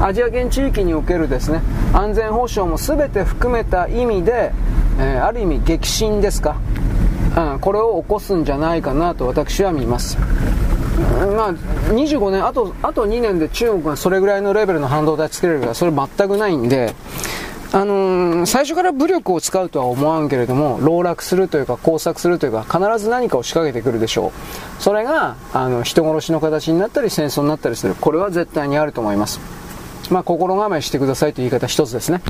[0.00, 1.62] アジア圏地域におけるですね、
[1.94, 4.52] 安全保障も全て含めた意味で、
[4.98, 6.56] えー、ある意味激震ですか、
[7.36, 10.18] うん、これを起こすんじゃないかなと私は見ます。
[11.00, 16.94] まあ、25年あと、あと2年で中国がそれぐらいのレベルの半導体作れるから、それ全くないんで、
[17.72, 24.32] あのー、最初から武力を使うとは思わんけれども、籠絡するというか、工作するというか、必ず何かを仕掛けてくるでしょ
[24.78, 24.82] う。
[24.82, 27.94] それが、あの、人殺しの形になったり、戦争になったりする。
[27.94, 29.40] これは絶対にあると思います。
[30.10, 32.22] まあ、心構えしてくださいという言い方一つですね。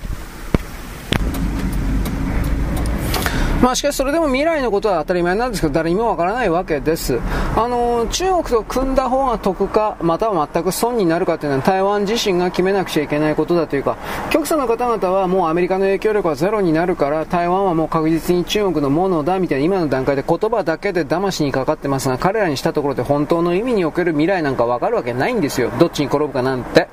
[3.63, 7.19] まあしかしそれでも未来のことは当たり前なんですけど、誰にもわからないわけです。
[7.57, 13.97] あの、中国と組んだ方が得か、または全く損になるかというのは台湾自身が決めなくちゃいけないことだというか、
[14.31, 25.71] 極左の方々はもうアメリカの影響力はゼロになるから、台湾はもう確実に中国のものだみたいな今の段階で言葉だけで騙しにかかってますが、彼らにしたところで本当の意味における未来なんかわかるわけないんですよ。
[25.79, 26.89] どっちに転ぶかなんて。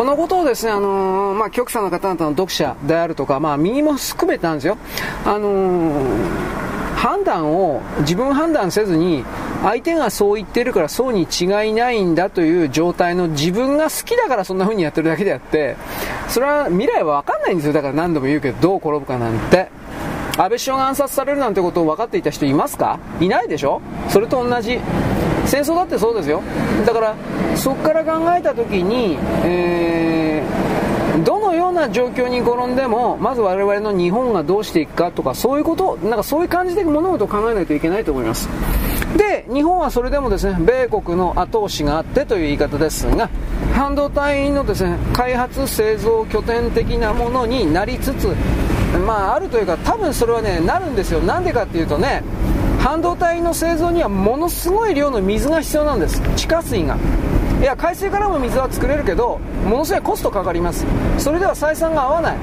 [0.00, 4.78] このことをですね、あのー、まあ、極左の方々の読者であるとか、まあ、右も含めたんですよ。
[5.26, 6.60] あのー
[6.96, 9.24] 判断を自分判断せずに
[9.62, 15.76] 相手がそう言ってるからそうに違いないんだという状態の自分が好きだからそんな風にやってるだけであって
[16.28, 19.70] それは未来は分かんないんですよだから何度も言うけどどう転ぶかなんて
[20.36, 22.98] 安倍首相が暗殺されるなんてことを分かっていた人いますか？
[23.20, 23.80] いないでしょ？
[24.08, 24.78] それと同じ。
[25.46, 26.42] 戦争だってそうですよ。
[26.86, 27.14] だから
[27.56, 30.70] そこから考えた時に、えー
[31.24, 38.48] どのような状況に転んでもまず我々の日本がどうしていくかとかそういうことなんかそういう感じで物事を考えないといけないと思います。
[39.16, 43.28] で日本はそれでもですね米国の後押しがあってという言い方ですが
[43.74, 48.28] 半導体のですね開発製造拠点的なものになりつつ
[48.98, 51.20] まああるというか多分それはねなるんですよ。
[51.20, 52.22] なんでかっていうとね
[52.80, 56.20] 半導体の製造にはものすごい量の水が必要なんです。
[56.36, 56.96] 地下水が。
[57.60, 59.38] いや海水からも水は作れるけど
[59.68, 60.86] ものすごいコストかかります。
[61.18, 62.36] それでは採算が合わない。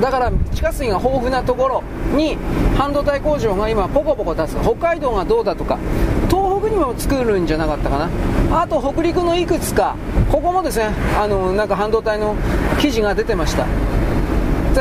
[0.00, 1.82] だから地下水が豊富なところ
[2.14, 2.36] に
[2.76, 4.60] 半導体工場が今ポコポコ立つ。
[4.60, 5.78] 北海道がどうだとか
[6.28, 7.98] 東北にも作るんじゃなかったか
[8.50, 8.62] な。
[8.62, 9.96] あと北陸のいくつか。
[10.30, 12.34] ここもですねあのなんか半導体の
[12.78, 13.66] 記事が出てました。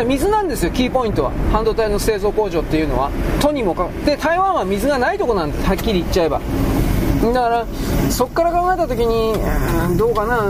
[0.05, 1.31] 水なんですよキーポイントは。
[1.51, 3.11] 半導体の製造工場っていうのは。
[3.39, 6.41] とにもかで台湾は水がないとこなんですはっきり言っちゃえば。
[7.23, 7.65] だから
[8.09, 9.33] そこから考えた時に
[9.93, 10.43] うどうかな。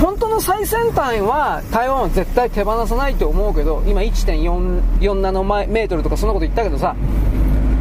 [0.00, 6.94] 本当の最先端は台湾は絶対手放さないと思うけど今1.4ナノメートルとかそんなこと言ったけどさ。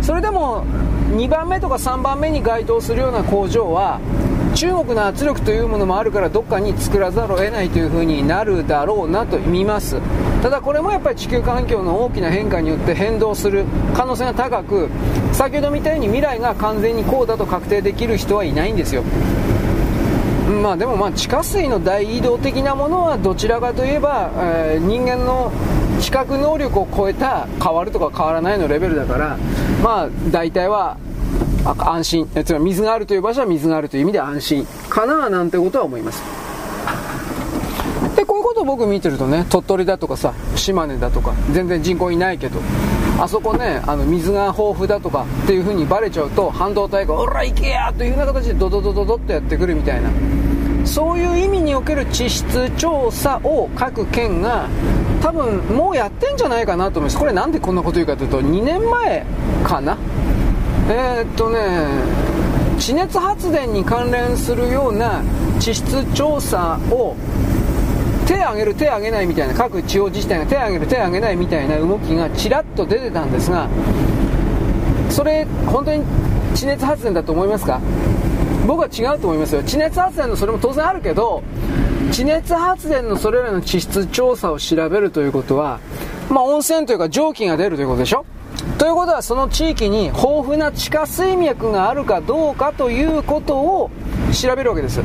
[0.02, 0.64] それでも
[1.12, 4.00] 2番目とか3番目に該当するような工場は
[4.60, 10.02] 中国の圧力というものもあるからどっかに作らざるを得ないというふうになるだろうなと見ます。
[10.42, 13.64] ただこれもやっぱり地球環境の大きな変化によって変動する
[13.96, 14.90] 可能性が高く
[15.32, 19.04] 先ほどみたいに未来が完全にこうだと確定できる人はいないんですよ。
[20.62, 25.54] まあでもまあ地下水の大移動的なものはどちらかといえば、えー、人間の
[26.02, 29.38] 知覚能力を超えた変わるとか変わらないのレベルだから
[29.82, 30.98] まあ大体は
[31.78, 32.30] 安心。
[32.46, 36.22] つまり水があるという場所は水があるという意味で安心かななんてことは思います。
[38.16, 42.60] でこういうことを僕見てるとね鳥取だとかさ島根だとか全然人口いないけど
[43.18, 50.10] あそこねあの水が豊富だとかっていう風にバレちゃうと半導体が「おら行けや!」というような形でドドドドドッとやってくるみたいな。
[50.86, 54.66] そういう意味における地質調査を各県が
[55.22, 57.18] 多分もうやってんじゃないかなと思います。
[57.20, 59.24] これなんでこんなこと言うかというと2年前
[59.64, 59.98] かな
[60.92, 61.88] えー、っとね
[62.80, 65.22] 地熱発電に関連するような
[65.60, 67.16] 地質調査を
[68.26, 73.70] 手挙げる手挙げないみたいな各地方自治体が手挙げる手挙げないみたいな動きがちらっと出てたんですが
[75.10, 76.04] それ本当に
[76.56, 77.80] 地熱発電だと思いますか？
[78.68, 79.64] 僕は違うと思いますよ。
[79.64, 81.44] 地熱発電のそれも当然あるけど
[82.12, 85.80] 地熱発電のそれらの地質調査を調べるということは、
[86.30, 88.26] まあ、温泉というか蒸気が出るということでしょ？
[88.80, 93.92] ということはその地域に豊富な地下水脈があるかどうかということを
[94.32, 95.02] 調べるわけです。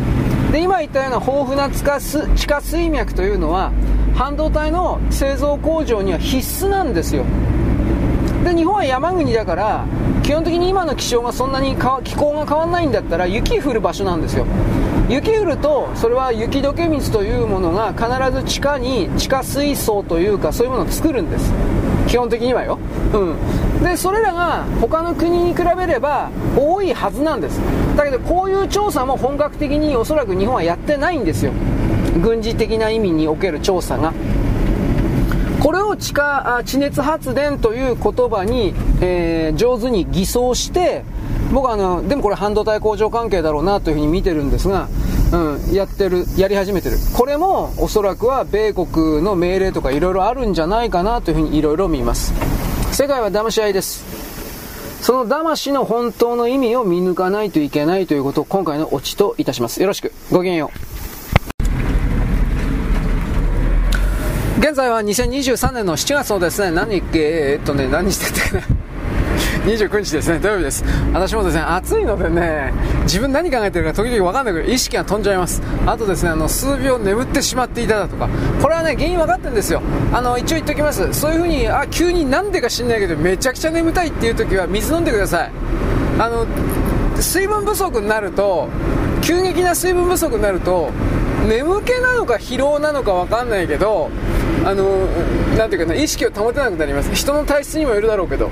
[0.53, 3.73] で今言ったような豊富な地下水脈というのは
[4.15, 7.25] 半導体の製造工場には必須なんですよ。
[8.45, 9.85] で日本は山国だから
[10.23, 14.47] 基本的に今の気象がそんなに気候が変わらないんだったら雪降る場所なんですよ。
[15.09, 21.53] 雪降るとそれは雪解け水というものが必ず地下に地下水槽というかそういうものを作るんです。
[22.07, 22.79] 基本的にはよ、
[23.13, 27.61] うん、でそれらが他の国に比べれば多いはずなんです。
[27.97, 31.53] だけどこういう調査も本格的におそらく日本はやってないんですよ。
[32.23, 34.13] 軍事的な意味における調査が。
[35.61, 41.05] これを地下地熱発電という言葉に、えー、上手に偽装して
[41.53, 44.89] 僕はあのでもこれ半導体工場関係だろうなというふうに見てるんですが
[45.35, 46.97] うん、やってる、やり始めてる。
[47.13, 52.33] これもおそらくは米国の命令とかいろいろあるんじゃないかなというふうにいろいろ見ます。
[52.93, 54.05] 世界は騙し合いです。
[55.03, 59.83] その騙しの本当の意味を見抜かないといけないということを今回のオチといたします。
[59.83, 60.13] よろしく。
[60.31, 60.79] ごきげんよう。
[64.61, 68.74] 現在は2023年の7月のですね、何、えー、っとね、何してたかな。
[69.65, 70.85] 29日ですね、土曜日です。
[71.15, 72.73] 私もですね、暑いのでね、
[73.05, 75.63] 自分何考えてるか時々わかんないけど、意識が飛んじゃいます。
[75.87, 78.29] あとですね、あの、数秒眠ってしまっていただとか、
[78.61, 79.81] これはね、原因分かってるんですよ。
[80.13, 81.13] あの、一応言っときます。
[81.15, 85.51] そういう風に、あ、急になんでか知んないけど、めちゃくちゃ眠たいっていう時は水飲んでください。
[86.19, 86.47] あの、
[87.17, 88.69] 水分不足になると、
[89.23, 90.91] 急激な水分不足になると、
[91.49, 94.11] 眠気なのか疲労なのか分かんないけど、
[94.65, 95.07] あの
[95.57, 97.15] なていうかな意識を保てなくなります。
[97.15, 98.51] 人の体質にもよるだろうけど。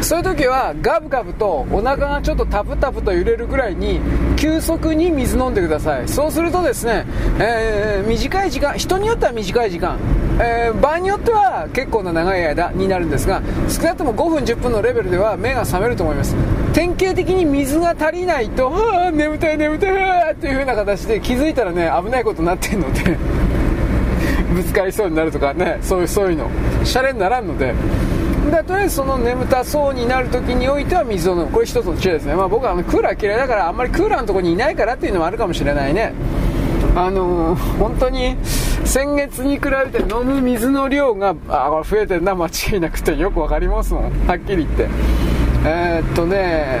[0.00, 4.00] そういう時はガブガブとお腹がちょっとタプタプと揺れるぐらいに
[4.36, 6.08] 急速に水飲んでください。
[6.08, 7.04] そうするとですね、
[7.40, 9.98] えー、短い時間人によっては短い時間、
[10.40, 16.36] えー、場合によっては結構な長い間になるんですが少なくとも5分10分のレベルでは目が覚めると思います。
[16.72, 23.18] 典型的に水が足りないとはあ眠たい眠たいっていう風な形で気づいたらね危ないことになってるので。
[24.54, 26.50] ぶつかりそうになるとかねそういうそういうの。
[26.84, 27.74] シャレにならんので。
[28.50, 31.46] でとりあえずその眠たそうになるときにおいては水を飲む。
[31.48, 36.12] これ一つの知恵ですね、まあ、僕はあのクーラー嫌いだからあんまりクーラーのとこにいないからっていうのもあるかもしれないね。
[36.96, 38.36] あのー、本当に
[38.84, 42.34] 先月に比べて飲む水の量があ増えてるな。
[42.34, 44.26] 間違いなくてよく分かりますもん。
[44.26, 44.88] はっきり言って。
[45.64, 46.78] えー、っとね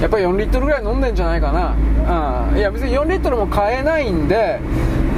[0.00, 4.60] やっぱり4リットルぐらい飲んでんじゃないかな、うん、いや別に4リットルも買えないんで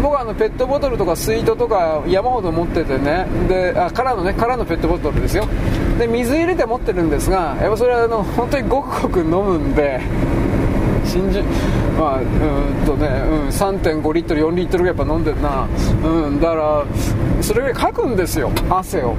[0.02, 5.46] 僕はあのペットボトルとか水筒とか山ほど持っててねであ空のね空のペットボトルですよ。
[5.98, 10.00] で水入れて持ってるんですがやっぱそれはあの本当にごくごく飲むんで
[11.04, 11.40] 信じ
[11.98, 15.68] まあうんとね、うん、3.5リットル4リットルぐらいやっぱ飲んでるな。
[16.04, 16.84] うんだから
[17.40, 19.14] それぐらいかくんですよ汗を。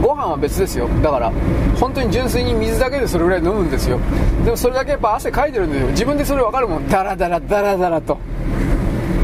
[0.00, 0.88] ご飯は別ですよ。
[1.02, 1.32] だから
[1.78, 3.98] 本当に純粋に水だけでそれぐらい飲むんですよ。
[4.44, 5.86] でもそれだけやっぱ汗かいてるんですよ。
[5.88, 6.88] 自分でそれ分かるもん。
[6.88, 8.16] ダラダラダラダラと。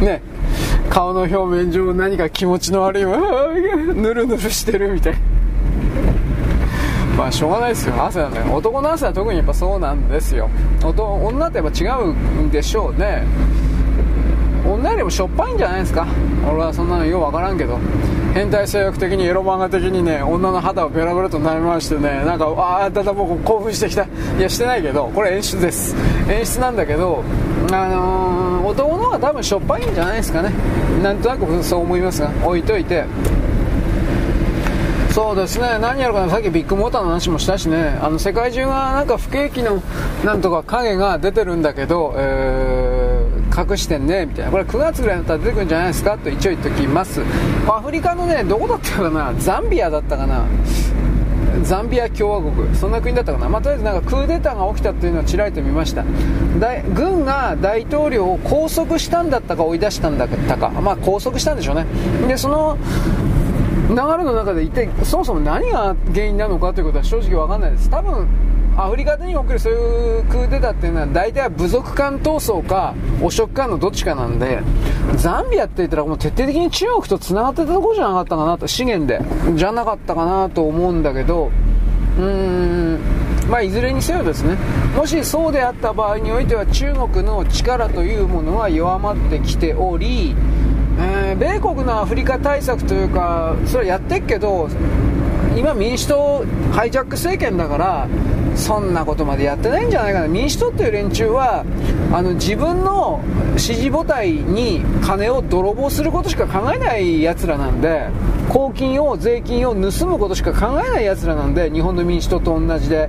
[0.06, 0.22] ね
[0.88, 5.14] 顔の表面上何か気持ちの悪いぬるぬるしてるみたい。
[7.18, 7.94] まあしょうがないですよ。
[8.04, 8.40] 汗だね。
[8.52, 10.48] 男の汗は特にやっぱそうなんですよ。
[10.82, 13.24] 女ってやっぱ違うんでしょうね。
[14.66, 16.06] 女よりもしょっぱいんじゃないですか。
[16.46, 17.78] 俺はそんなのよう分からんけど。
[18.36, 24.04] 変態性欲的にエロ漫画的にね女の肌をベラベラと舐め回してねなんかああだだ僕興奮してきた。
[24.04, 24.08] い
[24.38, 25.96] やしてないけどこれ演出です。
[26.28, 27.24] 演出なんだけど
[27.72, 30.52] あのー、男の方が多分しょっぱいんじゃないですかね。
[31.02, 33.06] なんとなくそう思いますが置いといて。
[35.12, 35.78] そうですね。
[35.80, 36.30] 何やるかな。
[36.30, 37.98] さっきビッグモーターの話もしたしね。
[38.02, 39.82] あの世界中がなんか不景気の
[40.26, 43.05] なんとか影が出てるんだけど、えー、
[43.56, 44.50] 隠してんねみたいな。
[44.50, 46.18] これ9月ぐらいだったら出てくるんじゃないですか？
[46.18, 47.22] と一応言っておきます。
[47.66, 49.34] アフリカのねどこだったかな？
[49.38, 50.44] ザンビアだったかな？
[51.62, 52.76] ザンビア共和国。
[52.76, 56.04] そんな国だったかな、まあ、とりあえずなんかクーデターが起きたというのをちらりと見ました。
[56.94, 61.86] 軍が大統領を拘束したんだったか追い出したんだったか、まあ、拘束したんでしょうね。
[62.28, 62.76] でその
[63.88, 67.88] 流れの中で一体そもそも何が原因なのかということは正直分かんないです。
[67.88, 68.26] 多分
[68.78, 74.60] アフリカに起きるそういうクーデターっていうのは大体は部族間闘争か汚職間のどっちかなんで
[75.16, 79.20] ザンビアって言ったらもう徹底的に中国と繋がってたとこじゃなかったかなと資源で。
[79.56, 81.50] じゃなかったかなと思うんだけど
[82.18, 82.98] うーん
[83.48, 84.56] まあ、いずれにせよですね。
[84.96, 90.34] もしそうであった場合においては中国の力というものは弱まってきており、
[90.98, 94.68] えー、米国のアフリカ対策というかそれはやってっけど
[95.56, 98.08] 今民主党ハイジャック政権だから
[98.56, 100.28] そんなことまでやってないんじゃないかな。
[100.28, 101.64] 民主党っていう連中は
[102.12, 103.20] あの自分の
[103.56, 108.08] 支持母体に金を泥棒することしか考えないやつらなんで
[108.48, 113.08] 公金を税金を盗むことしか考えないやつらなんで日本の民主党と同じで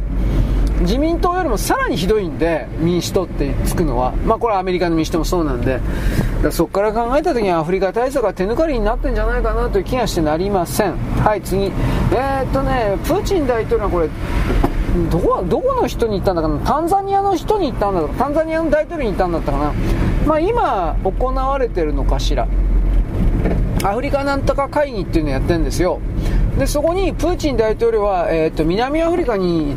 [0.81, 4.13] 自民党よりもさらにひどいんで民主党ってつくのは。
[4.25, 5.79] まあこれはアメリカの民主党もそうなんで。
[6.51, 10.95] そこから考えた時にアフリカ対策は手抜かりになってんじゃないかなという気がしてなりません。
[11.23, 11.63] はい次。
[11.63, 14.09] えー、っとねプーチン大統領はこれ
[15.11, 16.59] どこどこの人に行ったんだかな？
[16.59, 19.73] タンザニアの人に行ったんだかタンザニアの大統領に行ったんだったかな？
[20.25, 22.47] まあ今行われてるのかしら？
[23.83, 25.99] アフリカなんとか会議っていうのをやってるんですよ。
[26.57, 29.75] でそこにプーチン大統領は、えーと、南アフリカに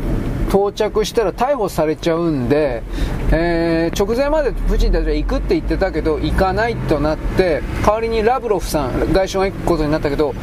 [0.51, 2.83] 到着したら逮捕されちゃうんで、
[3.31, 10.35] えー、直前までプーチン大統領行くって言ってたけど行かないとなって代わりにラブロフさん外相が行くことになったけど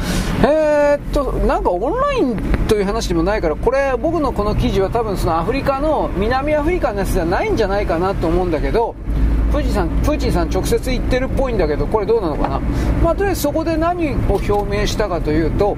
[0.43, 2.37] えー、っとなんかオンライン
[2.69, 8.95] という話でもないからこれ僕のこの記事は多分そのアフリカの南アフリカのやつじゃないんじゃないかなと思うんだけど
[9.53, 12.61] プーチンさんプーチンさん直接言ってるっぽいんだけどこれどうなのかな、
[13.03, 15.77] まあ、とりあえずそこで何を表明したかというと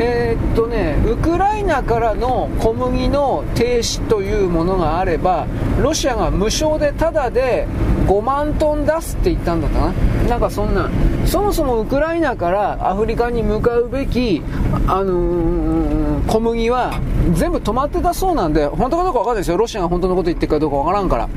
[0.00, 5.46] えー、っとね、ウクライナからの小麦の停止というものがあれば、
[5.82, 7.66] ロシアが無償でタダで
[8.06, 10.28] 5万トン出すって言ったんだったかな。
[10.28, 10.88] なんかそんな、
[11.26, 14.40] そもそもウクライナからアフリカに向かうべき、
[14.86, 17.00] あのー、小麦は
[17.32, 19.56] 全部止まってたそうなんで、本当かどうかわかんないですよ。
[19.56, 21.28] ロシアが本当のこと言ってるかどうかわからんから。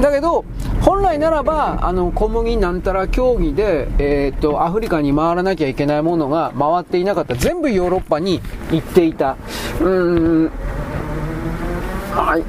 [0.00, 0.44] だけど、
[0.80, 7.34] 本来ならば、あの、小麦なんたら競技で、えー、っと、アフリカに回らなきゃいけないものが回っていなかった。
[7.34, 8.40] 全部ヨーロッパに
[8.70, 9.36] 行っていた。
[9.80, 10.50] うーん。
[12.14, 12.44] はい。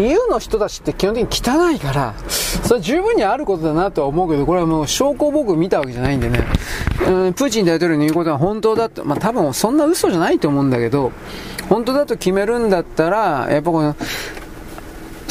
[0.00, 6.40] EU の人たちって基本的に汚いから、それ十分にあることだなとは思うけど、これはもう証拠を僕見たわけじゃないんでね、
[7.08, 11.12] うん、プーチン大統領の言うことは本当だと、まあ多分そんな嘘じゃないと思うんだけど、
[11.68, 13.96] 本当だと決めるんだったら、やっぱこの、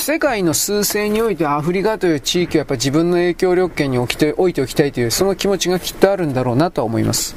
[0.09, 7.35] 世界の数勢においてアフリカという地域はやっぱ自分の影響力圏に置きて置いておきたいというその気持ちがきっとあるんだろうなとは思います。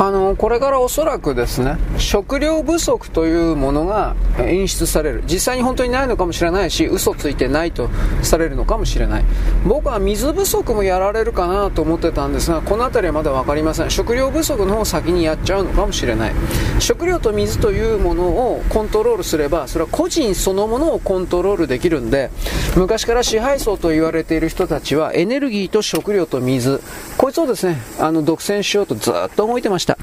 [0.00, 5.22] あの、これからおそらくですね、食料不足というものが演出される。
[5.26, 7.90] 実際に本当にないのかもしれないし、嘘ついてないと
[8.22, 9.24] されるのかもしれない。
[9.66, 13.90] 僕は水不足もやられるかなと思ってたんですが、この辺りはまだ分かりません。
[13.90, 16.32] 食料不足の方を先にやっちゃうのかもしれない。
[16.78, 22.30] 食料と水というものをコントロールすれば、それは個人そのものをコントロールできるんで、
[22.74, 26.80] 昔から支配層と言われている人たちは、エネルギーと食料と水、
[27.18, 29.90] こいつをですね、あの、独占しようとずっと動いてました。
[29.90, 29.98] した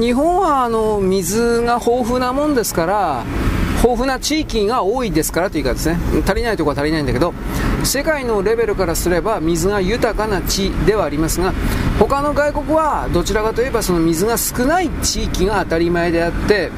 [0.00, 3.24] 日本はあの水が豊富なもんですから
[3.82, 7.34] 豊富な地域が多いですからというかですね足りないところは足りないんだけど
[7.84, 11.52] 世界のレベルからすれば水が豊かな地ではありますが
[11.98, 16.70] 他の外国はどちらかといえばその水が少ない地域が当たり前であって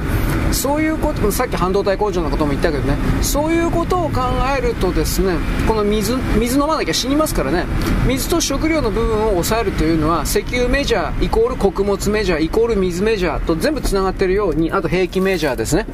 [0.53, 4.21] そういうことさっき半導体工場のことも言ったけどねそういうことを考
[4.57, 5.37] えるとですね
[5.67, 7.65] この水水飲まなきゃ死にますからね
[8.07, 15.87] 水と食料の部分を抑えるというのは石油メジャーイコール穀物メジャーイコール水メジャーと全部つながってるようにあと兵器メジャーですね。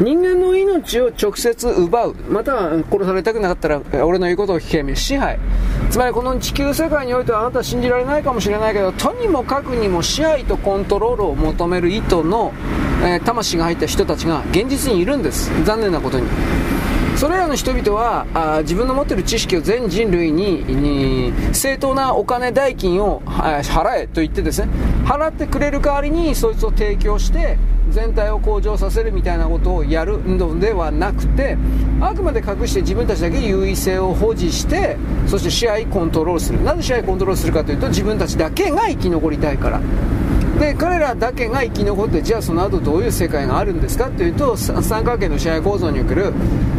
[0.00, 5.38] 人間の命を直接奪う、または殺されたくなかったら俺の言うことを聞け、支配。
[5.90, 12.54] つまりこの地球世界においてはあなたは信じられないかもしれないけど、とにもかくにも支配とコントロールを求める意図の、
[13.02, 15.50] えー、魂が入った人たちが現実にいるんです。
[15.64, 16.26] 残念なことに。
[17.20, 24.72] それらの人々はあ自分の持っている知識を全人類にに正当なお金代金を払えと言ってですね
[25.04, 27.58] 払ってくれる代わりにそいつを提供して
[27.90, 31.58] 全体を向上させるみたいなことをやるのではなくて
[32.00, 34.96] あくまで隠して自分たちだけ優位性を保持して
[35.26, 36.64] そして試合コントロールする。
[36.64, 39.82] なぜ試合コントロールするかというと自分たちだけが生き残りたいから。
[40.60, 46.34] で彼らだけが生き残ってじゃあその後どういう世界があるんですかというと三角形の支配構造における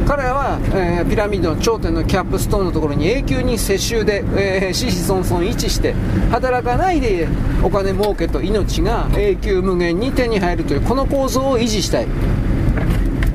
[0.07, 5.93] 彼らは、えー、ピラミッドの頂点のキャップストーンのところに永久に世襲で、えー、子々孫々位置して
[6.29, 7.27] 働かないで
[7.63, 12.07] お金儲けと命が永久無限に手に入るというこの構造を維持したい。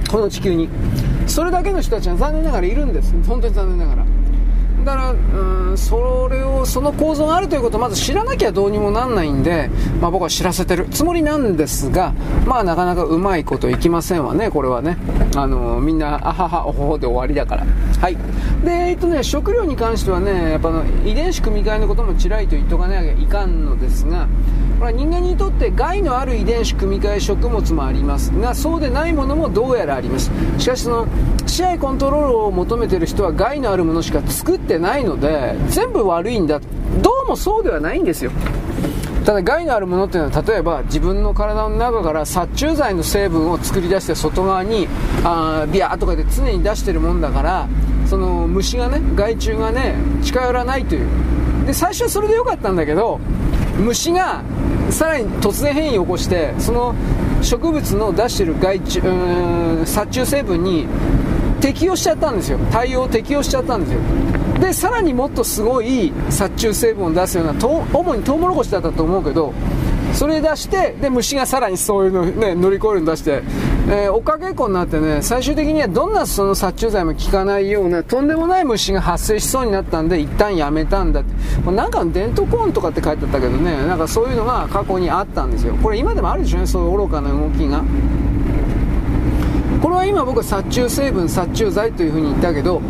[0.09, 0.69] この地球に。
[1.27, 3.13] それだけの人たちは残念ながらいるんです。
[3.27, 4.16] 本当に残念ながら。
[4.87, 9.69] だから、うん、それを、その構造があるということをまず知らなきゃどうにもなんないんで、
[10.01, 12.15] まあ僕は知らせてるつもりなんですが、
[12.47, 14.97] まあなかなかうまいこといきませんわね、これはね。
[15.35, 17.67] あの、みんな、あはは、おほほで終わりだから。
[18.01, 18.17] はい。
[18.65, 24.29] で、えっとね、食料に関してはね、やっぱの遺伝子組み換えのこともちらりと言っとかなきゃいかんのですが、
[24.79, 30.31] これは人間にとって害のある遺伝子組み換え食物もありますがそうでないものもどうやらあります。
[30.59, 31.07] しかしその
[31.47, 36.61] 試合コントロールを求めてる人は害のあるものしか作ってないので全部悪いんだ。
[37.03, 38.31] どうもそうではないんですよ。
[39.25, 44.87] ただ害のあるものっていうのは例えば自分の体の中から殺虫剤の成分を作り出して外側に
[45.25, 47.69] あビャーとかで常に出してるもんだから
[48.07, 51.09] その虫がね害虫がね近寄らないという。
[51.67, 53.19] で最初はそれでよかったんだけど
[53.79, 54.43] 虫が
[54.91, 56.95] さらに突然変異を起こしてその
[57.43, 59.01] 植物の出してる害虫
[59.85, 60.87] 殺虫成分に
[61.61, 62.59] 適応しちゃったんですよ。
[62.71, 64.01] 対応適応しちゃったんですよ。
[64.61, 69.53] でさらにもっとすごい殺虫成分を出すような主にトウモロコシだったと思うけど
[70.17, 73.43] それ出してで虫がさらにそういうの、ね、乗り越えるの出して、
[73.89, 81.71] えー、おかげっこになってね最終的にはどんなその殺虫剤も効かないようなとんでもない虫が発生しそうになったんで一旦やめたんだって。
[81.71, 85.75] なんかデントコーンとかって書いてあったけどねなんかそういうのが過去にあったんですよ。
[85.83, 87.83] これ今でもあるでしょうねそういう愚かな動きが。
[89.83, 92.81] これは今僕は殺虫成分殺虫剤というふうに言ったけど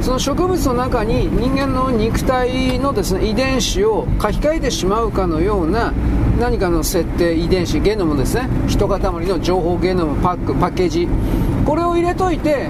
[0.00, 5.92] その植物の中に人間の肉体のですね遺伝子を書き換えてしまうかのような
[6.40, 8.48] 何かの設定遺伝子ゲノムですね。
[8.68, 11.08] 一塊の情報ゲノムパックパッケージ。
[11.64, 12.68] これを入れといて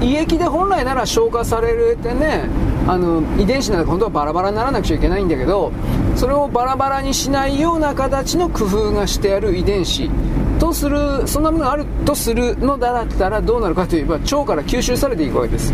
[0.00, 2.48] 胃液で本来なら消化されるってね
[2.86, 5.70] あの遺伝子なんか本当はバラバラにならなくちゃいけないんだけど
[6.16, 10.10] それをバラバラにしないような形の工夫がしてある遺伝子
[10.58, 15.72] とするそんなものがあるとするのだったらどうなるかといえば腸から吸収されていくわけです。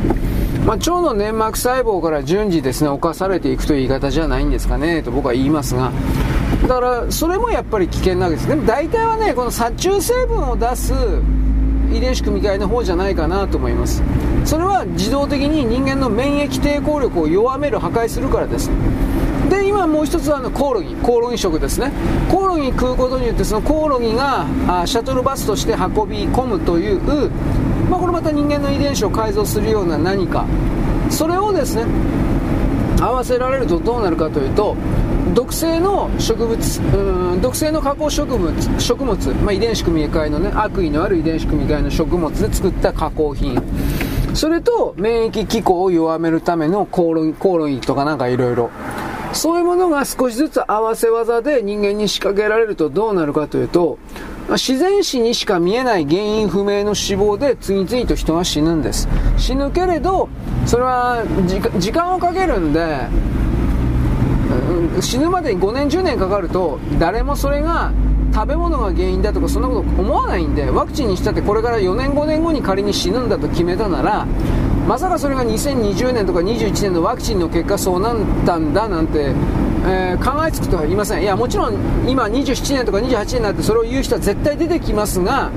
[0.67, 5.93] まあ、腸の粘膜細胞から順次ですね侵されていくという言い方じゃないんですかねと僕は言いますが。
[6.63, 8.49] だからそれもやっぱり危険なわけです。
[8.49, 10.93] でも大体はねこの殺虫成分を出す
[11.93, 14.03] 遺伝子組み換えの方じゃないかなと思います。
[14.45, 18.71] それは自動的に人間の免疫抵抗力を弱める破壊するからです。
[19.49, 21.93] で今もう一つはあのコオロギコオロギ食ですね。
[22.31, 27.31] コオロギ食うことによってそのコオロギがあシャトルバスとして運び込むという
[27.89, 30.45] まあ、これまた人間の遺伝子を改造するような何か。
[31.09, 31.87] それをですね
[33.01, 34.77] 合わせられるとどうなるかというと
[35.39, 43.63] 毒性の植物うん毒性の加工植物食物、まあ、遺伝子組み換えのね悪意のある遺伝子組み換えの食物で作った加工品。
[44.35, 48.71] それと免疫機構を弱めるためのコオロギコオロギとかなんかいろいろ。
[49.33, 53.99] そういうものが少しずつ合わせ技で人間に仕掛けられるとどうなるかというと
[54.49, 59.09] 自然死にしか見えない原因不明の死亡で次々と人が死ぬんです。
[59.37, 60.29] 死ぬけれど
[60.67, 61.23] それは
[61.79, 63.07] 時間をかけるんで
[65.01, 67.93] 死ぬまでに5年10年かかると誰もそれが
[68.35, 74.27] 食べ物が原因だとかそんなこと思わないんでワクチンにしたってこれから4年5年後に仮に死ぬんだと決めたなら
[74.87, 78.17] まさかそれが2020年とか21年のワクチンの結果そうなっ
[78.47, 79.35] たんだなんて
[79.87, 81.23] えー、考えつくとは言いません。
[81.23, 81.75] いやもちろん
[82.09, 85.51] 今27年とか28年になってそれを言う人は絶対出てきますが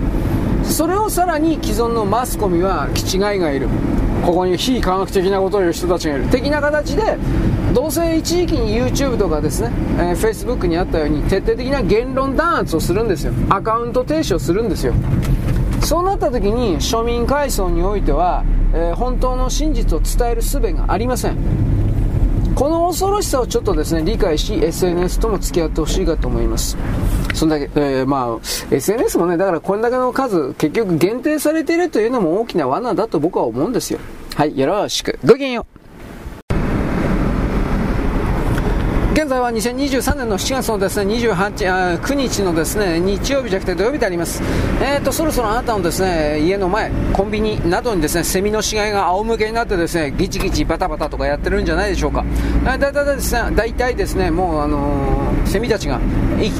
[0.63, 3.67] それをさらに既存のマスコミは気違いがいる。
[4.25, 6.25] ここに非科学的なことを言う人たちがいる。
[6.25, 7.17] 的な形で
[7.73, 13.33] どうせ一時期に YouTube とかですね、えー、Facebook にあったように徹底的な言論弾圧をするんですよ。
[13.49, 14.93] アカウント停止をするんですよ。
[15.81, 18.43] そうなった時に庶民階層においては、
[18.73, 21.70] えー、本当の真実を伝える術がありません。
[22.61, 26.77] この恐ろしさをちょっとですね理解し SNS とも付き合ってほしいかと思います。
[27.33, 28.39] そんだけ、えー、まあ
[28.69, 33.99] SNS もねだからこれだけの数結局限定されているというのも大きな罠だと僕は思うんですよ。
[34.35, 35.17] はいよろしく。
[35.25, 35.80] ごきげんよう。
[39.13, 44.41] 現在は2023年の7月のですね28あ9日のですね日曜日じゃなくて土曜日であります、
[44.81, 52.23] えーと、そろそろあなたのですね家の前、コンビニなどにですねセミの死骸が仰向けになってですねギチギチバタバタとかやってるんじゃないでしょうか、
[52.63, 55.99] だいたいですね大体ですねもう、あのー、セミたちが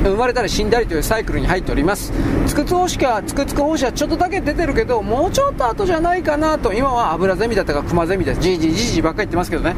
[0.03, 2.11] 生まれたり死んだりというサイクルに入っております、
[2.47, 9.73] つくつく星かつくつく星はちょっとだけ出てるけどもうちょっと後じゃないかなと今はアブラゼミだったかクマゼミだじいじじじばっかり言ってますけどね。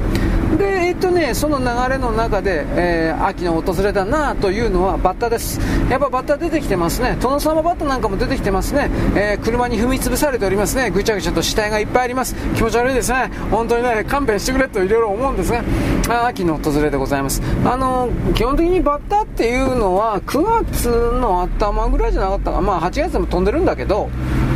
[0.57, 5.59] でえっとねその流れの中でえー、秋の訪れだなというのはバッタです。
[5.89, 7.17] やっぱバッタ出てきてますね。
[7.21, 10.91] 殿様バッタなんかも出てきてますね、えー、車に踏み潰されておりますね。
[10.91, 12.35] ぐちゃぐちゃと死体がいっぱいあります。
[12.55, 13.31] 気持ち悪いですね。
[13.51, 15.61] 本当にね勘弁してくれといろいろ思うんですね
[16.09, 17.41] あ秋の訪れでございます。
[17.65, 20.87] あの基本的にバッタっていうのは9月
[21.19, 22.61] の頭ぐらいじゃなかったか。
[22.61, 24.09] まあ8月でも飛んでるんだけど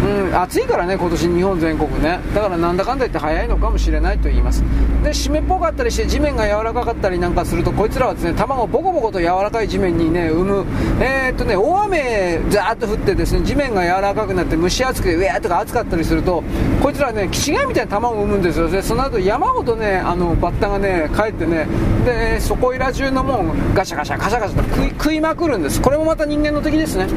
[0.08, 2.20] うん、暑いからね、今年日本全国ね。
[2.34, 4.64] だからなんだかんだ言って早いのかもしれないと言います。
[5.04, 10.66] で、湿っぽかったりして地面が柔らかかったりなんかすると、こいつらはですね、卵をボコボコと柔らかい地面にね、産む。
[11.02, 16.44] えー、っとね、大雨ザーッと降ってですね、地面が柔らかくなって蒸し暑くて、ウェーとか暑かったりすると、
[16.82, 18.70] こいつらね、気違いみたいな卵を産むんですよ。
[18.70, 21.68] で、その後山ほどね、あの、バッタがね、帰ってね、
[22.06, 25.82] で、そこいら中のもん、ガシャガシャ、ガシャガシャと食いまくるんです。
[25.82, 27.08] これもまた人間の敵ですね。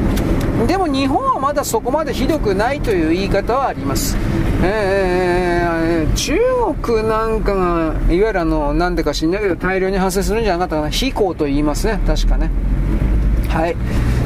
[0.67, 4.17] でも日本はまだそこまでひどくないという言い方はあります。
[4.63, 6.39] えー、中
[6.83, 10.91] 国なんかが、いわゆるあの、なんでか知んないけど大量に発生するんじゃなかったかな。
[10.91, 11.99] 飛行と言いますね。
[12.07, 12.51] 確かね。
[13.49, 13.77] はい。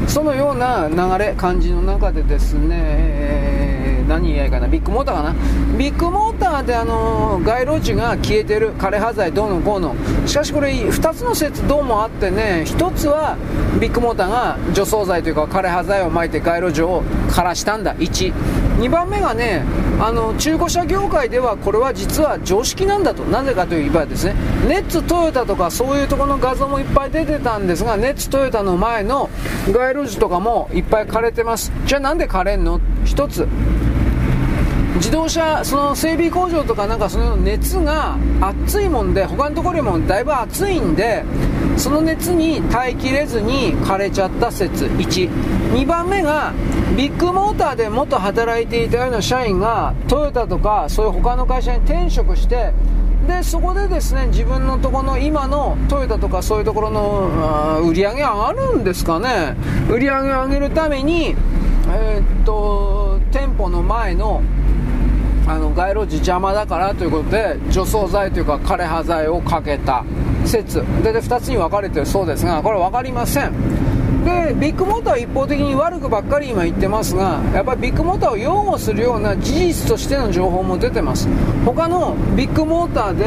[0.08, 5.34] そのような流れ、感じの中でですね、えー、何言いかな、ビッグモーターかな。
[5.78, 9.94] ビッグモーターであの街路樹が消えてる、枯葉剤どうのこうの。
[10.26, 13.36] しかしこれ、2つの説どうもあってね、1つは
[13.80, 18.32] ビッグモーターが除草剤というか枯葉剤をまいて街路樹を枯らしたんだ、1。
[18.80, 19.62] 2番目がね、
[20.00, 23.22] あの中古車業界ではこれは実は常識なんだと。
[23.24, 24.34] なぜかといえばですね、
[24.68, 29.30] ネッツトヨタとかそういうところの画像もいっぱい出てたんですが、ネッツトヨタの前の
[29.72, 31.72] 街路樹とかもいっぱい枯れてます。
[31.86, 32.80] じゃあなんで枯れんの？
[33.04, 33.46] 一つ。
[34.96, 41.24] 自動車、その整備工場とかなんかその熱が熱いもんで、他のところよりもだいぶ暑いんで、
[41.76, 45.30] その熱に耐えきれずに枯れちゃった説1。
[45.72, 46.52] 2番目が、
[46.96, 52.72] ビッグモーターで元働いていたような社員がトヨタとかそういう他の会社に転職して、
[53.26, 59.56] でそこでですね自分のとこの今のトヨタとかそういうところの売り上げ上がるんですかね
[59.90, 61.34] 売り上げを上げるために、
[61.88, 64.42] えー、っと店舗の前の
[65.46, 70.04] あの街路樹邪魔だからということで除草剤というか枯葉剤をかけた
[70.44, 70.84] 説。
[71.02, 73.52] でで2つに分かれてるそうですがこれ分かりません。
[74.24, 81.28] でビッグモーターは一方的に悪くばっかり今言ってますがやっぱりビッグモーターを擁護するような事実としての情報も出てます。
[81.66, 83.24] 他のビッグモーターで、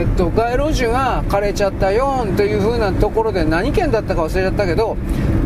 [0.00, 4.96] えー、っと街路樹が枯れちゃったよという風なところで何県だったか忘れちゃったけど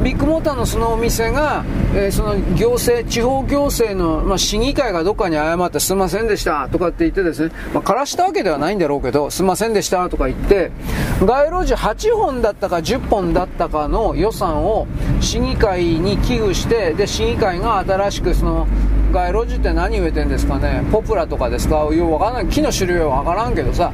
[0.03, 1.65] ビッグモーターのそのお店が、
[1.95, 10.73] えー、その行政、地方行政の、まあ、市議会がどっかに謝ってすみませんでしたとかって言ってですね、まあ、枯らしたわけではないんだろうけど、すみませんでしたとか言って、
[11.25, 14.89] 街路樹8本だったか10本だったかの予算を
[15.21, 18.67] 市議会に寄付して、で、市議会が新しくその、
[19.13, 23.93] 街路樹って何植えてんですかねポプラとかですかようわからない木の種類はわからんけどさ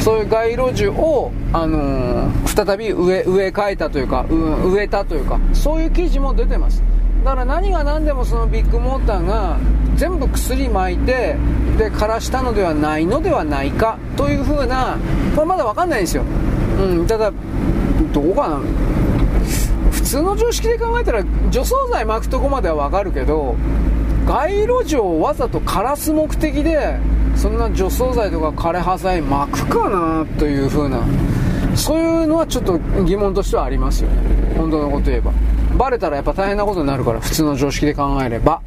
[0.00, 6.82] そういう街路樹を、あのー、再び植え植え替えたというか植えたというかそういう記事も出てます。
[7.24, 9.58] だから何が何でもそのビッグモーターが
[9.96, 11.36] 全部薬撒いて
[11.76, 14.96] で枯らしたのではないのではないかというふうな
[15.34, 16.24] これまだ分かんないんですよ、
[16.78, 17.30] うん、ただ
[18.12, 18.60] どうかな。
[19.90, 23.54] 普通の常識で考えたら除草剤撒くとこまでは分かるけど
[24.26, 26.98] 街路樹をわざと枯らす目的で
[27.36, 31.02] そんな除草剤とか枯葉剤巻くかなというふうな
[31.74, 34.16] そういうのはちょっと疑問としてはありますよね。
[34.56, 35.32] 本当のこと言えば。
[35.76, 38.60] バレたらやっぱ大変なことになるから普通の常識で考えれば。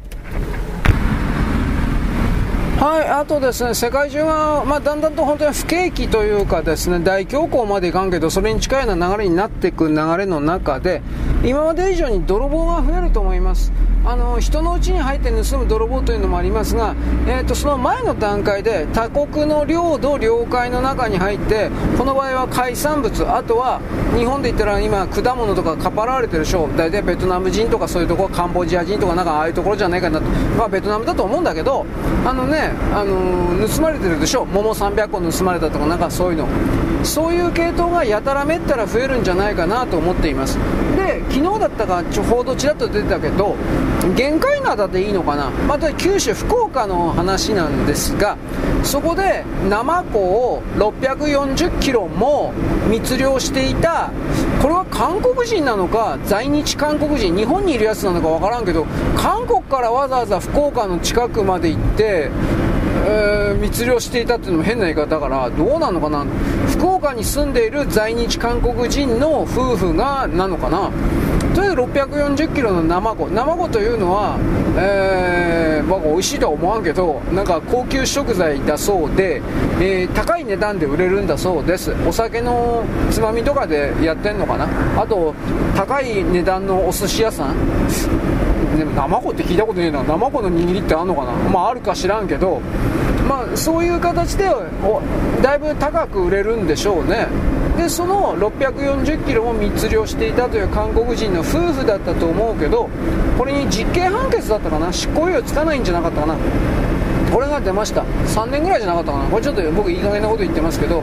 [2.84, 11.00] はい、あとですね、世界中が、まあ、だんだんと本当に不景気というかですね、大恐慌までいかんけど、それに近いような流れになっていく流れの中で、
[11.42, 13.72] 今まで以上に泥棒が増えると思います。
[14.06, 16.94] あの人の家に入って盗む泥棒というのもありますが、
[17.26, 23.80] えーと、その前の段階で他国の領土、領海の中に入ってこの場合は海産物、あとは
[24.14, 30.26] 日本で言ったら今、果物とかかっぱられてるでしょう、大体ベトナム人とかそういうところ、カンボジア人とかなんかああいうところじゃないかなと、
[30.58, 31.86] まあ、ベトナムだと思うんだけど、
[32.26, 36.48] あのね、あの、盗まれてるでしょ、桃300個盗まれたとか、なんかそういうの、
[37.02, 40.58] そういう系統がやたらめったら増えるんじゃないかなと思っています。
[40.96, 43.56] で昨日だったか報道ちらっと出てたけど
[44.16, 48.36] 限界灘でいいのかな、また九州、福岡の話なんですが、
[48.82, 52.52] そこでナマコを640キロも
[52.88, 54.10] 密漁していた、
[54.60, 58.86] これは韓国人なのか、在日韓国人、日本にいるやつなのか分からんけど、
[59.16, 62.30] 韓国からわざわざ福岡の近くまで行って、
[63.06, 66.24] えー、密漁していたっていうのも変な言い方だからどうなのかな？
[66.74, 70.90] 福岡に住んでいる在日韓国人の夫婦がなのかな？
[71.54, 74.36] とりあえず640キロのナマコナマコというのは、
[74.76, 79.40] えー、僕美味しいとは思わんけどなんか高級食材だそうで、
[79.80, 81.92] えー、高い値段で売れるんだそうです。
[82.06, 84.66] お酒のつまみとかでやってんのかな？
[85.00, 85.32] あと
[85.76, 87.54] 高い値段のお寿司屋さん？
[88.76, 90.02] でもナマコって聞いたことねえな。
[90.02, 91.32] ナマコの握りってあんのかな？
[91.50, 92.60] まああるか知らんけど。
[93.28, 94.44] まあそういう形で
[95.42, 97.26] だいぶ高く売れるんでしょうね。
[97.76, 102.88] でその640キロも密漁していたという韓国人の夫婦だったと思うけど
[103.36, 104.92] これに実刑判決だったかな？
[104.92, 106.36] 執行猶予つかないんじゃなかったかな？
[107.32, 108.02] これが出ました。
[108.02, 109.30] 3年ぐらいじゃなかったかな？
[109.30, 111.02] これちょっと僕いい加減なこと言ってますけど。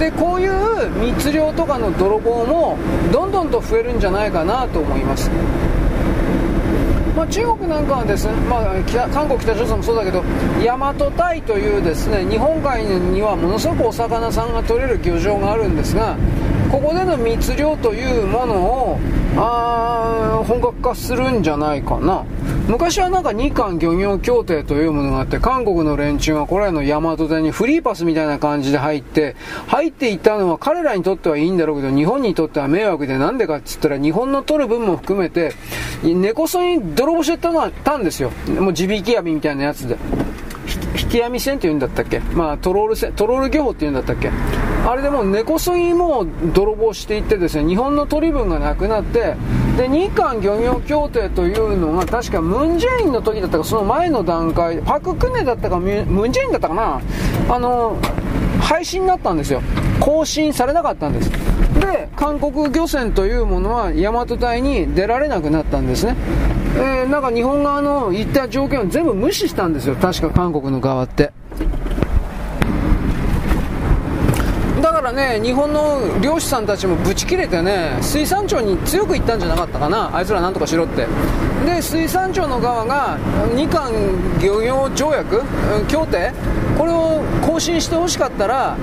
[0.00, 2.76] でこういう密漁とかの泥棒も
[3.12, 5.30] どんどんと増えるんじゃないかなと思います。
[7.16, 10.22] まあ、中国なんかはですね、まあ、韓国、北朝鮮もそうだけど、
[10.64, 16.16] 大和タイというですね日本海にはものすごくお魚さんが取れる漁場があるんですが、
[16.70, 18.98] ここでの密漁というものを
[19.36, 22.24] あ本格化するんじゃないかな。
[22.68, 29.36] 昔はなんか日韓漁業協定というものがあって韓国の連中がこれらの大和でにフリーパスみたいな感じで入って
[29.66, 35.52] 入っていったのは彼らにとってはいいんだろうけど日本にとっては迷惑でなんでかっつったら日本の取る分も含めて
[36.02, 38.30] 根こそに泥棒してたのはたんですよ。
[38.58, 39.96] もう地引き網みたいなやつで。
[41.02, 42.20] 引き網船って言うんだったっけ？
[42.20, 44.30] まあトロール船トロール漁法って言うんだったっけ？
[44.86, 49.34] あれでも根こそぎもう泥棒していってですね日本の取り分がなくなって
[49.76, 55.92] で日韓漁業協定というのが確かムン・ジェインの時だったかその前の段階パク・クネだったかム
[56.28, 57.00] ン・ジェインだったかな。
[57.48, 57.96] あの
[58.60, 59.62] 廃止になったんですよ。
[59.98, 61.30] 更新されなかったんです。
[61.80, 66.16] で韓国漁船というものは大和隊に出られなくなったんですね。
[66.76, 69.96] えー、なんか日本側の言った条件を全部無視したんですよ。
[69.96, 71.32] 確か韓国の側って。
[75.12, 81.06] ね、日本の漁師さんたちもぶち切れてね、水産庁に強く言ったんじゃなかったかな、あいつらなんとかしろって。
[81.66, 83.18] で、水産庁の側が
[83.54, 83.92] 日韓
[84.40, 85.42] 漁業条約、
[85.88, 86.32] 協定、
[86.78, 88.76] これを更新してほしかったら、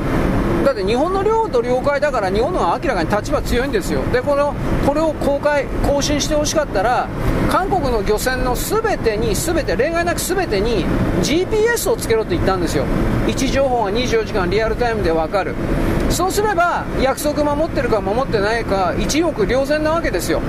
[0.69, 4.03] だって日本の領土領海だから日本の方が明らかに立場強いんですよ。
[4.13, 4.53] でこの
[4.85, 7.07] これを公開更新してほしかったら
[7.49, 10.85] 韓国の漁船の全てに全て例外なく全てに
[11.23, 12.85] GPS をつけろと言ったんですよ。
[13.27, 15.55] 位置情報が24時間リアルタイムで分かる。
[16.11, 20.39] そうすれば約束守ってるか守ってないか一目瞭然なわけですよ。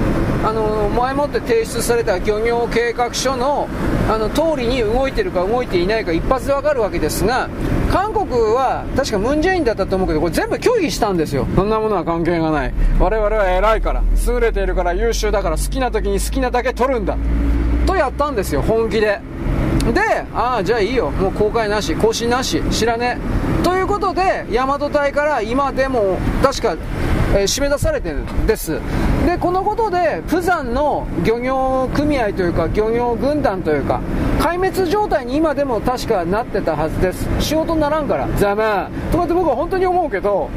[0.43, 3.69] あの前もって提出された漁業計画書の
[4.11, 7.49] あの通りに動いてるか動いていないか一発で分かるわけですが
[7.93, 11.47] 韓国は確かムン・ジェインだったと思うけどこれ全部拒否したんですよ。
[11.57, 12.73] そんなものは関係がない。
[12.99, 17.17] 我々は偉いから優れているから優秀だから好きな時に好きなだけ取るんだ。
[17.87, 19.21] とやったんですよ本気で。
[19.95, 20.01] で
[20.35, 21.11] ああじゃあいいよ。
[21.11, 23.19] もう公開なし更新なし知らね
[23.61, 23.65] え。
[23.65, 26.77] ということで大和隊から今でも確か
[27.33, 28.81] えー、締め出されてるんです。
[29.27, 34.01] でこのことで釜山の漁業組合というか漁業軍団というか
[34.41, 37.29] 壊滅状態に今でも確かなってたはずです。
[37.39, 38.29] 仕事にならんから。
[38.37, 40.49] ざまとかって僕は本当に思うけど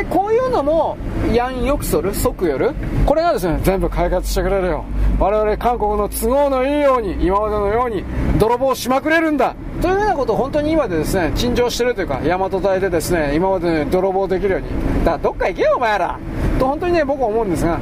[0.00, 0.96] でこういうのも
[1.32, 2.72] ヤン・ヨクソル即よる
[3.04, 4.84] これがですね全部解決してくれるよ。
[5.18, 8.02] 我々韓国の都合のいいように今までのように
[8.38, 9.54] 泥棒しまくれるんだ。
[9.82, 14.68] というようなことを本当に今でですね陳情してるというか大和隊でですね今までのように泥棒できるように。
[15.04, 16.18] だからどっか行けよお前ら。
[16.58, 17.78] と本当にね僕は思うんですが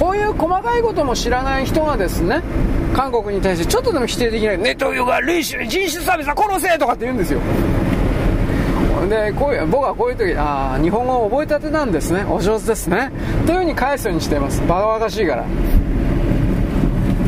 [0.00, 2.40] こういう細かいことも知らない人がですね
[2.94, 4.58] 韓国に対してちょっとでも否定できない。
[4.58, 7.40] ネトウヨが類種人種差別は殺せとかって言うんですよ。
[9.08, 12.24] でこういう僕はこういう時ああ日本語を覚えたてなんですね。
[12.28, 13.10] お上手ですね。
[13.46, 14.60] というふうに返すようにしています。
[14.66, 15.44] バカバカしいから。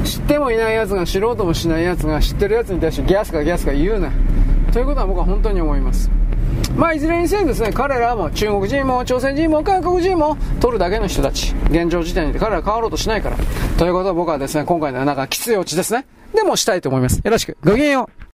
[0.05, 4.11] 知ってもいないやつが知ろうともしないやつが知ってるやつに対してギャスかギャスか言うな。
[4.73, 6.11] ということは僕は本当に思います。
[6.77, 11.55] まあいずれにせよですね彼らも中国人も朝鮮人も韓国人も取るだけの人たち。
[11.71, 13.37] 現状時点で彼ら変わろうとしないから。
[13.79, 16.07] ということを僕はですね今回のなんかきついオチですね。
[16.35, 17.21] でもしたいと思います。
[17.23, 17.57] よろしく。
[17.65, 18.30] ごきげんよう。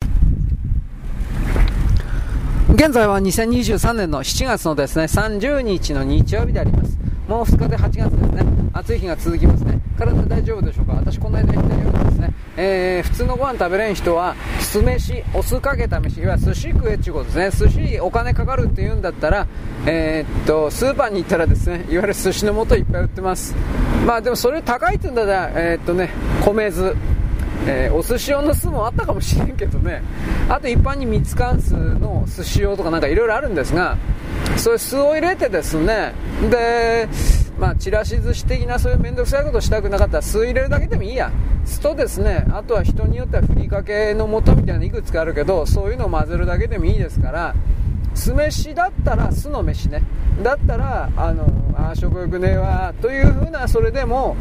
[2.75, 6.99] 現在は2023年の7月のですね、30日の日曜日であります。
[7.29, 8.45] もう2日で8月ですね。
[8.73, 9.79] 暑い日が続きますね。
[9.99, 10.95] 体大丈夫でしょうか？
[10.95, 17.69] 私この間言ったようにですね、えー、普通のご飯食べれん人は、酢飯、お酢かけた飯、いわゆる寿司食えっていうことですね。
[17.69, 19.47] 寿司お金かかるって言うんだったら、
[19.85, 23.55] えー、っと、スーパーに行ったらですね、いわゆる寿司の素いっぱい売ってます。
[24.07, 26.09] まあでもそれ高いって言うんだったら、えー、っとね、
[26.43, 26.97] 米酢、
[27.67, 30.03] えー、お寿司用の酢もあったかもしれんけどね。
[30.49, 33.97] あと一般に蜜缶酢の寿司用とかなんかいろいろあるんですが
[34.57, 36.13] そういう酢を入れてですね
[36.51, 37.09] で
[37.59, 41.31] まあ、ちらし寿司的なそういう面倒くさいことしたくなかったら酢入れるだけでもいいや。
[41.65, 47.55] 酢とですねあとは人によってはふりかけの素みたいなのいくつかあるけどそういうのを混ぜるだけでもいいですから
[48.15, 50.03] 酢飯だったら酢の飯ね。
[50.43, 54.37] だったらあのあ食欲ねえわというふうなそれでも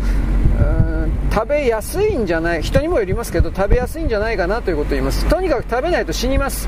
[1.31, 5.26] 食べやすいんじゃない人にもよりますけど食べやすいんじゃないかなということを言います。
[5.26, 6.68] とにかく食べないと死にます。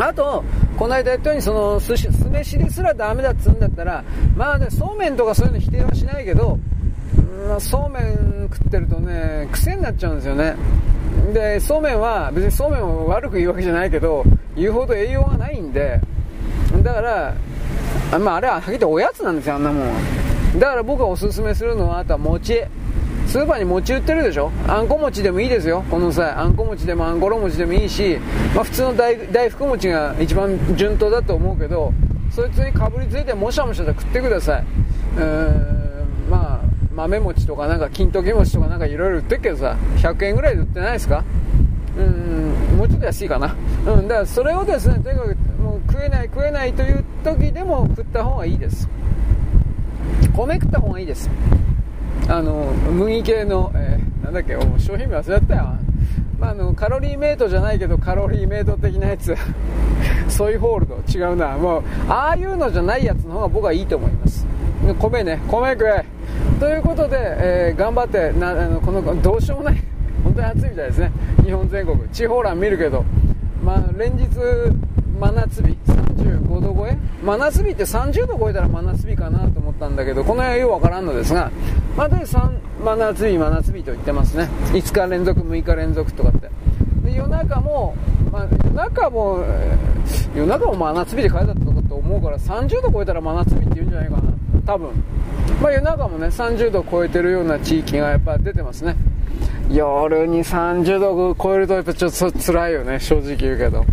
[0.00, 0.44] あと
[0.76, 4.02] この間言ったようにその寿司酢飯ですらダメだっつうんだったら
[4.36, 6.58] まあねそうめんとかそういうの否定はしないけど
[7.48, 10.56] まあ、そうめん食ってるとね癖になっちゃうんですよね。
[11.32, 14.24] でそうめんは別にそうめんを悪く言うわけじゃないけど
[14.56, 16.00] 言うほど栄養がないんで
[16.82, 17.34] だから
[18.12, 22.62] あ,、まあ、あれははっきりおやつなんですよあんなもんだから僕がおすすめするのはあとは餅。
[23.26, 24.52] スーパーに餅売ってるでしょ？
[24.68, 26.30] あんこ餅でもいいですよこの際。
[26.32, 28.18] あんこ餅でもあんころ餅でもいいし、
[28.54, 31.92] まあ、普通の大福餅が一番順当だと思うけど
[32.30, 34.64] そいつにかぶりついてもしゃもしゃと食ってください。
[36.30, 36.63] まあ
[36.94, 41.24] 豆餅とかなんか金時餅とかなんかいろいろ売ってるけどさ100円ぐらいで売ってないですか？
[41.96, 43.54] うんもうちょっと安いかな。
[43.86, 48.88] うんだからそれをですねとにかくもう食えない食えないという時でも食った方がいいです。
[50.36, 51.30] 米食った方がいいです。
[52.28, 55.64] あの麦系の、えー、なんだっけ商品名忘れたよ、
[56.40, 59.34] まあ、あのカロリーメイトじゃないけどカロリーメイト的なやつ。
[60.28, 60.96] ソイホールド。
[61.12, 61.48] 違うな。
[61.58, 64.46] もうああいうのじゃないやつの方が僕はいいと思います。
[64.98, 66.04] 米ね米食え。
[66.64, 69.82] ということで、えー、頑張ってなあのこのどうしようもない
[70.24, 71.12] 本当に暑いみたいですね。
[71.44, 71.98] 日本全国。
[72.08, 73.04] 地方欄見るけど、
[73.62, 74.28] まあ、連日
[75.20, 76.96] 真夏日35度超え？
[77.22, 81.50] 真夏日って30度超えたら真夏日かなと思ったんだけどこの辺はようわからんのですが
[81.98, 84.48] まあ、で真夏日真夏日と言ってますね。
[84.72, 86.48] 5日連続6日連続とかって。
[87.04, 87.94] で夜中も、
[88.32, 89.44] まあ、夜中も
[90.34, 94.22] 夜中も真夏日で書いてあったと思うから30度超えたら真夏日って言うんじゃないかな。
[94.64, 94.88] 多分。
[95.64, 98.96] まあ夜中もね30度超えてるような地域がやっぱ出てますね。
[99.70, 103.86] 夜に30度超えるとやっぱちょっと辛いよね正直言うけど。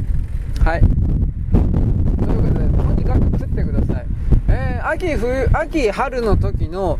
[0.66, 0.82] はい。
[0.82, 4.06] ということでとにかく食ってください。
[4.50, 7.00] えー、秋冬秋春の時の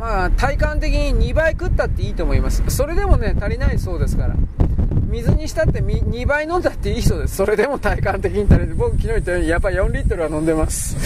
[0.00, 2.64] まあ体感的に2倍食ったっていいと思います。
[2.66, 4.34] それでもね足りないそうですから。
[5.08, 7.36] 水にしたって2倍飲んだっていいそうです。
[7.36, 8.76] それでも体感的に足りない。
[8.76, 10.96] 僕昨日言ったようにやっぱ4リットルは飲んでます。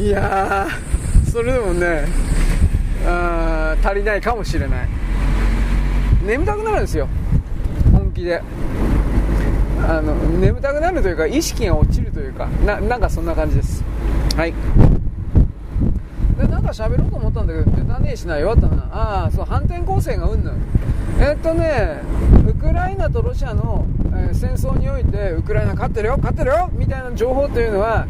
[0.00, 1.07] いやー。
[1.30, 2.06] それでもね
[3.06, 4.88] あ足りないかもしれない。
[6.24, 7.08] 眠たくなるんですよ。
[7.92, 8.42] 本気で。
[9.86, 13.84] あの眠たくなるというか意識が落ちるというかななんかそんな感じです。
[14.36, 14.52] はい。
[16.38, 20.54] でなんか喋ろうと思ったんだけど出たねえしな弱ったなああそう反転攻勢がうんぬん。
[21.20, 22.00] えー、っとね
[22.58, 28.06] クライナとロシアの、え、戦争においてウクライナ勝ってるよ勝ってるよみたいな情報というのは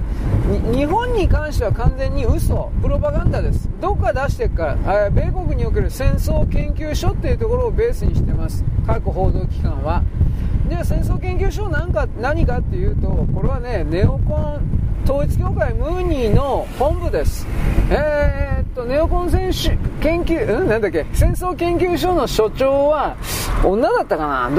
[0.72, 3.68] 日本に関しては完全に嘘プロパガンダです。
[3.80, 8.64] どこか出していくから、え米国における戦争研究所っていうところをベースにしてます。
[8.86, 10.02] 各報道機関は。
[10.68, 17.46] で戦争研究所なんか何かっていうとこれはねネオコン統一教会ムーニーの本部です。
[17.90, 20.68] えー、っと、ネオコン選手研究、うん？
[20.68, 23.16] なんだっけ、戦争研究所の所長は、
[23.64, 24.50] 女だったかな？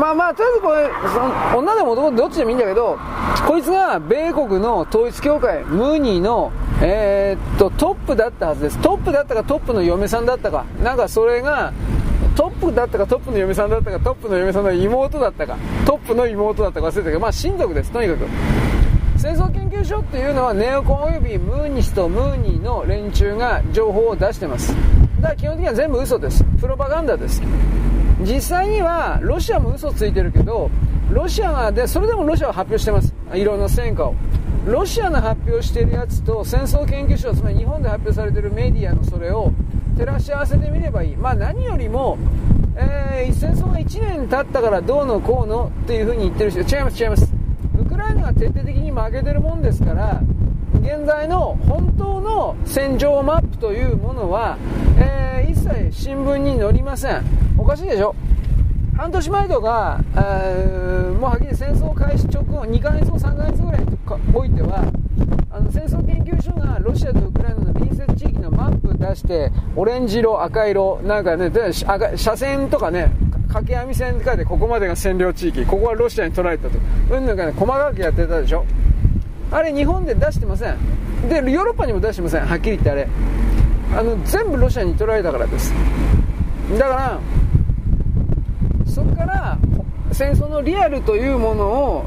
[0.00, 2.98] まあまあ、とりあえずこれ、その女でも男でどっちでもいいんだけど、
[3.46, 6.50] こいつが米国の統一教会、ムーニーの、
[6.82, 8.78] えー、っと、トップだったはずです。
[8.78, 10.64] トップだったかトップの嫁さんだったか。
[10.82, 11.72] なんかそれが、
[12.34, 18.26] トップだったかトップの嫁さんだったかトップの嫁さんの妹だったかトップの妹だったか忘れたけどまあ親族ですとにかく
[19.22, 24.74] 戦争研究所っていうのはネオコンおよびムーニストムーニーの連中が情報を出してます。
[25.20, 26.42] だから基本的には全部嘘です。
[26.60, 27.40] プロパガンダです。
[28.22, 30.72] 実際にはロシアも嘘ついてるけど
[31.12, 33.14] ロシアがでそれでもロシアは発表してます。
[33.32, 34.16] いろんな戦果を。
[34.66, 39.52] ロシアの発表してるやつと戦争研究所つまり日本で発表されてるメディアのそれを
[39.96, 41.16] 照らし合わせてみればいい。
[41.16, 42.18] まあ何よりも
[42.74, 47.41] えー、戦争が1年経ったからどうのこうのっていうふうに言ってる人違います違います。
[48.12, 50.20] ライナが徹底的に負けてるもんですから
[50.82, 54.58] 現在の本当の戦場マップというものは、
[54.98, 57.24] えー、一切新聞に載りません
[57.56, 58.14] おかしいでしょ
[58.96, 63.86] 半年前とか、え、もうはっきり戦争開始直後2ヶ月後3ヶ月ぐらいに
[64.34, 64.92] おいては
[65.50, 73.10] あの戦争研究所がロシアとウクライナの隣接地域のマップ出してオレンジ色赤色なんかね車線とかね
[73.52, 76.78] 掛け網線かでここまでが占領地域ここはロシアに取られたと。
[77.10, 78.64] うんぬんかね細かくやってたでしょ。
[79.50, 80.78] あれ日本で出してません。
[81.28, 82.46] でヨーロッパにも出してません。
[82.46, 83.06] はっきり言ってあれ。
[83.94, 85.72] あの全部ロシアに取られたからです。
[86.78, 87.20] だから
[88.86, 89.58] そこから
[90.12, 92.04] 戦争のリアルというものを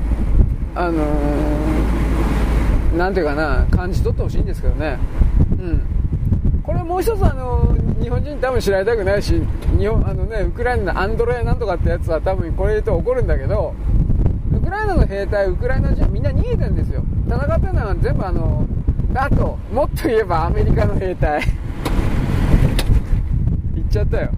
[0.73, 4.97] あのー、ていうかな感じ取ってほしいんですけどね。
[5.51, 5.81] うん。
[6.63, 7.75] これもう一つあの
[8.05, 9.41] 日本人多分知られたくないし
[9.79, 13.73] 日本あの、ね、ウクライナのアンドロイなんとかってやつは多分これ言うと怒るんだけど
[14.55, 17.03] ウクライナの兵隊ウクライナ人みんな逃げてるんですよ。
[17.27, 18.67] 戦ってるのは全部あの
[19.15, 21.41] あともっと言えばアメリカの兵隊。
[23.73, 24.29] 言っちゃったよ。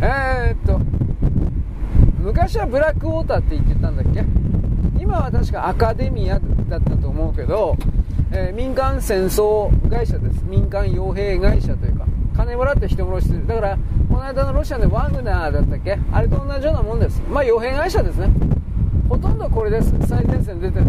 [0.00, 0.80] えー、っと
[2.18, 4.24] 昔はブラックウォーターって言ってたんだっけ？
[4.98, 6.40] 今は確かアカデミア
[6.70, 7.76] だったと思うけど、
[8.30, 10.42] えー、民間戦争会社です。
[10.46, 11.91] 民間傭兵会社という。
[12.36, 13.78] 金もらって人殺しするだから
[14.08, 15.98] この間のロシアのワグナーだったっけ？
[16.12, 17.20] あれと同じようなもんです。
[17.28, 18.28] まあ傭兵会社ですね。
[19.08, 19.92] ほとんどこれです。
[20.06, 20.86] 最前線出てる。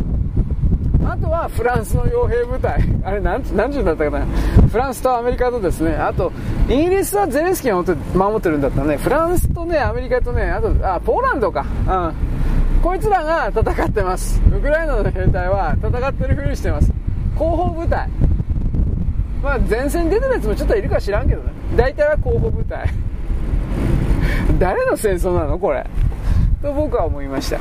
[1.05, 2.81] あとはフランスの傭兵部隊。
[3.03, 4.25] あれ何何十だったかな？
[4.69, 5.95] フランスとアメリカとですね。
[5.95, 6.31] あと
[6.69, 8.97] イギリスはゼレンスキーが守ってるんだったね。
[8.97, 11.65] フランスとねアメリカとねあとあポーランドか。
[11.87, 12.81] うん。
[12.81, 14.41] こいつらが戦ってます。
[14.47, 16.91] ウクライナの兵隊は戦ってるふりしてます。
[17.37, 18.09] 後方部隊。
[19.43, 21.51] まあ前線に出てるやつもちょっといるか知らんけどね。
[21.75, 22.89] 大体は後方部隊。
[24.57, 25.85] 誰の戦争なのこれ？
[26.61, 27.57] と僕は思いました。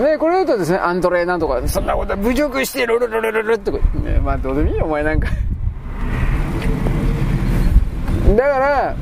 [0.00, 3.78] で、これ言うとですね、アンドレなんとか、そんなこと侮辱してるるるるるるって、ね、
[4.22, 5.28] まあどうでもいいよ、お前なんか。
[8.36, 8.94] だから、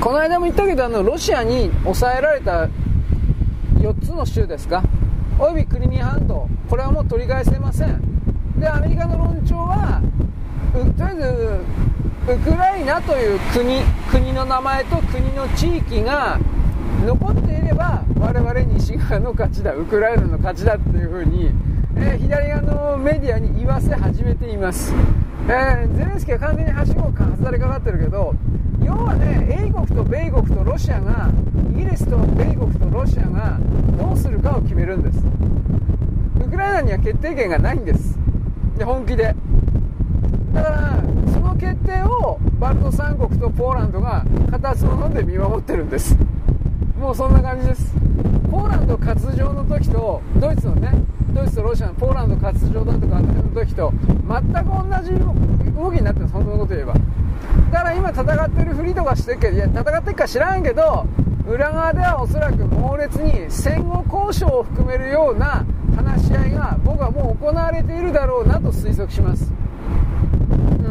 [0.00, 2.68] この間も言ったけど、あの、ロシアに抑えられた
[3.78, 4.82] 4つの州ですか、
[5.38, 8.02] およびクリミア半島、これはもう取り返せません。
[8.58, 10.00] で、アメリカの論調は、
[10.72, 16.38] とりあえず、ウクライナという国、国の名前と国の地域が
[17.04, 21.50] 残っていれば我々西側の勝ちだウクライナの勝ちだっていうふうに、
[21.96, 24.94] えー、左側のメディアに言わせ始めています、
[25.48, 28.34] えー、ゼレンスキーは完全にはしご外されかかってるけど
[28.82, 31.30] 要はね英国と米国とロシアが
[31.74, 33.58] イギリスと米国とロシアが
[33.98, 35.18] どうするかを決めるんです。
[36.40, 38.18] ウクライナには決定権がないんです。
[38.76, 39.34] で本気で。
[40.52, 41.02] だから
[41.32, 46.16] その決定をバルト三国とポーランドが片つを飲んで見守ってるんです。
[46.98, 47.92] もうそんな感じです。
[48.50, 50.92] ポーランド割譲の時とドイツのね
[51.32, 55.10] ドイツとロシアのポーランド割譲だとかの時と全く同じ
[55.74, 56.94] 動きになってるそんです本当のこと言えば。
[57.72, 61.06] だから今戦ってるふりとかしてるけどいや戦ってるか知らんけど
[61.46, 65.64] 裏側ではおそらく猛烈に戦後交渉を含めるような
[65.94, 69.52] 話し合いが僕はもう行われているだろうなと推測します。
[70.50, 70.82] う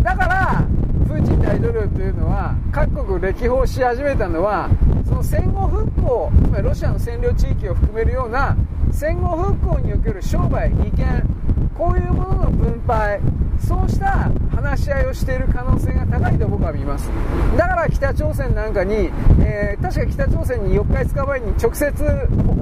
[0.00, 0.02] ん。
[0.02, 0.64] だから
[1.06, 4.70] プーチン大統領というのは各国歴訪し始めたのは
[5.06, 8.56] その戦後復興つまりロシアの占領地域を含めるような
[8.92, 11.24] 戦後復興における商売利権
[11.76, 13.20] こういうものの分配
[13.60, 17.08] そうした話し合いをしている可能性が高いと僕は見ます。
[17.56, 19.10] だから北朝鮮なんかに、
[19.40, 22.04] えー、確か北朝鮮に4日5日前に直接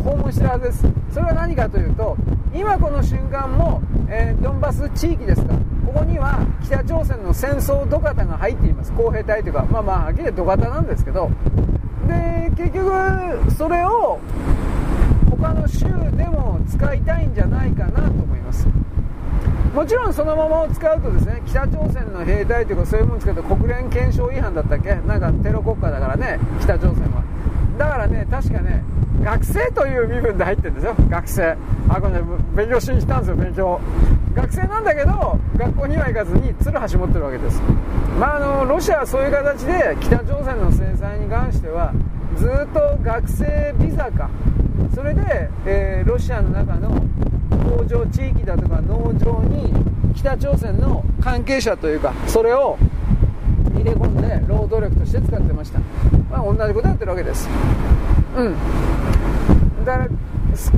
[0.05, 0.85] 訪問してるはずです。
[1.13, 2.17] それは何かというと
[2.55, 5.55] 今この瞬間も、えー、ドンバス地域ですか。
[5.87, 8.93] ここには北朝鮮の戦争土方が入っています。
[8.93, 11.31] 工兵隊というかまあまあはっきり土方なんですけど。
[12.07, 14.19] で結局それを
[15.31, 15.85] 他の州
[16.17, 18.67] でも使いたいんじゃないかなと思います。
[19.75, 24.95] もちろんそのままを使うとですね北朝鮮の兵隊というかそういうものを使うと国連憲章違反だったっけ？
[25.07, 27.23] なんかテロ国家だからね北朝鮮は。
[27.79, 28.83] だからね確かね
[29.23, 30.95] 学生という身分で入ってるんですよ。
[31.09, 31.57] 学生。
[31.89, 32.21] あこれね
[32.57, 33.81] 勉強しに来たんですよ勉強。
[34.35, 37.61] 学生なんだけど学校には行かずにツルハシ持ってるわけです。
[38.19, 41.93] まああのロシアはそういう形で北朝鮮の制裁に関しては
[42.37, 44.29] ずっと学生ビザか。
[44.95, 47.01] それで、えー、ロシアの中の
[47.59, 49.73] 工場地域だとか農場に
[50.15, 52.79] 北朝鮮の関係者というかそれを
[53.75, 55.79] 入れ込んで労働力として使ってました、
[56.31, 57.49] まあ、同じことやってるわけです。
[58.37, 58.57] うん。
[59.85, 60.09] だから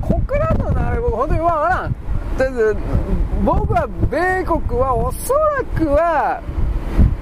[0.01, 1.95] こっからの流れ僕本当にわからん。
[2.37, 2.77] とりあえず
[3.45, 6.43] 僕は米国はおそらくは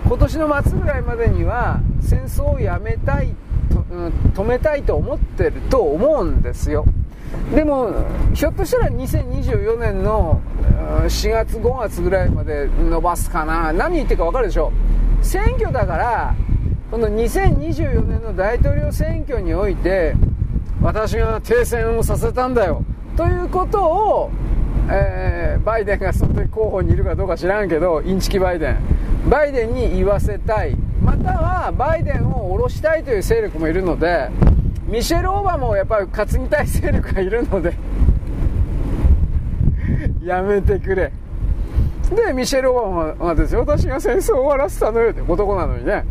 [0.06, 3.34] 今年の末ぐらいまでには戦争をやめたい
[3.70, 6.84] と、うん止めたいと思ってると思うんですよ。
[7.54, 7.92] でも
[8.34, 10.40] ひょっとしたら2024年の
[11.06, 13.72] 4月5月ぐらいまで伸ばすかな。
[13.72, 14.72] 何言ってるか分かるでしょ
[15.22, 16.34] 選挙だから
[16.90, 20.14] この2024年の大統領選挙において
[20.80, 22.84] 私が停戦をさせたんだよ。
[23.16, 24.30] ということを、
[24.90, 28.78] えー、バイデンがその時候補にいるかどうか知らんけどインチキバイデン。
[29.28, 30.76] バイデンに言わせたい。
[31.02, 34.30] またはバイデンを下ろしたいという勢力もいるので
[34.88, 37.74] ミシェル・オーバマもやっぱり担ぎたい勢力がいるので
[40.24, 41.12] やめてくれ。
[42.14, 43.60] でミシェル・オーバマはですよ。
[43.60, 45.10] 私が戦争を終わらせたのよ。
[45.10, 46.04] って男なのにね。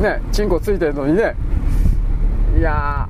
[0.00, 1.34] ねチンコついてるのにね。
[2.56, 3.06] いや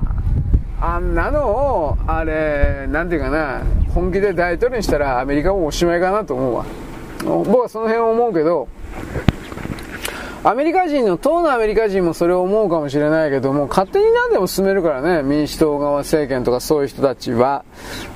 [0.81, 3.61] あんなのをあれなんていうかな。
[3.93, 6.65] 本気で大統領にしたらアメリカもおしまいかなと思うわ。
[7.23, 8.67] 僕はその辺思うけど
[10.45, 17.63] アメリカ人の、当のアメリカ人もそれを思うかもしれないけども、勝手に何でも進めるからね、民主党側政権とかそういう人たちは。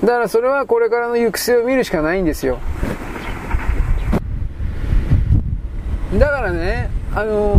[0.01, 2.59] だからそれはこれからの行く末を見るしかないんですよ。
[6.19, 7.55] だからね、あの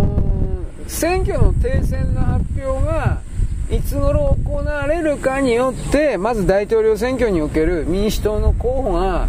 [0.86, 3.22] ー、選挙の停戦の発表が、
[3.70, 9.28] いつ頃行われるかによって、まず大統領選挙における民主党の候補が、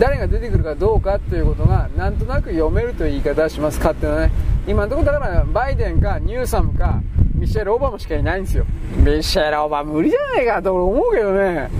[0.00, 3.78] 誰が出てくるかどうかということがなんとなく読めるという言い方をします。
[3.78, 4.32] 勝手なね。
[4.66, 7.00] 今のところだからバイデンかニューサムか
[7.36, 8.66] ミシェル・オバマしかいないんですよ。
[8.96, 11.70] ミシェル・オバマ無理じゃないかと思うけどね。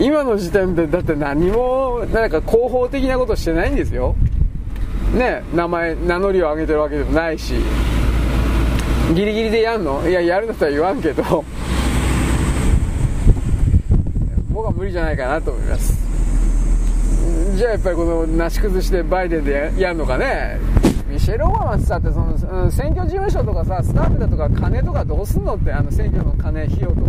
[0.00, 4.16] 今の時点でだって何もなんか広報的なことしてないんですよ。
[5.14, 7.54] ね名前名乗りを上げてるわけでもないし。
[9.14, 10.06] ギリギリでやんの？
[10.08, 11.44] いややるんだったら言わんけど。
[14.52, 15.96] 僕は無理じゃないかなと思います。
[17.56, 20.58] じゃあやっぱりこのなし崩してバイデンでやるのかね？
[21.08, 22.34] ミシェル・オバマってさってその、
[22.64, 27.00] うん、選挙事務所とかさスタッフだとか金とかどうすんのってあの選挙の金費用とか。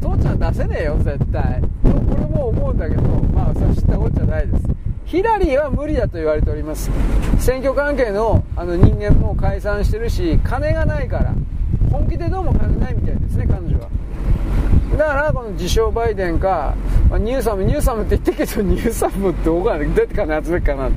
[0.00, 1.62] 父ちゃん出せねえよ絶対。
[1.82, 3.02] これも思うんだけど。
[3.02, 4.64] まあそれ知ったこっちゃないです。
[5.04, 6.90] ヒラリーは無理だと言われております。
[7.38, 11.34] 選挙関係のあの人間も解散してるし金がないから
[11.90, 13.88] 本気でどうも金ないみたいですね彼女は。
[14.96, 16.74] だからこの自称バイデンか、
[17.10, 20.90] まあ、ニューサムニューサムって言ってるけどニューサムってどうかどうやって金集めるかな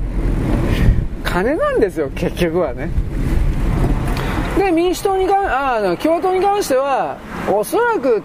[1.24, 2.88] 金なんですよ結局はね。
[4.56, 7.18] で民主党に関あ共和党に関しては
[7.52, 8.22] おそらく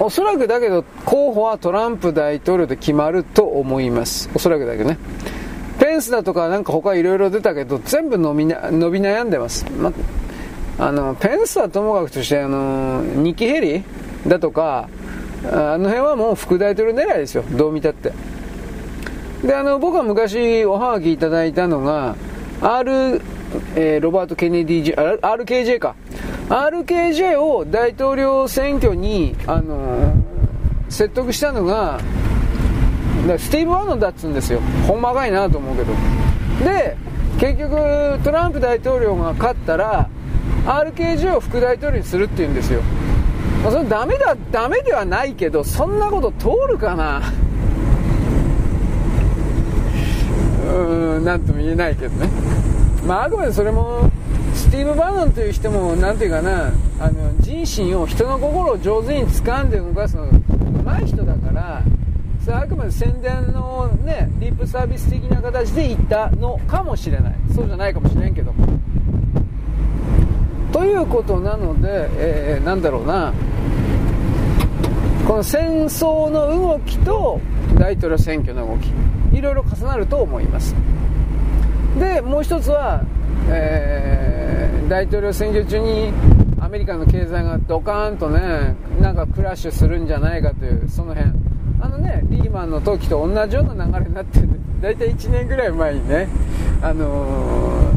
[0.00, 4.30] おそらくだけど候補はトランプ大統領で決まると思います。
[4.34, 4.98] おそらくだけどね。
[5.80, 9.92] ペンスだとかなんか他いろいろ出たけど全部伸びな伸び悩んでます、ま
[10.78, 13.82] あのペンスはともかくとしてあのニキ・ヘリ
[14.26, 14.88] だとか
[15.44, 17.44] あの辺はもう副大統領狙いですよ。
[17.50, 18.12] どう見たって。
[19.42, 22.16] であの僕は昔おはがきいただいたのが
[22.60, 23.20] R、
[23.76, 25.94] えー、ロバート・ケネディ RKJ か。
[26.48, 30.14] RKJ を大統領選挙に、あの、
[30.88, 32.00] 説得したのが
[33.38, 34.60] スティーブ・ワノンだっつうんですよ。
[34.86, 35.92] ほんまかいなと思うけど。
[36.64, 36.96] で
[37.38, 40.08] 結局トランプ大統領が勝ったら
[40.66, 42.80] RKJ を副大統領にするっていうんですよ、
[43.62, 47.18] まあ、それダメだダメではないけどそんなこと通るかな？
[50.66, 52.28] うーん何とも言えないけどね。
[53.06, 54.10] まああくまでそれも
[54.58, 60.30] スティーブ・バーノンという人も何ていうかなあの人心を人の心を上手に掴んで動かすのが
[60.94, 61.82] 上手い人だから
[62.44, 67.34] それはあくまで宣伝のねリップサービス的な形で言ったのかもしれない。
[67.54, 68.52] そうじゃないかもしれんけど
[70.72, 73.32] ということなので、えー、なんだろうな。
[75.26, 77.40] この戦争の動きと
[77.78, 78.88] 大統領選挙の動き
[79.36, 80.74] いろいろ重なると思います。
[81.98, 83.04] でもう一つは、
[83.50, 86.12] えー、大統領選挙中に
[86.60, 91.32] アメリカの経済がドカーンとねなんかクラッシュするんじゃないかというその辺。
[91.80, 94.48] あのねリーマンの時と同じような流れになってる。
[94.80, 96.28] 大体1年ぐらい前にね
[96.82, 97.92] あの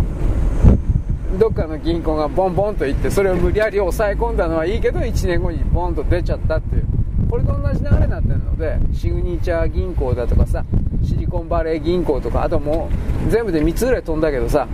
[1.34, 6.86] ー、どっかの銀行がボンボンといってそれを無理やり抑え込んだのはいいけど1年後にボンと出ちゃったっていう。
[7.32, 10.66] これと同じ流れになってるのでシグニチャー銀行だとかさ
[11.02, 12.90] シリコンバレー銀行とかあとも
[13.26, 14.68] う全部で3つぐらい飛んだけどさ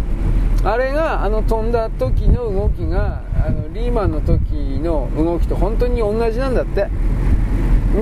[0.67, 6.89] あれがあの飛んだ時の動きがあのリーマンの時の動きと本当に同じなんだって。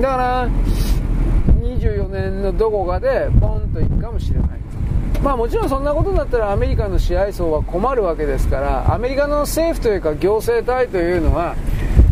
[0.02, 0.48] から
[1.62, 4.48] 24年のどこかでポンといくかもしれない。
[5.22, 11.56] まあもちろんそんなことだったらアメリカの支配層は困るわけですからアメリカの政府というか行政体というのは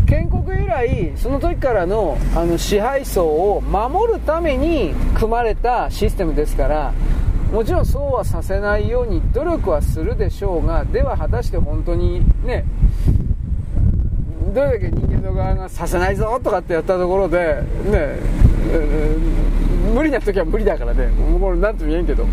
[0.06, 6.94] 建国以来その時からのあの支配層を守るために組まれたシステムですから
[7.52, 12.64] もちろんそうはさせないように努力はするでしょうがでは果たして本当にね
[14.52, 18.18] どれだけ人間の側がさせないぞとかってやったところでね、
[19.94, 22.26] 無理な時は無理だからねもうこれ何とも言えんけど。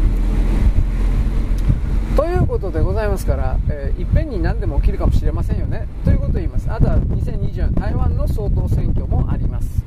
[2.15, 5.88] ということでございますから、えー、いっぺんに何でも起きるかもしれませんよね。
[6.03, 6.69] ということを言います。
[6.69, 9.83] あとは2024年台湾の総統選挙もあります。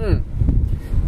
[0.00, 0.24] うん。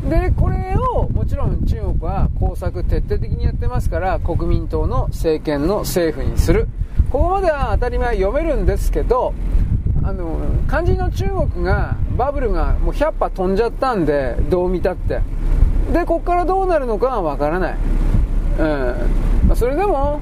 [0.09, 6.69] でこれをもちろん中国は工作徹底的にやってますから国民党の政権の政府にする。
[7.11, 9.35] ここまでは当たり前読めるんですけど
[10.03, 10.37] あの
[10.69, 15.21] 肝心の中国がバブルがもう100波飛んじゃったんでどう見たって。
[15.93, 17.77] でここからどうなるのかは分からない、
[18.59, 19.57] うん。
[19.57, 20.21] それでも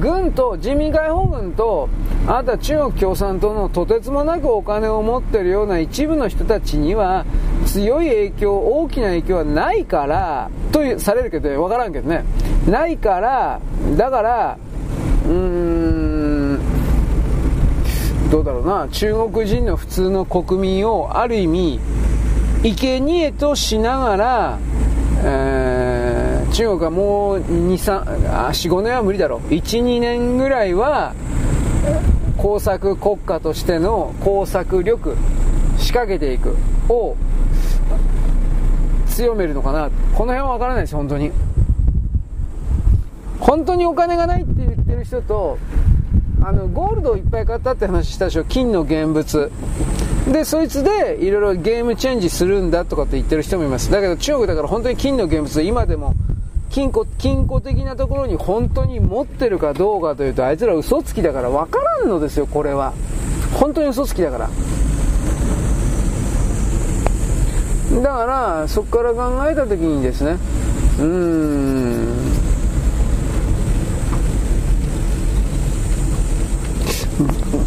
[0.00, 1.88] 軍と人民解放軍と
[2.26, 7.24] あなた中国共産党のとてつもなくお金を持っているような一部の人たちには
[7.64, 12.24] 強い影響大きな影響はないからとされるけど分からんけどね。
[12.66, 13.60] ないから
[13.96, 14.58] だから
[15.26, 16.60] うーん
[18.30, 21.80] どうだろうな中国人の普通の国民をある意味
[22.62, 24.58] 生贄としながら、
[25.22, 25.77] えー
[26.52, 29.40] 中国はもう45年は無理だろう。
[29.48, 31.14] 12年ぐらいは
[32.36, 35.16] 工作国家としての工作力
[35.78, 36.56] 仕掛けていく
[36.88, 37.16] を
[39.06, 39.90] 強めるのかな。
[40.14, 41.30] この辺はわからないです本当に。
[43.40, 45.58] 本当にお金がないって言ってる人と
[46.42, 48.44] あのゴールドをいっぱい買ったって話したでしょ。
[48.44, 49.50] 金の現物。
[50.32, 53.90] でそいつでいろいろゲームチェンジするんだとかって言ってる人もいます。
[53.90, 56.14] だけど中国だから本当に金の現物今でも
[56.70, 62.92] 金庫金庫的なところに本当に持ってるかどうかというとあいつら嘘つきだから分からんのですよこれは。
[63.54, 64.50] 本当に嘘つきだから。
[68.02, 70.32] だからそこから考えた時にですね
[70.98, 71.87] うーん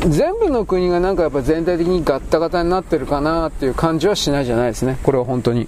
[0.09, 4.97] 全部の国がなんかやっぱ全体的にガッタガタになってるかなっていう感じはしないじゃないですね。
[5.03, 5.67] これは本当に。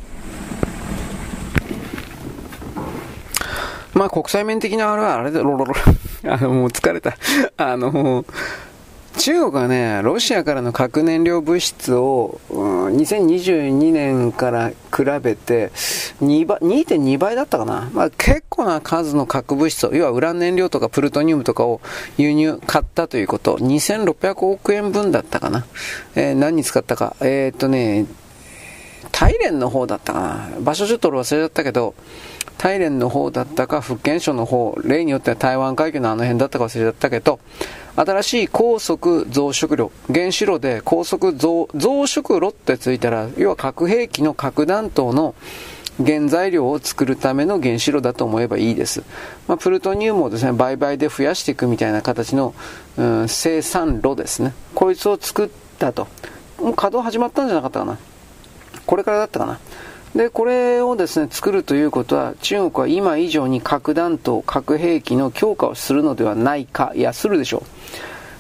[3.94, 5.74] まあ国際面的なあれはあれでロロロ。
[6.26, 7.16] あのもう疲れた。
[7.58, 8.26] あの
[9.18, 15.70] 中国はね、ロシアからの核燃料物質を、うん、2022年から比べて
[16.22, 21.80] 2倍2.2倍だったかな、まあ、結構な数の核物質を、要はウラン燃料とかプルトニウムとかを
[22.18, 25.66] 輸入、買ったということ、2600億円分だったかな、
[26.16, 28.08] えー、何に使ったか、えー、っとね、
[29.12, 31.94] 大連の方だったかな、場所ちょっと忘れちゃったけど、
[32.58, 37.40] 大連の方だったか、福建省の方、例によっては台湾海峡のあの辺だったか忘れちゃったけど、
[37.96, 45.36] 新しい高速増殖炉、原子炉で高速増殖炉ってついたら、要は核兵器の核弾頭の
[46.04, 49.04] 原材料を作るための原子炉だと思えばいいです。
[49.48, 52.56] まあ、プルトニウムをですね、売買で増やしていくみたいな形の、
[52.98, 54.54] うん、生産炉ですね。
[54.74, 56.08] こいつを作ったと。
[56.60, 58.00] もう稼働始まったんじゃなかったかな。
[58.86, 59.60] これからだったかな。
[60.16, 67.64] で、これをですね、作るということは、中国は今以上に核弾頭、核兵器の強化をするのではないか、いや、するでしょ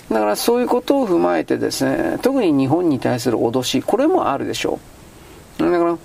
[0.09, 0.13] う。
[0.13, 4.79] だからそういうことを踏まえてですね、特に日本に対する脅し、これもあるでしょ
[5.59, 5.63] う。
[5.63, 5.97] だか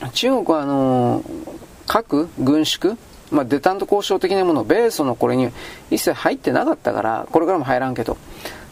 [0.00, 1.22] ら、中国はあの、
[1.86, 2.98] 核、軍縮、
[3.30, 5.48] まあ、デタント交渉的なもの、米ソのこれに
[5.90, 8.18] 一切入ってなかったから、これからも入らんけど、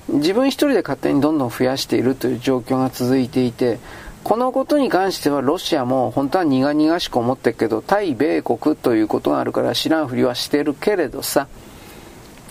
[0.08, 3.78] 自分一人で勝手にどんどん増やしているという状況が続いていて、
[4.22, 11.48] このことに関してはロシアも本当は苦々しく思ってるけど、対米国ということがあるから知らんふりはしてるけれどさ、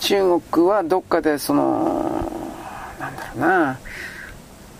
[0.00, 2.30] 中国はどっかでその、
[2.98, 3.78] なんだろうな、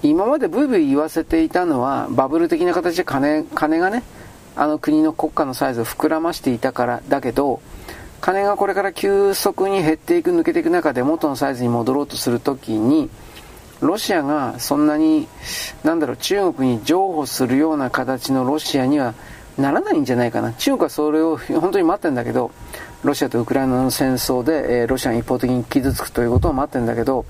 [0.03, 4.03] 今までブイブイ言わせていたのは、バブル的な形で金、金がね、
[4.57, 7.61] あの国の国家のサイズを膨らましていたからだけど、
[8.21, 13.09] 金がこれから急速に減っていく、抜けていく中で元のサイズに戻ろうとするときに、
[13.81, 15.27] ロシアがそんなに、
[15.85, 19.15] なんだろう、中国に譲歩するような形のロシアには
[19.59, 20.53] ならないんじゃないかな。
[20.55, 22.51] 中国はそれを本当に待ってるんだけど、
[23.03, 27.25] ロシアとウクライナの戦争で、えー、ロシアが一方的に傷つくということを待ってるんだけど、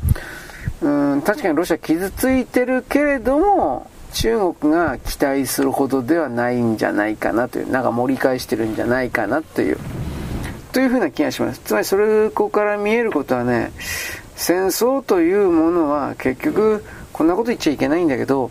[0.82, 9.78] うん確かにロシア傷ついてるけれども、中国が期待するほどではないんじゃないかなという、なんか盛り返してるんじゃないかなという、
[10.72, 11.60] というふうな気がします。
[11.64, 13.72] つまりそれこから見えることはね、
[14.40, 18.50] 戦争というものは結局こんなこと言っちゃいけないんだけど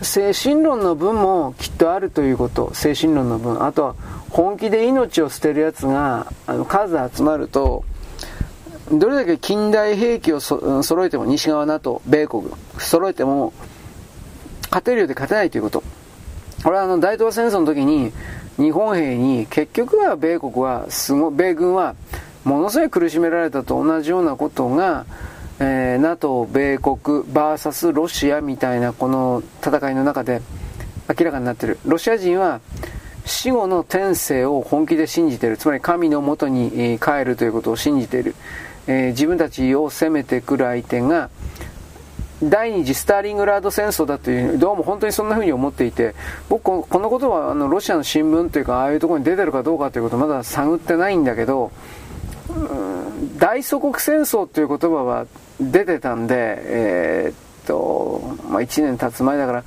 [0.00, 2.72] 精神論の分もきっとあるということ。
[2.72, 3.62] 精神論の分。
[3.62, 3.94] あとは
[4.30, 7.84] 本気で命を捨てるやつがあの数集まると
[8.90, 12.44] どれだけ近代兵器をそ揃えても西側 NATO 米国
[12.78, 13.52] 揃えても
[14.70, 15.82] 勝てるようで勝てないということ。
[16.64, 18.10] これはあの大東亜戦争の時に
[18.56, 21.94] 日本兵に結局は米国はすご米軍は
[22.44, 25.04] ものすごい苦しめられたと同じようなことが、
[25.58, 30.40] えー、NATO、米国 VS ロシアみたいなこの戦いの中で
[31.08, 31.78] 明らかになっている。
[31.84, 32.60] ロシア人は
[33.26, 35.58] 死後の天性を本気で信じている。
[35.58, 38.34] つまり神のもとに帰るということを信じている。
[38.86, 41.28] えー、自分たちを攻めてくる相手が
[42.42, 46.14] 第二次スターリングラード戦争だという、どうも本当にそんな風に思っていて、
[46.48, 51.70] 僕、このことはあのロシアの新聞というか、ああいうところに出てるかどうかということまだ探ってないんだけど、
[53.38, 55.26] 大祖国戦争という言葉は
[55.60, 59.64] 出てたんで、えー、っと、まあ、1年経つ前だから、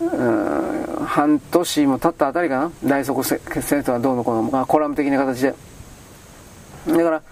[0.00, 5.54] うん半年も経ったあたりかな大祖国戦争はどうのこうの、まあ、コラム的な形で。
[6.86, 7.22] だから、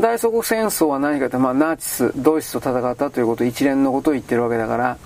[0.00, 4.98] 大祖国戦争は何かって、まあ、ナチス、ドイツと戦ったということ、一連のことを言ってるわけだから、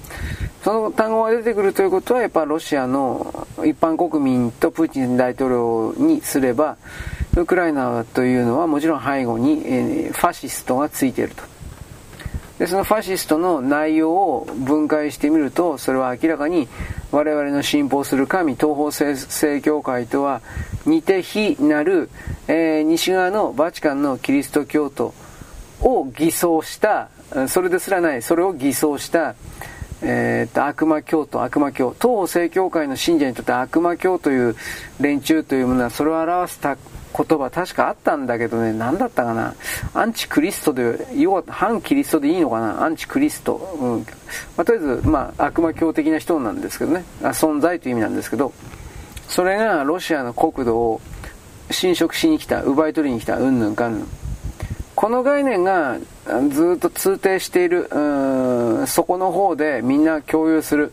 [0.62, 6.76] その単語が出てくるということは、やっぱロシアの一般国民とプーチン大統領にすれば、
[7.36, 11.42] ウクライナというのはもちろん背後に、えファシストがついていると。
[12.58, 16.68] でそのファシストの内容を分解してみるとそれは明らかに
[17.10, 20.42] 我々の信奉する神東方正教会とは
[20.86, 22.08] 似て非なる、
[22.46, 25.12] えー、西側のバチカンのキリスト教徒
[25.80, 27.08] を偽装した
[27.48, 29.34] それですらないそれを偽装した、
[30.02, 34.56] えー、と悪魔教と悪魔教東方正教会の信者にとって悪魔教という
[35.00, 36.76] 連中というものはそれを表した
[37.16, 39.54] 言葉確かあったんだけどね何だったかな。
[39.94, 42.84] アンチクリストで要は反キリストでいいのかな。
[42.84, 43.98] アンチクリスト、うん。
[44.56, 47.04] まあ、とりあえず、まあ、悪魔教的な人なんですけどね。
[47.22, 48.52] あ存在という意味なんですけど。
[49.28, 51.00] それがロシアの国土を
[51.70, 54.08] 侵食しに来た奪い取りに来たうんぬんかんぬん。
[54.94, 55.96] この概念が
[56.50, 57.88] ずっと通底している、
[58.86, 60.92] そこの方でみんな共有する、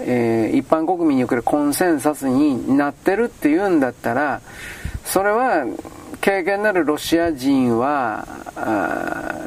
[0.00, 4.40] えー、一般国民におけるコンセンサスになってるっていうんだったら、
[5.06, 5.64] それは
[6.20, 8.26] 経験なるロシア人は、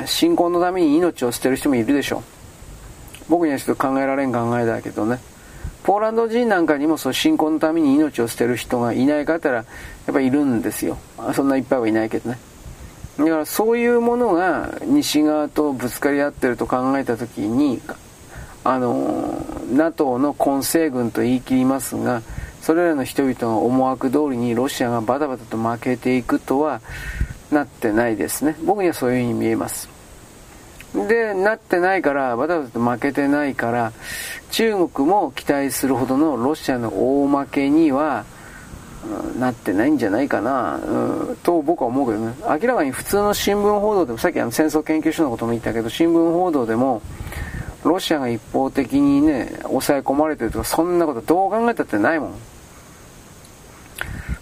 [0.06, 2.24] 信仰のために命を捨てる人もいるでしょう。
[3.28, 5.20] 僕にはちょっと考えられん考えだけどね。
[5.84, 10.98] ポーランド人なんかにもそう信仰のために命を捨てる人がいないかったら、やっぱいるんですよ。
[11.34, 12.40] そんないっぱいはいないけどね。
[13.18, 17.82] だからそういうものが西側とぶつかり合ってると考えた時に
[18.64, 22.22] あの NATO の混成軍と言い切りますが
[22.70, 26.82] それらの人々の思惑通りにロシアがバタバタと負けていくとは
[27.50, 28.56] なってないですね。
[28.64, 29.90] 僕にはそういうふうに見えます。
[30.94, 33.92] でなってないからバタバタと負けてないから
[34.52, 36.90] 中国も期待するほどのロシアの
[37.24, 38.26] 大負けには
[39.40, 42.36] なってないんじゃないかな、うん、と僕は思うけどね。
[42.62, 47.02] 明らかに普通の新聞報道でもさっきあの戦争研究所のことも言ったけど新聞報道でも
[47.84, 52.34] ロシアが一方的にね抑え込まれてるとかそんなことどう考えたってないもん。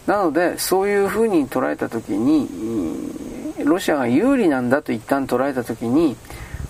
[0.06, 2.48] なのでそういうふうに捉えた時に
[3.64, 6.16] ロシアが有利なんだと一旦捉えた時に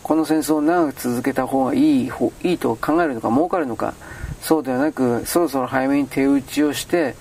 [0.04, 2.12] この戦争を長く続けた方がいい
[2.44, 3.94] いいと考えるのか儲かるのか
[4.42, 7.16] そうではなくそろそろ早めに手打ちをして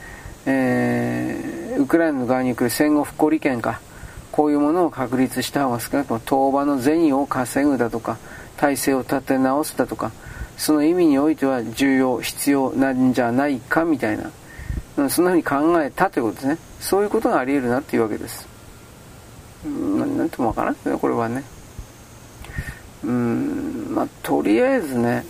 [0.47, 3.81] えー、ウクライナの側に来る戦後復興利権か、
[4.31, 8.16] こういうものを確立した方が少なくとも当場の銭を稼ぐだとか、
[8.56, 10.12] 体制を立て直すだとか、
[10.56, 14.31] その意味においては重要、必要なんじゃないかみたいな、
[15.10, 16.59] そんなふうに考えたということですね。
[16.81, 18.48] そういうことがあり得るなっていうわけです。
[19.64, 21.44] うん、なんともわからんけど、これはね。
[23.05, 25.24] うん、まあ、とりあえずね、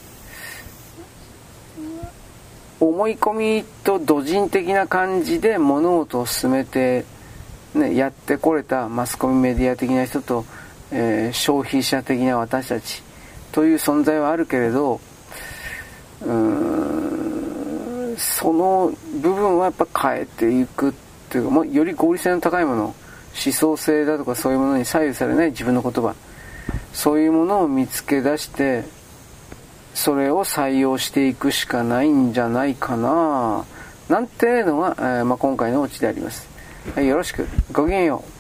[2.78, 7.04] 思い込みと土人的な感じで物事を進めて、
[7.74, 10.44] ね、やってこれたマスコミメディア的な人と、
[10.90, 13.02] えー、消費者的な私たち
[13.52, 15.00] という存在はあるけれど
[16.22, 17.55] うーん
[18.16, 20.92] その部分はやっぱ変えていくっ
[21.28, 26.14] ていうか、まより合理性の高いもの思想性だとかそういうものに左右されない自分の言葉
[26.92, 28.84] そういうものを見つけ出して
[29.94, 33.64] それを採用していくしかないんじゃないかな
[34.08, 36.46] なんていうのが、えー、まあ、今回のオチであります。
[36.94, 37.48] はい、よろしく。
[37.72, 38.35] ごきげんよう。